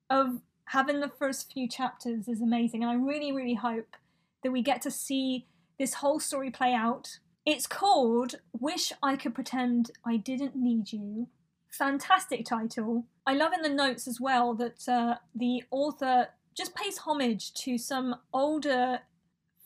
of 0.08 0.42
having 0.66 1.00
the 1.00 1.10
first 1.18 1.52
few 1.52 1.68
chapters 1.68 2.28
is 2.28 2.40
amazing. 2.40 2.82
And 2.82 2.90
I 2.90 2.94
really, 2.94 3.32
really 3.32 3.54
hope 3.54 3.96
that 4.42 4.52
we 4.52 4.62
get 4.62 4.82
to 4.82 4.90
see 4.90 5.46
this 5.78 5.94
whole 5.94 6.20
story 6.20 6.50
play 6.50 6.72
out 6.72 7.18
it's 7.46 7.66
called 7.66 8.36
Wish 8.58 8.92
I 9.02 9.16
Could 9.16 9.34
Pretend 9.34 9.90
I 10.04 10.16
Didn't 10.16 10.56
Need 10.56 10.92
You. 10.92 11.28
Fantastic 11.68 12.44
title. 12.46 13.04
I 13.26 13.34
love 13.34 13.52
in 13.52 13.62
the 13.62 13.68
notes 13.68 14.06
as 14.06 14.20
well 14.20 14.54
that 14.54 14.88
uh, 14.88 15.16
the 15.34 15.64
author 15.70 16.28
just 16.54 16.74
pays 16.74 16.98
homage 16.98 17.52
to 17.54 17.76
some 17.76 18.16
older 18.32 19.00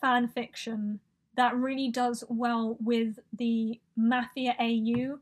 fan 0.00 0.28
fiction 0.28 1.00
that 1.36 1.54
really 1.54 1.88
does 1.88 2.24
well 2.28 2.76
with 2.80 3.20
the 3.32 3.80
Mafia 3.96 4.56
AU. 4.58 5.18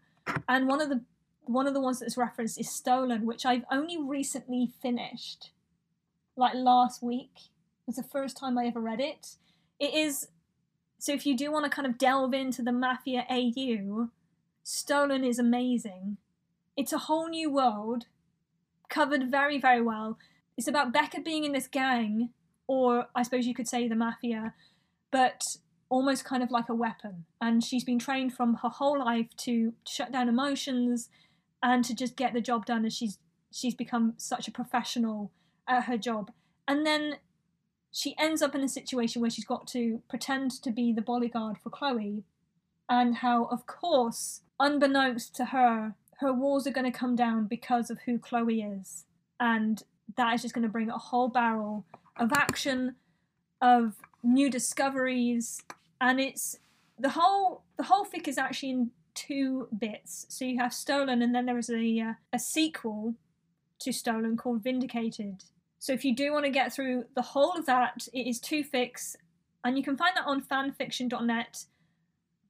And 0.48 0.66
one 0.66 0.80
of 0.80 0.88
the 0.88 1.02
one 1.44 1.66
of 1.68 1.74
the 1.74 1.80
ones 1.80 2.00
that's 2.00 2.16
referenced 2.16 2.58
is 2.58 2.70
Stolen, 2.70 3.24
which 3.24 3.46
I've 3.46 3.64
only 3.70 3.98
recently 4.00 4.72
finished. 4.80 5.50
Like 6.36 6.54
last 6.54 7.02
week. 7.02 7.32
It 7.36 7.86
was 7.86 7.96
the 7.96 8.02
first 8.02 8.36
time 8.36 8.58
I 8.58 8.66
ever 8.66 8.80
read 8.80 9.00
it. 9.00 9.36
It 9.78 9.94
is 9.94 10.28
so 10.98 11.12
if 11.12 11.26
you 11.26 11.36
do 11.36 11.52
want 11.52 11.64
to 11.64 11.70
kind 11.70 11.86
of 11.86 11.98
delve 11.98 12.34
into 12.34 12.62
the 12.62 12.72
Mafia 12.72 13.26
AU, 13.30 14.08
Stolen 14.62 15.24
is 15.24 15.38
amazing. 15.38 16.16
It's 16.76 16.92
a 16.92 16.98
whole 16.98 17.28
new 17.28 17.50
world, 17.50 18.06
covered 18.88 19.30
very, 19.30 19.58
very 19.58 19.82
well. 19.82 20.18
It's 20.56 20.68
about 20.68 20.92
Beca 20.92 21.24
being 21.24 21.44
in 21.44 21.52
this 21.52 21.68
gang, 21.68 22.30
or 22.66 23.06
I 23.14 23.22
suppose 23.22 23.46
you 23.46 23.54
could 23.54 23.68
say 23.68 23.86
the 23.88 23.94
Mafia, 23.94 24.54
but 25.10 25.42
almost 25.88 26.24
kind 26.24 26.42
of 26.42 26.50
like 26.50 26.68
a 26.68 26.74
weapon. 26.74 27.24
And 27.40 27.62
she's 27.62 27.84
been 27.84 27.98
trained 27.98 28.34
from 28.34 28.54
her 28.62 28.68
whole 28.68 28.98
life 28.98 29.28
to 29.38 29.74
shut 29.86 30.12
down 30.12 30.28
emotions 30.28 31.08
and 31.62 31.84
to 31.84 31.94
just 31.94 32.16
get 32.16 32.32
the 32.32 32.40
job 32.40 32.66
done 32.66 32.84
as 32.84 32.94
she's 32.94 33.18
she's 33.52 33.74
become 33.74 34.14
such 34.16 34.48
a 34.48 34.52
professional 34.52 35.30
at 35.68 35.84
her 35.84 35.96
job. 35.96 36.30
And 36.68 36.84
then 36.84 37.16
she 37.96 38.14
ends 38.18 38.42
up 38.42 38.54
in 38.54 38.60
a 38.60 38.68
situation 38.68 39.22
where 39.22 39.30
she's 39.30 39.46
got 39.46 39.66
to 39.68 40.02
pretend 40.06 40.50
to 40.50 40.70
be 40.70 40.92
the 40.92 41.00
bodyguard 41.00 41.56
for 41.62 41.70
Chloe, 41.70 42.24
and 42.90 43.16
how, 43.16 43.44
of 43.44 43.66
course, 43.66 44.42
unbeknownst 44.60 45.34
to 45.36 45.46
her, 45.46 45.94
her 46.18 46.30
walls 46.30 46.66
are 46.66 46.72
going 46.72 46.84
to 46.84 46.98
come 46.98 47.16
down 47.16 47.46
because 47.46 47.88
of 47.88 48.00
who 48.00 48.18
Chloe 48.18 48.60
is. 48.60 49.06
And 49.40 49.82
that 50.14 50.34
is 50.34 50.42
just 50.42 50.52
going 50.52 50.66
to 50.66 50.68
bring 50.68 50.90
a 50.90 50.98
whole 50.98 51.28
barrel 51.28 51.86
of 52.18 52.34
action, 52.34 52.96
of 53.62 53.94
new 54.22 54.50
discoveries, 54.50 55.62
and 55.98 56.20
it's 56.20 56.58
the 56.98 57.10
whole 57.10 57.62
the 57.78 57.84
whole 57.84 58.04
fic 58.04 58.28
is 58.28 58.36
actually 58.36 58.70
in 58.72 58.90
two 59.14 59.68
bits. 59.76 60.26
So 60.28 60.44
you 60.44 60.58
have 60.58 60.74
Stolen, 60.74 61.22
and 61.22 61.34
then 61.34 61.46
there 61.46 61.56
is 61.56 61.70
a 61.70 62.00
uh, 62.00 62.12
a 62.30 62.38
sequel 62.38 63.14
to 63.78 63.90
Stolen 63.90 64.36
called 64.36 64.62
Vindicated. 64.62 65.44
So 65.78 65.92
if 65.92 66.04
you 66.04 66.14
do 66.14 66.32
want 66.32 66.44
to 66.44 66.50
get 66.50 66.72
through 66.72 67.04
the 67.14 67.22
whole 67.22 67.52
of 67.52 67.66
that, 67.66 68.08
it 68.12 68.26
is 68.26 68.40
two 68.40 68.64
fix, 68.64 69.16
and 69.64 69.76
you 69.76 69.84
can 69.84 69.96
find 69.96 70.16
that 70.16 70.26
on 70.26 70.42
fanfiction.net 70.42 71.64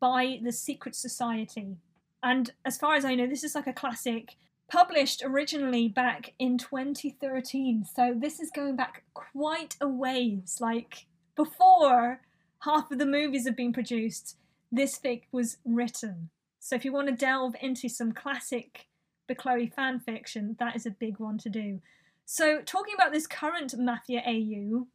by 0.00 0.38
the 0.42 0.52
Secret 0.52 0.94
Society. 0.94 1.76
And 2.22 2.50
as 2.64 2.78
far 2.78 2.94
as 2.94 3.04
I 3.04 3.14
know, 3.14 3.26
this 3.26 3.44
is 3.44 3.54
like 3.54 3.66
a 3.66 3.72
classic 3.72 4.36
published 4.68 5.22
originally 5.24 5.88
back 5.88 6.34
in 6.38 6.58
2013. 6.58 7.84
So 7.84 8.14
this 8.16 8.40
is 8.40 8.50
going 8.50 8.76
back 8.76 9.04
quite 9.14 9.76
a 9.80 9.88
ways. 9.88 10.58
Like 10.60 11.06
before 11.36 12.20
half 12.60 12.90
of 12.90 12.98
the 12.98 13.06
movies 13.06 13.46
have 13.46 13.56
been 13.56 13.72
produced, 13.72 14.36
this 14.72 14.98
fic 14.98 15.22
was 15.30 15.58
written. 15.64 16.30
So 16.58 16.74
if 16.74 16.84
you 16.84 16.92
want 16.92 17.08
to 17.08 17.14
delve 17.14 17.54
into 17.60 17.88
some 17.88 18.12
classic 18.12 18.86
Bechloe 19.28 19.72
fan 19.72 20.00
fiction, 20.00 20.56
that 20.58 20.74
is 20.74 20.86
a 20.86 20.90
big 20.90 21.18
one 21.18 21.38
to 21.38 21.48
do. 21.48 21.80
So 22.28 22.60
talking 22.60 22.94
about 22.94 23.12
this 23.12 23.28
current 23.28 23.78
Mafia 23.78 24.20
AU, 24.26 24.88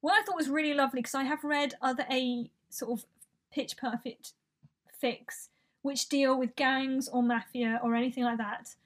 what 0.00 0.14
I 0.14 0.24
thought 0.24 0.34
was 0.34 0.48
really 0.48 0.72
lovely 0.72 1.00
because 1.00 1.14
I 1.14 1.24
have 1.24 1.44
read 1.44 1.74
other 1.82 2.06
A 2.10 2.50
sort 2.70 2.98
of 2.98 3.06
pitch 3.52 3.76
perfect 3.76 4.32
fix, 4.98 5.50
which 5.82 6.08
deal 6.08 6.38
with 6.38 6.56
gangs 6.56 7.06
or 7.06 7.22
mafia 7.22 7.78
or 7.84 7.94
anything 7.94 8.24
like 8.24 8.38
that. 8.38 8.76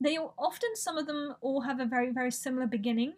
They 0.00 0.16
all, 0.16 0.34
often 0.36 0.70
some 0.74 0.98
of 0.98 1.06
them 1.06 1.36
all 1.40 1.60
have 1.60 1.78
a 1.78 1.86
very 1.86 2.10
very 2.10 2.32
similar 2.32 2.66
beginning, 2.66 3.14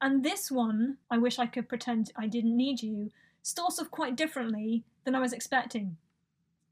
and 0.00 0.24
this 0.24 0.48
one, 0.48 0.98
I 1.10 1.18
wish 1.18 1.40
I 1.40 1.46
could 1.46 1.68
pretend 1.68 2.12
I 2.16 2.28
didn't 2.28 2.56
need 2.56 2.82
you, 2.82 3.10
starts 3.42 3.80
off 3.80 3.90
quite 3.90 4.16
differently 4.16 4.84
than 5.04 5.16
I 5.16 5.20
was 5.20 5.32
expecting, 5.32 5.96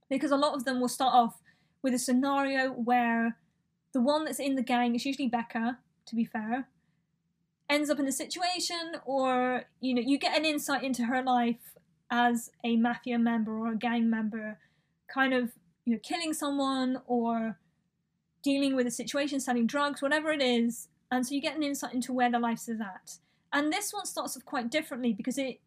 because 0.08 0.30
a 0.30 0.36
lot 0.36 0.54
of 0.54 0.64
them 0.64 0.80
will 0.80 0.88
start 0.88 1.14
off 1.14 1.40
with 1.82 1.92
a 1.92 1.98
scenario 1.98 2.70
where 2.70 3.36
the 3.92 4.00
one 4.00 4.24
that's 4.24 4.40
in 4.40 4.54
the 4.54 4.62
gang 4.62 4.94
is 4.94 5.04
usually 5.04 5.30
Beca, 5.30 5.78
to 6.06 6.14
be 6.14 6.24
fair, 6.24 6.68
ends 7.70 7.90
up 7.90 7.98
in 7.98 8.06
a 8.06 8.12
situation, 8.12 8.96
or 9.04 9.64
you 9.80 9.94
know, 9.94 10.02
you 10.04 10.18
get 10.18 10.36
an 10.36 10.44
insight 10.44 10.82
into 10.82 11.04
her 11.04 11.22
life 11.22 11.76
as 12.10 12.50
a 12.64 12.76
mafia 12.76 13.18
member 13.18 13.52
or 13.52 13.72
a 13.72 13.76
gang 13.76 14.08
member, 14.08 14.58
kind 15.12 15.34
of 15.34 15.52
you 15.84 15.94
know 15.94 16.00
killing 16.02 16.32
someone 16.32 17.00
or 17.06 17.58
dealing 18.42 18.76
with 18.76 18.86
a 18.86 18.90
situation, 18.90 19.40
selling 19.40 19.66
drugs, 19.66 20.02
whatever 20.02 20.30
it 20.30 20.42
is. 20.42 20.88
And 21.10 21.26
so 21.26 21.34
you 21.34 21.40
get 21.40 21.56
an 21.56 21.62
insight 21.62 21.94
into 21.94 22.12
where 22.12 22.30
their 22.30 22.40
life 22.40 22.60
is 22.68 22.80
at. 22.80 23.18
And 23.52 23.72
this 23.72 23.92
one 23.92 24.04
starts 24.04 24.36
off 24.36 24.44
quite 24.44 24.70
differently 24.70 25.12
because 25.12 25.38
it 25.38 25.60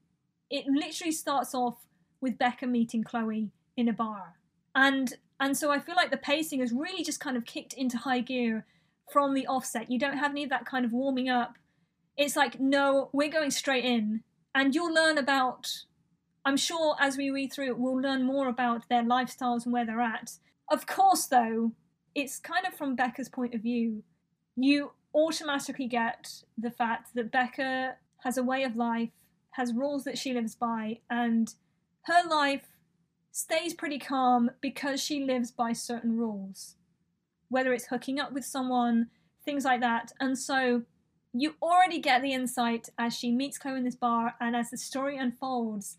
it 0.49 0.65
literally 0.67 1.11
starts 1.11 1.53
off 1.53 1.85
with 2.21 2.37
Beca 2.37 2.69
meeting 2.69 3.03
Chloe 3.03 3.51
in 3.75 3.89
a 3.89 3.93
bar. 3.93 4.35
And 4.75 5.13
and 5.39 5.55
so 5.55 5.71
I 5.71 5.79
feel 5.79 5.95
like 5.95 6.11
the 6.11 6.17
pacing 6.17 6.59
has 6.61 6.71
really 6.71 7.03
just 7.03 7.19
kind 7.19 7.37
of 7.37 7.45
kicked 7.45 7.73
into 7.73 7.97
high 7.97 8.21
gear 8.21 8.65
from 9.11 9.33
the 9.33 9.47
offset. 9.47 9.91
You 9.91 9.99
don't 9.99 10.17
have 10.17 10.31
any 10.31 10.43
of 10.43 10.49
that 10.49 10.65
kind 10.65 10.85
of 10.85 10.91
warming 10.91 11.29
up. 11.29 11.53
It's 12.17 12.35
like, 12.35 12.59
no, 12.59 13.09
we're 13.13 13.29
going 13.29 13.51
straight 13.51 13.85
in. 13.85 14.23
And 14.55 14.73
you'll 14.73 14.93
learn 14.93 15.17
about 15.17 15.71
I'm 16.47 16.55
sure 16.55 16.95
as 16.97 17.17
we 17.17 17.29
read 17.29 17.51
through 17.51 17.67
it, 17.67 17.77
we'll 17.77 17.99
learn 17.99 18.23
more 18.23 18.47
about 18.47 18.87
their 18.87 19.03
lifestyles 19.03 19.65
and 19.65 19.73
where 19.73 19.85
they're 19.85 19.99
at. 19.99 20.31
Of 20.69 20.87
course, 20.87 21.25
though, 21.25 21.73
it's 22.15 22.39
kind 22.39 22.65
of 22.65 22.73
from 22.73 22.95
Beca's 22.95 23.27
point 23.27 23.53
of 23.53 23.59
view. 23.59 24.01
You 24.55 24.91
automatically 25.13 25.87
get 25.87 26.43
the 26.57 26.71
fact 26.71 27.09
that 27.15 27.33
Beca 27.33 27.95
has 28.23 28.37
a 28.37 28.45
way 28.45 28.63
of 28.63 28.77
life, 28.77 29.09
has 29.51 29.73
rules 29.73 30.05
that 30.05 30.17
she 30.17 30.33
lives 30.33 30.55
by, 30.55 30.99
and 31.09 31.53
her 32.03 32.23
life 32.29 32.69
stays 33.33 33.73
pretty 33.73 33.99
calm 33.99 34.49
because 34.61 35.03
she 35.03 35.25
lives 35.25 35.51
by 35.51 35.73
certain 35.73 36.15
rules. 36.15 36.77
Whether 37.49 37.73
it's 37.73 37.87
hooking 37.87 38.21
up 38.21 38.31
with 38.31 38.45
someone, 38.45 39.07
things 39.43 39.65
like 39.65 39.81
that. 39.81 40.13
And 40.21 40.39
so 40.39 40.83
you 41.41 41.55
already 41.61 41.99
get 41.99 42.21
the 42.21 42.33
insight 42.33 42.89
as 42.97 43.13
she 43.15 43.31
meets 43.31 43.57
Chloe 43.57 43.77
in 43.77 43.83
this 43.83 43.95
bar 43.95 44.35
and 44.39 44.55
as 44.55 44.69
the 44.71 44.77
story 44.77 45.17
unfolds 45.17 45.97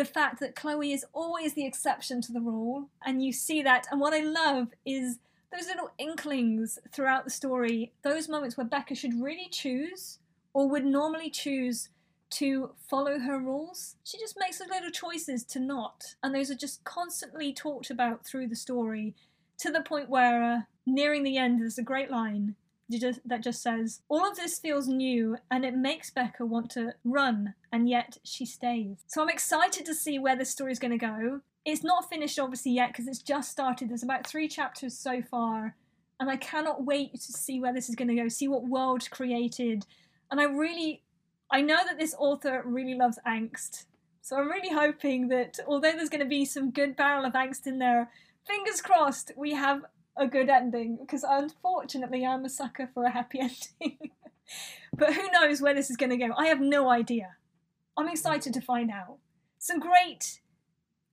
the 0.00 0.04
fact 0.06 0.40
that 0.40 0.56
Chloe 0.56 0.92
is 0.92 1.04
always 1.12 1.52
the 1.52 1.66
exception 1.66 2.22
to 2.22 2.32
the 2.32 2.40
rule. 2.40 2.88
And 3.04 3.22
you 3.22 3.34
see 3.34 3.62
that. 3.62 3.86
And 3.90 4.00
what 4.00 4.14
I 4.14 4.20
love 4.20 4.68
is 4.86 5.18
those 5.52 5.66
little 5.66 5.90
inklings 5.98 6.78
throughout 6.90 7.24
the 7.24 7.30
story, 7.30 7.92
those 8.02 8.26
moments 8.26 8.56
where 8.56 8.66
Beca 8.66 8.96
should 8.96 9.20
really 9.20 9.48
choose 9.50 10.18
or 10.54 10.70
would 10.70 10.86
normally 10.86 11.28
choose 11.28 11.90
to 12.30 12.70
follow 12.88 13.18
her 13.18 13.38
rules. 13.38 13.96
She 14.02 14.18
just 14.18 14.38
makes 14.38 14.58
those 14.58 14.68
little 14.68 14.90
choices 14.90 15.44
to 15.44 15.60
not. 15.60 16.14
And 16.22 16.34
those 16.34 16.50
are 16.50 16.54
just 16.54 16.82
constantly 16.84 17.52
talked 17.52 17.90
about 17.90 18.24
through 18.24 18.48
the 18.48 18.56
story 18.56 19.14
to 19.58 19.70
the 19.70 19.82
point 19.82 20.08
where, 20.08 20.42
uh, 20.42 20.60
nearing 20.86 21.24
the 21.24 21.36
end, 21.36 21.60
there's 21.60 21.76
a 21.76 21.82
great 21.82 22.10
line 22.10 22.54
that 23.24 23.42
just 23.42 23.62
says, 23.62 24.00
All 24.08 24.28
of 24.28 24.36
this 24.36 24.58
feels 24.58 24.88
new 24.88 25.36
and 25.50 25.64
it 25.64 25.74
makes 25.74 26.10
Beca 26.10 26.40
want 26.40 26.70
to 26.72 26.94
run, 27.04 27.54
and 27.72 27.88
yet 27.88 28.18
she 28.24 28.44
stays. 28.44 29.04
So 29.06 29.22
I'm 29.22 29.28
excited 29.28 29.86
to 29.86 29.94
see 29.94 30.18
where 30.18 30.36
this 30.36 30.50
story 30.50 30.72
is 30.72 30.78
going 30.78 30.98
to 30.98 30.98
go 30.98 31.40
it's 31.64 31.84
not 31.84 32.08
finished 32.08 32.38
obviously 32.38 32.72
yet 32.72 32.88
because 32.88 33.06
it's 33.06 33.22
just 33.22 33.50
started. 33.50 33.88
There's 33.88 34.02
about 34.02 34.26
three 34.26 34.48
chapters 34.48 34.96
so 34.96 35.22
far, 35.22 35.76
and 36.18 36.30
I 36.30 36.36
cannot 36.36 36.84
wait 36.84 37.14
to 37.14 37.32
see 37.32 37.60
where 37.60 37.72
this 37.72 37.88
is 37.88 37.94
going 37.94 38.08
to 38.08 38.14
go, 38.14 38.28
see 38.28 38.48
what 38.48 38.64
world 38.64 39.08
created. 39.10 39.84
And 40.30 40.40
I 40.40 40.44
really, 40.44 41.02
I 41.50 41.60
know 41.60 41.78
that 41.86 41.98
this 41.98 42.14
author 42.18 42.62
really 42.64 42.94
loves 42.94 43.18
angst, 43.26 43.84
so 44.22 44.36
I'm 44.36 44.48
really 44.48 44.74
hoping 44.74 45.28
that 45.28 45.58
although 45.66 45.92
there's 45.92 46.08
going 46.08 46.22
to 46.22 46.28
be 46.28 46.44
some 46.44 46.70
good 46.70 46.96
barrel 46.96 47.24
of 47.24 47.32
angst 47.34 47.66
in 47.66 47.78
there, 47.78 48.10
fingers 48.46 48.80
crossed 48.80 49.32
we 49.36 49.52
have 49.52 49.82
a 50.20 50.28
good 50.28 50.48
ending 50.48 50.98
because 51.00 51.24
unfortunately 51.26 52.24
I'm 52.24 52.44
a 52.44 52.50
sucker 52.50 52.88
for 52.92 53.04
a 53.04 53.10
happy 53.10 53.40
ending. 53.80 53.98
but 54.96 55.14
who 55.14 55.30
knows 55.32 55.60
where 55.60 55.74
this 55.74 55.90
is 55.90 55.96
going 55.96 56.10
to 56.10 56.16
go? 56.16 56.32
I 56.36 56.46
have 56.46 56.60
no 56.60 56.90
idea. 56.90 57.36
I'm 57.96 58.08
excited 58.08 58.54
to 58.54 58.60
find 58.60 58.90
out. 58.90 59.16
Some 59.58 59.80
great 59.80 60.40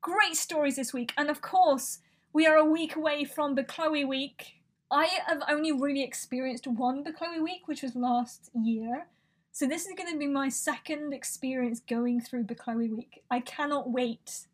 great 0.01 0.35
stories 0.35 0.75
this 0.75 0.93
week, 0.93 1.11
and 1.17 1.29
of 1.29 1.41
course, 1.41 1.99
we 2.31 2.45
are 2.45 2.55
a 2.55 2.65
week 2.65 2.95
away 2.95 3.25
from 3.25 3.55
Bechloe 3.55 4.07
Week. 4.07 4.53
I 4.89 5.07
have 5.25 5.41
only 5.49 5.71
really 5.71 6.03
experienced 6.03 6.67
one 6.67 7.03
Bechloe 7.03 7.43
Week, 7.43 7.67
which 7.67 7.81
was 7.81 7.95
last 7.95 8.49
year. 8.53 9.07
So 9.51 9.65
this 9.67 9.85
is 9.85 9.93
going 9.97 10.11
to 10.11 10.19
be 10.19 10.27
my 10.27 10.49
second 10.49 11.13
experience 11.13 11.79
going 11.79 12.21
through 12.21 12.43
Bechloe 12.43 12.95
Week. 12.95 13.23
I 13.31 13.39
cannot 13.39 13.89
wait 13.89 14.47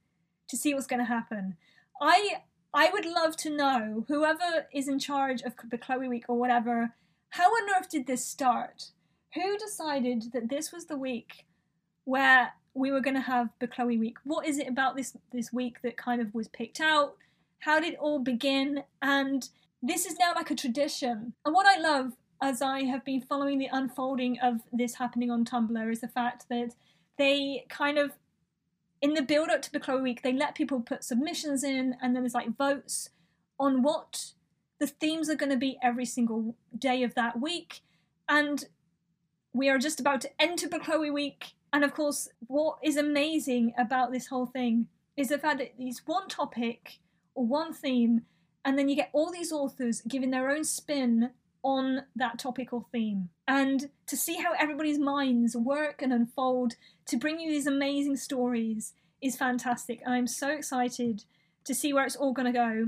to 0.48 0.58
see 0.58 0.74
what's 0.74 0.88
going 0.88 1.02
to 1.02 1.06
happen. 1.06 1.58
I 2.02 2.42
I 2.74 2.90
would 2.92 3.06
love 3.06 3.38
to 3.38 3.56
know 3.56 4.06
whoever 4.08 4.68
is 4.74 4.88
in 4.88 5.00
charge 5.00 5.42
of 5.42 5.56
Bechloe 5.56 6.10
Week 6.10 6.26
or 6.28 6.38
whatever. 6.38 6.94
How 7.30 7.50
on 7.50 7.70
earth 7.76 7.90
did 7.90 8.08
this 8.08 8.26
start? 8.26 8.92
Who 9.36 9.58
decided 9.58 10.32
that 10.34 10.50
this 10.50 10.72
was 10.72 10.86
the 10.86 10.98
week 10.98 11.46
where 12.06 12.54
we 12.74 12.92
were 12.92 13.02
going 13.02 13.16
to 13.16 13.22
have 13.22 13.50
Bechloe 13.62 14.00
week. 14.00 14.18
What 14.24 14.48
is 14.48 14.58
it 14.58 14.68
about 14.68 14.96
this 14.96 15.16
this 15.32 15.54
week 15.54 15.82
that 15.84 15.98
kind 15.98 16.22
of 16.22 16.34
was 16.34 16.48
picked 16.48 16.80
out? 16.80 17.16
How 17.60 17.80
did 17.80 17.94
it 17.94 18.00
all 18.00 18.20
begin? 18.20 18.84
And 19.02 19.48
this 19.82 20.06
is 20.06 20.18
now 20.20 20.34
like 20.36 20.52
a 20.52 20.56
tradition. 20.56 21.34
And 21.46 21.54
what 21.54 21.68
I 21.68 21.80
love 21.80 22.14
as 22.42 22.62
I 22.62 22.84
have 22.84 23.06
been 23.06 23.22
following 23.22 23.58
the 23.58 23.70
unfolding 23.72 24.40
of 24.40 24.62
this 24.72 24.96
happening 24.96 25.32
on 25.32 25.46
Tumblr 25.46 25.92
is 25.92 26.02
the 26.02 26.08
fact 26.08 26.46
that 26.50 26.74
they 27.18 27.66
kind 27.70 27.98
of 27.98 28.12
in 29.04 29.14
the 29.14 29.22
build 29.22 29.50
up 29.50 29.62
to 29.62 29.70
Bechloe 29.70 30.02
week 30.02 30.24
they 30.24 30.34
let 30.34 30.56
people 30.56 30.80
put 30.80 31.04
submissions 31.04 31.64
in 31.64 31.98
and 32.02 32.16
then 32.16 32.24
there's 32.24 32.34
like 32.34 32.58
votes 32.58 33.10
on 33.60 33.84
what 33.84 34.32
the 34.80 34.88
themes 34.88 35.30
are 35.30 35.36
going 35.36 35.52
to 35.52 35.58
be 35.58 35.78
every 35.84 36.06
single 36.06 36.56
day 36.78 37.04
of 37.04 37.14
that 37.16 37.40
week. 37.40 37.82
And 38.28 38.66
we 39.54 39.70
are 39.70 39.78
just 39.78 40.00
about 40.00 40.22
to 40.22 40.42
enter 40.42 40.68
Bechloe 40.68 41.14
week. 41.14 41.54
And 41.72 41.84
of 41.84 41.94
course, 41.94 42.30
what 42.48 42.78
is 42.84 42.98
amazing 42.98 43.74
about 43.78 44.12
this 44.12 44.28
whole 44.28 44.46
thing 44.46 44.88
is 45.16 45.30
the 45.30 45.38
fact 45.38 45.60
that 45.60 45.74
it's 45.78 46.06
one 46.06 46.28
topic 46.28 47.00
or 47.36 47.46
one 47.46 47.74
theme, 47.74 48.22
and 48.66 48.78
then 48.78 48.90
you 48.90 48.96
get 48.96 49.10
all 49.14 49.32
these 49.32 49.52
authors 49.52 50.02
giving 50.02 50.32
their 50.32 50.50
own 50.50 50.64
spin 50.64 51.32
on 51.64 52.04
that 52.16 52.40
topic 52.40 52.74
or 52.74 52.86
theme. 52.92 53.30
And 53.48 53.90
to 54.08 54.18
see 54.18 54.38
how 54.38 54.54
everybody's 54.60 55.00
minds 55.00 55.56
work 55.56 56.02
and 56.02 56.14
unfold 56.14 56.76
to 57.08 57.18
bring 57.18 57.40
you 57.40 57.50
these 57.50 57.68
amazing 57.68 58.18
stories 58.18 58.94
is 59.22 59.36
fantastic. 59.38 60.02
I'm 60.06 60.28
so 60.28 60.50
excited 60.50 61.24
to 61.64 61.74
see 61.74 61.94
where 61.94 62.06
it's 62.06 62.16
all 62.16 62.34
going 62.34 62.52
to 62.52 62.58
go. 62.58 62.88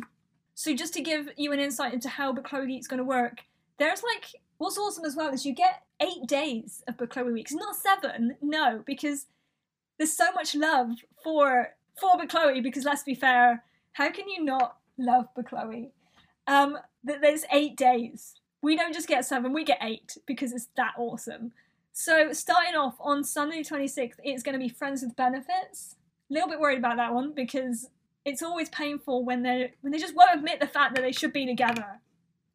So, 0.53 0.73
just 0.73 0.93
to 0.93 1.01
give 1.01 1.30
you 1.38 1.51
an 1.51 1.59
insight 1.59 1.93
into 1.93 2.09
how 2.09 2.34
Bechloe 2.34 2.80
is 2.80 2.88
going 2.88 2.99
to 2.99 3.03
work, 3.03 3.41
there's 3.78 4.03
like 4.03 4.26
what's 4.57 4.78
awesome 4.78 5.05
as 5.05 5.15
well 5.15 5.34
is 5.34 5.45
you 5.45 5.53
get 5.53 5.84
eight 6.01 6.28
days 6.28 6.84
of 6.88 6.97
Bechloe 6.97 7.34
weeks, 7.34 7.53
not 7.53 7.76
seven. 7.76 8.38
No, 8.41 8.84
because 8.86 9.28
there's 9.97 10.15
so 10.15 10.32
much 10.34 10.55
love 10.55 10.91
for 11.23 11.69
for 11.99 12.17
Bechloe. 12.17 12.63
Because 12.63 12.84
let's 12.84 13.03
be 13.03 13.15
fair, 13.15 13.63
how 13.93 14.11
can 14.11 14.30
you 14.30 14.43
not 14.43 14.78
love 14.97 15.28
Bechloe? 15.38 15.91
Um, 16.47 16.78
that 17.03 17.21
there's 17.21 17.43
eight 17.51 17.76
days. 17.76 18.36
We 18.66 18.76
don't 18.76 18.95
just 18.95 19.07
get 19.07 19.24
seven, 19.24 19.53
we 19.53 19.63
get 19.63 19.78
eight 19.84 20.18
because 20.26 20.51
it's 20.51 20.70
that 20.76 20.95
awesome. 20.97 21.51
So 21.93 22.34
starting 22.34 22.74
off 22.74 22.95
on 22.99 23.24
Sunday 23.24 23.61
26th, 23.61 24.16
it's 24.24 24.41
going 24.41 24.53
to 24.53 24.59
be 24.59 24.70
Friends 24.70 25.03
with 25.03 25.16
Benefits. 25.16 25.97
A 26.32 26.34
little 26.34 26.49
bit 26.49 26.59
worried 26.59 26.80
about 26.80 26.97
that 26.97 27.13
one 27.13 27.32
because 27.32 27.88
it's 28.26 28.41
always 28.41 28.70
painful 28.70 29.24
when 29.24 29.43
they 29.43 29.74
when 29.82 29.93
they 29.93 29.99
just 29.99 30.16
won't 30.16 30.34
admit 30.34 30.59
the 30.59 30.66
fact 30.66 30.95
that 30.95 31.03
they 31.03 31.11
should 31.11 31.32
be 31.32 31.45
together 31.45 32.01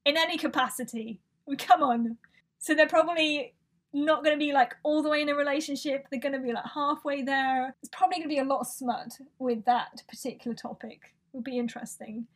in 0.05 0.17
any 0.17 0.37
capacity. 0.37 1.21
Come 1.59 1.85
on. 1.85 2.17
So 2.59 2.75
they're 2.75 2.89
probably 2.89 3.55
not 3.93 4.25
going 4.25 4.35
to 4.35 4.45
be 4.45 4.53
like 4.53 4.75
all 4.83 5.05
the 5.05 5.11
way 5.11 5.23
in 5.23 5.29
a 5.29 5.37
relationship. 5.37 6.09
They're 6.11 6.19
going 6.19 6.33
to 6.33 6.41
be 6.41 6.53
like 6.53 6.67
halfway 6.75 7.23
there. 7.23 7.77
It's 7.85 7.91
probably 7.93 8.17
going 8.17 8.29
to 8.29 8.35
be 8.35 8.41
a 8.41 8.45
lot 8.45 8.63
of 8.63 8.67
smut 8.67 9.17
with 9.39 9.65
that 9.67 10.03
particular 10.09 10.57
topic. 10.57 11.15
It 11.33 11.37
would 11.37 11.45
be 11.45 11.57
interesting. 11.57 12.27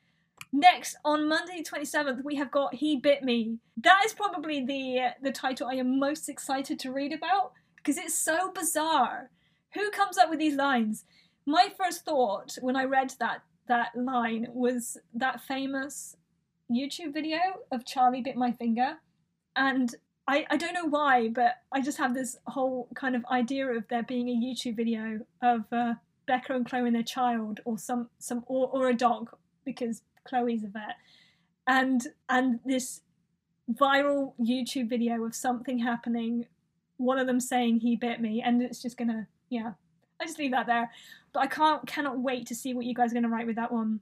Next, 0.56 0.96
on 1.04 1.28
Monday 1.28 1.64
27th, 1.64 2.22
we 2.22 2.36
have 2.36 2.52
got 2.52 2.74
He 2.74 2.94
Bit 2.94 3.24
Me. 3.24 3.58
That 3.76 4.02
is 4.06 4.12
probably 4.12 4.64
the 4.64 5.08
the 5.20 5.32
title 5.32 5.66
I 5.66 5.74
am 5.74 5.98
most 5.98 6.28
excited 6.28 6.78
to 6.78 6.92
read 6.92 7.12
about 7.12 7.50
because 7.74 7.98
it's 7.98 8.16
so 8.16 8.52
bizarre. 8.52 9.30
Who 9.72 9.90
comes 9.90 10.16
up 10.16 10.30
with 10.30 10.38
these 10.38 10.54
lines? 10.54 11.06
My 11.44 11.72
first 11.76 12.04
thought 12.04 12.56
when 12.60 12.76
I 12.76 12.84
read 12.84 13.14
that 13.18 13.42
that 13.66 13.96
line 13.96 14.46
was 14.52 14.96
that 15.12 15.40
famous 15.40 16.16
YouTube 16.70 17.12
video 17.12 17.40
of 17.72 17.84
Charlie 17.84 18.22
bit 18.22 18.36
my 18.36 18.52
finger. 18.52 18.98
And 19.56 19.92
I, 20.28 20.46
I 20.50 20.56
don't 20.56 20.74
know 20.74 20.86
why, 20.86 21.30
but 21.30 21.56
I 21.72 21.80
just 21.80 21.98
have 21.98 22.14
this 22.14 22.36
whole 22.46 22.86
kind 22.94 23.16
of 23.16 23.24
idea 23.26 23.66
of 23.66 23.88
there 23.88 24.04
being 24.04 24.28
a 24.28 24.36
YouTube 24.36 24.76
video 24.76 25.18
of 25.42 25.64
uh, 25.72 25.94
Beca 26.28 26.50
and 26.50 26.64
Chloe 26.64 26.86
and 26.86 26.94
their 26.94 27.02
child, 27.02 27.58
or 27.64 27.76
some 27.76 28.08
some 28.20 28.44
or, 28.46 28.68
or 28.68 28.88
a 28.88 28.94
dog, 28.94 29.30
because 29.64 30.02
Chloe's 30.24 30.64
a 30.64 30.68
vet, 30.68 30.96
and 31.66 32.06
and 32.28 32.60
this 32.64 33.00
viral 33.72 34.34
YouTube 34.40 34.88
video 34.88 35.24
of 35.24 35.34
something 35.34 35.78
happening, 35.78 36.46
one 36.96 37.18
of 37.18 37.26
them 37.26 37.40
saying 37.40 37.80
he 37.80 37.96
bit 37.96 38.20
me, 38.20 38.42
and 38.42 38.62
it's 38.62 38.82
just 38.82 38.96
gonna 38.96 39.26
yeah, 39.48 39.72
I 40.20 40.24
just 40.24 40.38
leave 40.38 40.52
that 40.52 40.66
there. 40.66 40.90
But 41.32 41.40
I 41.40 41.46
can't 41.46 41.86
cannot 41.86 42.18
wait 42.18 42.46
to 42.46 42.54
see 42.54 42.74
what 42.74 42.86
you 42.86 42.94
guys 42.94 43.12
are 43.12 43.14
gonna 43.14 43.28
write 43.28 43.46
with 43.46 43.56
that 43.56 43.72
one. 43.72 44.00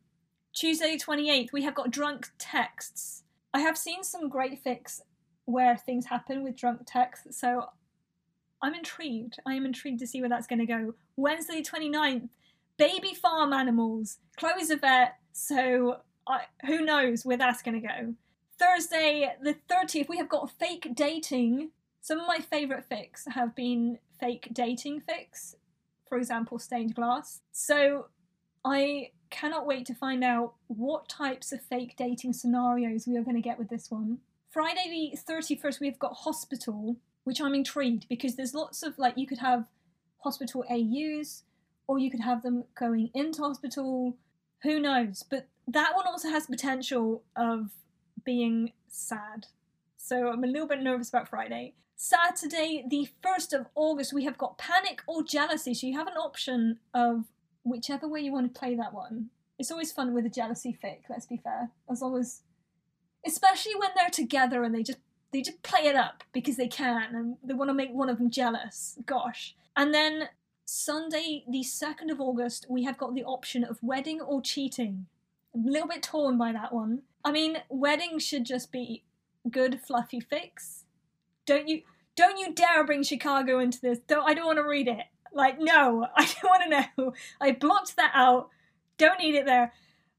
Tuesday 0.52 0.98
28th, 0.98 1.52
we 1.52 1.62
have 1.62 1.74
got 1.74 1.90
drunk 1.90 2.30
texts. 2.38 3.22
I 3.54 3.60
have 3.60 3.78
seen 3.78 4.04
some 4.04 4.28
great 4.28 4.62
fix 4.62 5.00
where 5.46 5.76
things 5.76 6.06
happen 6.06 6.42
with 6.42 6.56
drunk 6.56 6.82
texts, 6.86 7.38
so 7.40 7.66
I'm 8.62 8.74
intrigued. 8.74 9.38
I 9.46 9.54
am 9.54 9.66
intrigued 9.66 9.98
to 10.00 10.06
see 10.06 10.20
where 10.20 10.30
that's 10.30 10.46
going 10.46 10.60
to 10.60 10.66
go. 10.66 10.94
Wednesday 11.16 11.62
29th, 11.62 12.28
baby 12.76 13.12
farm 13.12 13.52
animals. 13.52 14.18
Chloe's 14.36 14.70
a 14.70 14.76
vet, 14.76 15.16
so 15.32 15.98
Who 16.66 16.84
knows 16.84 17.24
where 17.24 17.36
that's 17.36 17.62
going 17.62 17.80
to 17.80 17.86
go. 17.86 18.14
Thursday 18.58 19.34
the 19.42 19.56
30th, 19.68 20.08
we 20.08 20.18
have 20.18 20.28
got 20.28 20.50
fake 20.50 20.88
dating. 20.94 21.70
Some 22.00 22.20
of 22.20 22.26
my 22.26 22.38
favourite 22.38 22.88
fics 22.88 23.28
have 23.32 23.54
been 23.54 23.98
fake 24.18 24.48
dating 24.52 25.02
fics, 25.02 25.54
for 26.08 26.18
example, 26.18 26.58
stained 26.58 26.94
glass. 26.94 27.40
So 27.50 28.06
I 28.64 29.10
cannot 29.30 29.66
wait 29.66 29.86
to 29.86 29.94
find 29.94 30.22
out 30.22 30.54
what 30.68 31.08
types 31.08 31.52
of 31.52 31.62
fake 31.62 31.96
dating 31.96 32.34
scenarios 32.34 33.06
we 33.06 33.16
are 33.16 33.22
going 33.22 33.36
to 33.36 33.42
get 33.42 33.58
with 33.58 33.68
this 33.68 33.90
one. 33.90 34.18
Friday 34.50 35.10
the 35.12 35.32
31st, 35.32 35.80
we've 35.80 35.98
got 35.98 36.12
hospital, 36.12 36.96
which 37.24 37.40
I'm 37.40 37.54
intrigued 37.54 38.08
because 38.08 38.36
there's 38.36 38.54
lots 38.54 38.82
of 38.82 38.98
like 38.98 39.16
you 39.16 39.26
could 39.26 39.38
have 39.38 39.64
hospital 40.18 40.64
AUs 40.70 41.42
or 41.86 41.98
you 41.98 42.10
could 42.10 42.20
have 42.20 42.42
them 42.42 42.64
going 42.78 43.10
into 43.14 43.42
hospital. 43.42 44.16
Who 44.62 44.78
knows? 44.78 45.24
But 45.28 45.48
that 45.68 45.94
one 45.94 46.06
also 46.06 46.28
has 46.28 46.46
potential 46.46 47.22
of 47.36 47.70
being 48.24 48.72
sad. 48.88 49.46
So 49.96 50.28
I'm 50.28 50.44
a 50.44 50.48
little 50.48 50.66
bit 50.66 50.82
nervous 50.82 51.08
about 51.08 51.28
Friday. 51.28 51.74
Saturday, 51.96 52.84
the 52.88 53.08
1st 53.24 53.60
of 53.60 53.66
August, 53.74 54.12
we 54.12 54.24
have 54.24 54.36
got 54.36 54.58
panic 54.58 55.02
or 55.06 55.22
jealousy. 55.22 55.72
So 55.74 55.86
you 55.86 55.96
have 55.96 56.08
an 56.08 56.16
option 56.16 56.78
of 56.92 57.26
whichever 57.62 58.08
way 58.08 58.20
you 58.20 58.32
want 58.32 58.52
to 58.52 58.58
play 58.58 58.74
that 58.74 58.92
one. 58.92 59.30
It's 59.58 59.70
always 59.70 59.92
fun 59.92 60.12
with 60.12 60.26
a 60.26 60.30
jealousy 60.30 60.76
fic, 60.82 61.02
let's 61.08 61.26
be 61.26 61.36
fair. 61.36 61.70
As 61.88 62.02
long 62.02 62.18
as 62.18 62.40
especially 63.24 63.76
when 63.76 63.90
they're 63.94 64.10
together 64.10 64.64
and 64.64 64.74
they 64.74 64.82
just 64.82 64.98
they 65.32 65.40
just 65.42 65.62
play 65.62 65.86
it 65.86 65.96
up 65.96 66.24
because 66.32 66.56
they 66.56 66.68
can 66.68 67.14
and 67.14 67.36
they 67.42 67.54
want 67.54 67.70
to 67.70 67.74
make 67.74 67.92
one 67.92 68.08
of 68.08 68.18
them 68.18 68.30
jealous. 68.30 68.98
Gosh. 69.06 69.54
And 69.76 69.92
then 69.92 70.28
Sunday, 70.64 71.44
the 71.50 71.60
2nd 71.62 72.10
of 72.10 72.20
August, 72.20 72.66
we 72.68 72.84
have 72.84 72.98
got 72.98 73.14
the 73.14 73.24
option 73.24 73.64
of 73.64 73.82
wedding 73.82 74.20
or 74.20 74.42
cheating. 74.42 75.06
I'm 75.54 75.66
a 75.66 75.70
little 75.70 75.88
bit 75.88 76.02
torn 76.02 76.38
by 76.38 76.52
that 76.52 76.72
one. 76.72 77.02
I 77.24 77.32
mean, 77.32 77.58
weddings 77.68 78.24
should 78.24 78.44
just 78.44 78.72
be 78.72 79.04
good 79.50 79.80
fluffy 79.80 80.20
fix. 80.20 80.84
Don't 81.46 81.68
you 81.68 81.82
don't 82.16 82.38
you 82.38 82.52
dare 82.54 82.84
bring 82.84 83.02
Chicago 83.02 83.58
into 83.58 83.80
this. 83.80 83.98
Don't 84.06 84.28
I 84.28 84.34
don't 84.34 84.46
want 84.46 84.58
to 84.58 84.68
read 84.68 84.88
it. 84.88 85.06
Like, 85.32 85.58
no, 85.58 86.06
I 86.16 86.24
don't 86.24 86.44
want 86.44 86.62
to 86.64 87.02
know. 87.02 87.14
I 87.40 87.52
blocked 87.52 87.96
that 87.96 88.12
out. 88.14 88.48
Don't 88.98 89.18
need 89.18 89.34
it 89.34 89.46
there. 89.46 89.72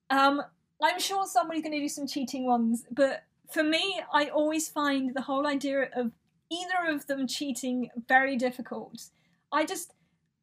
Um, 0.09 0.41
I'm 0.81 0.99
sure 0.99 1.25
somebody's 1.25 1.63
going 1.63 1.73
to 1.73 1.79
do 1.79 1.87
some 1.87 2.07
cheating 2.07 2.45
ones, 2.45 2.85
but 2.91 3.23
for 3.51 3.63
me, 3.63 4.01
I 4.11 4.25
always 4.25 4.67
find 4.67 5.13
the 5.13 5.21
whole 5.21 5.47
idea 5.47 5.89
of 5.95 6.11
either 6.51 6.91
of 6.91 7.07
them 7.07 7.27
cheating 7.27 7.89
very 8.07 8.35
difficult. 8.35 9.09
I 9.51 9.65
just, 9.65 9.93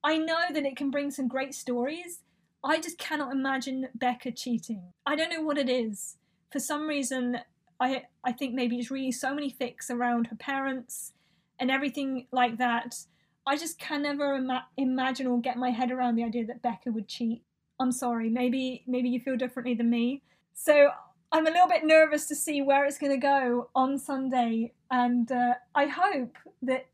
I 0.03 0.16
know 0.16 0.41
that 0.53 0.64
it 0.64 0.76
can 0.76 0.91
bring 0.91 1.11
some 1.11 1.28
great 1.28 1.55
stories. 1.55 2.20
I 2.63 2.81
just 2.81 2.99
cannot 2.99 3.33
imagine 3.33 3.89
Beca 3.97 4.37
cheating. 4.37 4.93
I 5.07 5.17
don't 5.17 5.31
know 5.31 5.43
what 5.43 5.59
it 5.59 5.69
is. 5.69 6.17
For 6.53 6.59
some 6.59 6.87
reason, 6.89 7.39
I 7.79 8.05
I 8.25 8.33
think 8.33 8.55
maybe 8.55 8.77
just 8.77 8.91
reading 8.91 9.13
so 9.13 9.35
many 9.35 9.51
fics 9.51 9.91
around 9.91 10.27
her 10.29 10.37
parents 10.37 11.13
and 11.59 11.71
everything 11.71 12.27
like 12.33 12.59
that 12.59 12.95
I 13.47 13.57
just 13.57 13.79
can 13.79 14.03
never 14.03 14.35
ima- 14.37 14.67
imagine 14.77 15.27
or 15.27 15.41
get 15.41 15.57
my 15.57 15.71
head 15.71 15.91
around 15.91 16.17
the 16.17 16.25
idea 16.25 16.47
that 16.47 16.63
Beca 16.63 16.93
would 16.93 17.09
cheat. 17.09 17.43
I'm 17.79 17.93
sorry, 17.93 18.29
maybe 18.29 18.85
maybe 18.87 19.09
you 19.09 19.21
feel 19.21 19.37
differently 19.37 19.75
than 19.75 19.91
me. 19.91 20.23
So 20.53 20.91
I'm 21.33 21.47
a 21.47 21.51
little 21.51 21.69
bit 21.69 21.85
nervous 21.85 22.27
to 22.27 22.35
see 22.35 22.61
where 22.61 22.85
it's 22.85 22.99
going 22.99 23.13
to 23.13 23.19
go 23.19 23.71
on 23.75 23.99
Sunday, 23.99 24.73
and 24.91 25.31
uh, 25.33 25.55
I 25.75 25.87
hope 25.87 26.37
that 26.63 26.87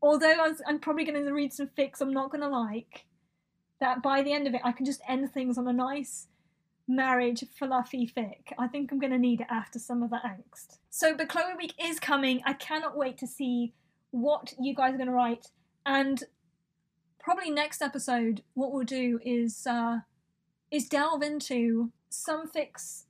although 0.00 0.54
I'm 0.66 0.78
probably 0.78 1.04
going 1.04 1.22
to 1.22 1.32
read 1.32 1.52
some 1.52 1.68
fics 1.76 2.00
I'm 2.00 2.12
not 2.12 2.30
going 2.30 2.42
to 2.42 2.48
like, 2.48 3.04
that 3.80 4.02
by 4.02 4.22
the 4.22 4.32
end 4.32 4.46
of 4.46 4.54
it 4.54 4.60
I 4.64 4.72
can 4.72 4.86
just 4.86 5.00
end 5.08 5.32
things 5.32 5.58
on 5.58 5.66
a 5.66 5.72
nice 5.72 6.28
marriage 6.90 7.44
fluffy 7.56 8.06
fic. 8.06 8.52
I 8.58 8.66
think 8.66 8.90
I'm 8.90 8.98
going 8.98 9.12
to 9.12 9.18
need 9.18 9.40
it 9.40 9.46
after 9.48 9.78
some 9.78 10.02
of 10.02 10.10
the 10.10 10.16
angst. 10.16 10.78
So, 10.90 11.14
but 11.16 11.28
Bechloe 11.28 11.56
Week 11.56 11.74
is 11.82 12.00
coming. 12.00 12.42
I 12.44 12.52
cannot 12.54 12.96
wait 12.96 13.16
to 13.18 13.26
see 13.26 13.72
what 14.10 14.52
you 14.60 14.74
guys 14.74 14.94
are 14.94 14.98
going 14.98 15.08
to 15.08 15.14
write. 15.14 15.48
And 15.86 16.24
probably 17.18 17.50
next 17.50 17.80
episode, 17.80 18.42
what 18.54 18.72
we'll 18.72 18.84
do 18.84 19.20
is 19.24 19.66
uh, 19.66 20.00
is 20.70 20.88
delve 20.88 21.22
into 21.22 21.92
some 22.08 22.48
fics 22.48 23.04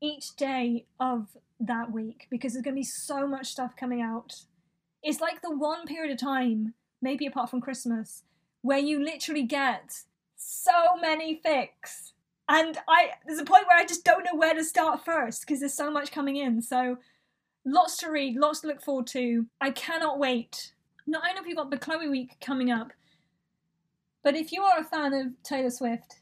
each 0.00 0.36
day 0.36 0.86
of 0.98 1.36
that 1.60 1.92
week 1.92 2.26
because 2.30 2.52
there's 2.52 2.62
going 2.62 2.74
to 2.74 2.80
be 2.80 2.84
so 2.84 3.26
much 3.26 3.48
stuff 3.48 3.76
coming 3.76 4.00
out. 4.00 4.42
It's 5.02 5.20
like 5.20 5.42
the 5.42 5.56
one 5.56 5.86
period 5.86 6.12
of 6.12 6.18
time, 6.18 6.74
maybe 7.00 7.26
apart 7.26 7.50
from 7.50 7.60
Christmas, 7.60 8.24
where 8.62 8.78
you 8.78 9.02
literally 9.02 9.44
get 9.44 10.02
so 10.36 10.96
many 11.00 11.40
fics. 11.44 12.12
And 12.48 12.78
I 12.88 13.10
there's 13.26 13.38
a 13.38 13.44
point 13.44 13.66
where 13.68 13.78
I 13.78 13.84
just 13.84 14.04
don't 14.04 14.24
know 14.24 14.38
where 14.38 14.54
to 14.54 14.64
start 14.64 15.04
first 15.04 15.42
because 15.42 15.60
there's 15.60 15.74
so 15.74 15.90
much 15.90 16.10
coming 16.10 16.36
in. 16.36 16.62
So 16.62 16.98
lots 17.64 17.98
to 17.98 18.10
read, 18.10 18.36
lots 18.36 18.60
to 18.60 18.68
look 18.68 18.82
forward 18.82 19.06
to. 19.08 19.46
I 19.60 19.70
cannot 19.70 20.18
wait 20.18 20.72
not 21.08 21.22
only 21.26 21.36
have 21.36 21.46
you 21.46 21.56
got 21.56 21.70
Bechloe 21.70 22.10
Week 22.10 22.36
coming 22.40 22.70
up, 22.70 22.92
but 24.22 24.36
if 24.36 24.52
you 24.52 24.62
are 24.62 24.78
a 24.78 24.84
fan 24.84 25.14
of 25.14 25.42
Taylor 25.42 25.70
Swift, 25.70 26.20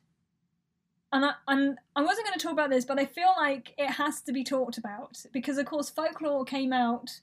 and 1.13 1.25
I, 1.25 1.33
I'm, 1.49 1.77
I 1.95 2.03
wasn't 2.03 2.27
going 2.27 2.39
to 2.39 2.43
talk 2.43 2.53
about 2.53 2.71
this, 2.71 2.85
but 2.85 2.99
I 2.99 3.07
feel 3.07 3.33
like 3.37 3.75
it 3.79 3.91
has 3.91 4.21
to 4.23 4.33
be 4.33 4.45
talked 4.45 4.79
about 4.79 5.19
because, 5.33 5.59
of 5.59 5.67
course, 5.67 5.91
Folklore 5.91 6.45
came 6.45 6.73
out, 6.73 7.21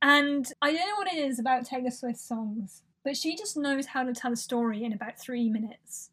and 0.00 0.50
I 0.62 0.72
don't 0.72 0.88
know 0.88 0.96
what 0.96 1.12
it 1.12 1.18
is 1.18 1.38
about 1.38 1.66
Taylor 1.66 1.90
Swift 1.90 2.18
songs, 2.18 2.82
but 3.04 3.16
she 3.16 3.36
just 3.36 3.56
knows 3.56 3.86
how 3.86 4.04
to 4.04 4.12
tell 4.12 4.32
a 4.32 4.36
story 4.36 4.84
in 4.84 4.92
about 4.92 5.18
three 5.18 5.48
minutes. 5.48 6.10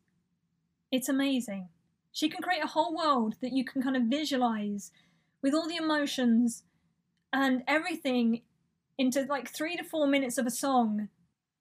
It's 0.91 1.09
amazing. 1.09 1.69
She 2.11 2.29
can 2.29 2.41
create 2.41 2.63
a 2.63 2.67
whole 2.67 2.95
world 2.95 3.35
that 3.41 3.53
you 3.53 3.63
can 3.63 3.81
kind 3.81 3.95
of 3.95 4.03
visualize 4.03 4.91
with 5.41 5.53
all 5.53 5.67
the 5.67 5.77
emotions 5.77 6.63
and 7.31 7.63
everything 7.67 8.41
into 8.97 9.21
like 9.23 9.49
three 9.49 9.77
to 9.77 9.83
four 9.83 10.07
minutes 10.07 10.37
of 10.37 10.45
a 10.45 10.51
song. 10.51 11.09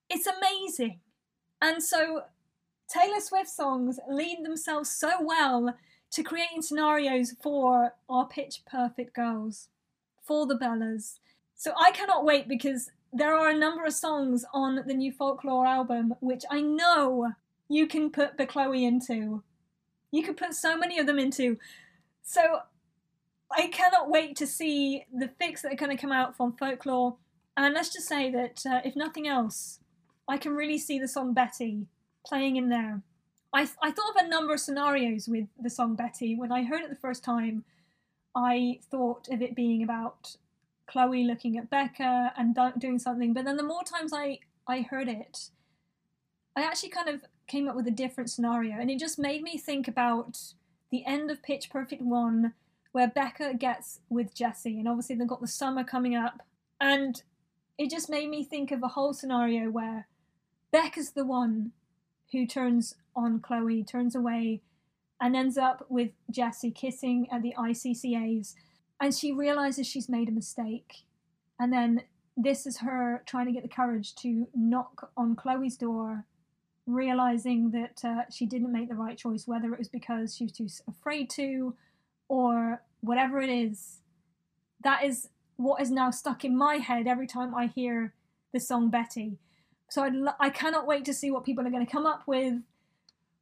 It's 0.08 0.26
amazing. 0.26 1.00
And 1.60 1.82
so 1.82 2.22
Taylor 2.88 3.20
Swift 3.20 3.50
songs 3.50 4.00
lead 4.08 4.38
themselves 4.42 4.90
so 4.90 5.12
well 5.20 5.74
to 6.10 6.22
creating 6.22 6.62
scenarios 6.62 7.34
for 7.42 7.94
our 8.08 8.26
pitch 8.26 8.62
perfect 8.66 9.14
girls, 9.14 9.68
for 10.24 10.46
the 10.46 10.56
Bellas. 10.56 11.18
So 11.54 11.72
I 11.78 11.90
cannot 11.90 12.24
wait 12.24 12.48
because 12.48 12.90
there 13.12 13.34
are 13.34 13.48
a 13.48 13.56
number 13.56 13.84
of 13.84 13.92
songs 13.92 14.44
on 14.52 14.82
the 14.86 14.94
new 14.94 15.12
folklore 15.12 15.66
album 15.66 16.14
which 16.20 16.44
I 16.50 16.60
know 16.60 17.32
you 17.68 17.86
can 17.86 18.10
put 18.10 18.36
Bechloe 18.36 18.82
into. 18.82 19.42
You 20.10 20.22
could 20.22 20.36
put 20.36 20.54
so 20.54 20.76
many 20.76 20.98
of 20.98 21.06
them 21.06 21.18
into. 21.18 21.58
So 22.22 22.60
I 23.50 23.68
cannot 23.68 24.10
wait 24.10 24.36
to 24.36 24.46
see 24.46 25.04
the 25.12 25.30
fics 25.40 25.62
that 25.62 25.72
are 25.72 25.76
going 25.76 25.94
to 25.94 26.00
come 26.00 26.12
out 26.12 26.36
from 26.36 26.52
folklore 26.52 27.16
And 27.56 27.74
let's 27.74 27.92
just 27.92 28.08
say 28.08 28.30
that 28.30 28.62
uh, 28.66 28.80
if 28.84 28.94
nothing 28.94 29.26
else, 29.26 29.80
I 30.28 30.36
can 30.36 30.54
really 30.54 30.78
see 30.78 30.98
the 30.98 31.08
song 31.08 31.32
Betty 31.32 31.86
playing 32.26 32.56
in 32.56 32.68
there. 32.68 33.02
I, 33.52 33.64
th- 33.64 33.76
I 33.82 33.90
thought 33.90 34.10
of 34.10 34.26
a 34.26 34.28
number 34.28 34.52
of 34.52 34.60
scenarios 34.60 35.26
with 35.26 35.46
the 35.58 35.70
song 35.70 35.94
Betty. 35.96 36.36
When 36.36 36.52
I 36.52 36.64
heard 36.64 36.82
it 36.82 36.90
the 36.90 36.96
first 36.96 37.24
time, 37.24 37.64
I 38.34 38.80
thought 38.90 39.28
of 39.30 39.40
it 39.40 39.54
being 39.54 39.82
about 39.82 40.36
Chloe 40.88 41.24
looking 41.24 41.56
at 41.56 41.70
Beca 41.70 42.32
and 42.36 42.56
doing 42.78 42.98
something. 42.98 43.32
But 43.32 43.44
then 43.44 43.56
the 43.56 43.62
more 43.62 43.84
times 43.84 44.12
I, 44.12 44.40
I 44.66 44.82
heard 44.82 45.08
it, 45.08 45.50
I 46.56 46.62
actually 46.62 46.88
kind 46.88 47.08
of 47.08 47.22
came 47.46 47.68
up 47.68 47.76
with 47.76 47.86
a 47.86 47.92
different 47.92 48.30
scenario. 48.30 48.76
And 48.78 48.90
it 48.90 48.98
just 48.98 49.18
made 49.18 49.42
me 49.42 49.58
think 49.58 49.86
about 49.86 50.38
the 50.90 51.04
end 51.06 51.30
of 51.30 51.42
Pitch 51.42 51.70
Perfect 51.70 52.02
1, 52.02 52.54
where 52.92 53.08
Beca 53.08 53.58
gets 53.58 54.00
with 54.08 54.34
Jesse. 54.34 54.78
And 54.78 54.88
obviously, 54.88 55.16
they've 55.16 55.28
got 55.28 55.40
the 55.40 55.46
summer 55.46 55.84
coming 55.84 56.16
up. 56.16 56.42
And 56.80 57.22
it 57.78 57.90
just 57.90 58.10
made 58.10 58.28
me 58.28 58.42
think 58.42 58.72
of 58.72 58.82
a 58.82 58.88
whole 58.88 59.12
scenario 59.12 59.70
where 59.70 60.08
Becca's 60.72 61.10
the 61.10 61.24
one 61.24 61.72
who 62.32 62.46
turns 62.46 62.94
on 63.14 63.40
Chloe, 63.40 63.84
turns 63.84 64.14
away, 64.14 64.62
and 65.20 65.34
ends 65.34 65.56
up 65.56 65.86
with 65.88 66.10
Jesse 66.30 66.70
kissing 66.70 67.28
at 67.32 67.42
the 67.42 67.54
ICCAs. 67.58 68.54
And 69.00 69.14
she 69.14 69.32
realizes 69.32 69.86
she's 69.86 70.08
made 70.08 70.28
a 70.28 70.32
mistake. 70.32 71.04
And 71.60 71.72
then 71.72 72.02
this 72.36 72.66
is 72.66 72.78
her 72.78 73.22
trying 73.26 73.46
to 73.46 73.52
get 73.52 73.62
the 73.62 73.68
courage 73.68 74.14
to 74.16 74.46
knock 74.54 75.10
on 75.16 75.36
Chloe's 75.36 75.76
door, 75.76 76.24
realizing 76.86 77.70
that 77.72 78.00
uh, 78.04 78.22
she 78.30 78.46
didn't 78.46 78.72
make 78.72 78.88
the 78.88 78.94
right 78.94 79.18
choice, 79.18 79.46
whether 79.46 79.72
it 79.72 79.78
was 79.78 79.88
because 79.88 80.36
she 80.36 80.44
was 80.44 80.52
too 80.52 80.68
afraid 80.88 81.30
to 81.30 81.74
or 82.28 82.82
whatever 83.00 83.40
it 83.40 83.50
is. 83.50 84.00
That 84.84 85.04
is 85.04 85.28
what 85.56 85.82
is 85.82 85.90
now 85.90 86.10
stuck 86.10 86.44
in 86.44 86.56
my 86.56 86.76
head 86.76 87.06
every 87.06 87.26
time 87.26 87.54
I 87.54 87.66
hear 87.66 88.14
the 88.52 88.60
song 88.60 88.90
Betty. 88.90 89.38
So 89.90 90.02
I'd 90.02 90.14
lo- 90.14 90.32
I 90.38 90.50
cannot 90.50 90.86
wait 90.86 91.04
to 91.06 91.14
see 91.14 91.30
what 91.30 91.44
people 91.44 91.66
are 91.66 91.70
going 91.70 91.84
to 91.84 91.90
come 91.90 92.06
up 92.06 92.22
with. 92.26 92.54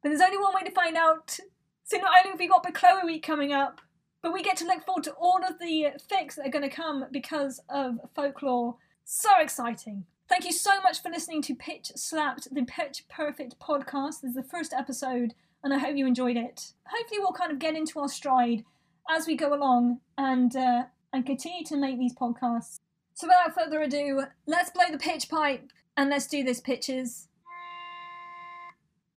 But 0.01 0.09
there's 0.09 0.21
only 0.21 0.37
one 0.37 0.53
way 0.55 0.63
to 0.63 0.71
find 0.71 0.95
out. 0.95 1.39
So 1.83 1.97
not 1.97 2.11
only 2.17 2.31
have 2.31 2.39
we 2.39 2.47
got 2.47 2.65
Bechloe 2.65 3.05
week 3.05 3.23
coming 3.23 3.53
up, 3.53 3.81
but 4.27 4.33
we 4.33 4.43
get 4.43 4.57
to 4.57 4.65
look 4.65 4.83
forward 4.85 5.05
to 5.05 5.13
all 5.13 5.39
of 5.47 5.57
the 5.57 5.87
fics 6.11 6.35
that 6.35 6.45
are 6.45 6.51
going 6.51 6.69
to 6.69 6.75
come 6.75 7.05
because 7.13 7.61
of 7.69 7.97
folklore. 8.13 8.75
So 9.05 9.29
exciting. 9.39 10.03
Thank 10.27 10.43
you 10.43 10.51
so 10.51 10.81
much 10.81 11.01
for 11.01 11.07
listening 11.07 11.41
to 11.43 11.55
Pitch 11.55 11.93
Slapped, 11.95 12.53
the 12.53 12.65
Pitch 12.65 13.05
Perfect 13.09 13.57
podcast. 13.57 14.19
This 14.19 14.31
is 14.31 14.35
the 14.35 14.43
first 14.43 14.73
episode, 14.73 15.33
and 15.63 15.73
I 15.73 15.77
hope 15.77 15.95
you 15.95 16.05
enjoyed 16.05 16.35
it. 16.35 16.73
Hopefully, 16.87 17.21
we'll 17.21 17.31
kind 17.31 17.53
of 17.53 17.59
get 17.59 17.77
into 17.77 18.01
our 18.01 18.09
stride 18.09 18.65
as 19.09 19.27
we 19.27 19.37
go 19.37 19.53
along 19.53 20.01
and 20.17 20.53
uh, 20.57 20.83
and 21.13 21.25
continue 21.25 21.63
to 21.63 21.77
make 21.77 21.97
these 21.97 22.13
podcasts. 22.13 22.81
So, 23.13 23.27
without 23.27 23.55
further 23.55 23.81
ado, 23.81 24.23
let's 24.45 24.71
blow 24.71 24.91
the 24.91 24.97
pitch 24.97 25.29
pipe 25.29 25.71
and 25.95 26.09
let's 26.09 26.27
do 26.27 26.43
this, 26.43 26.59
pitches. 26.59 27.29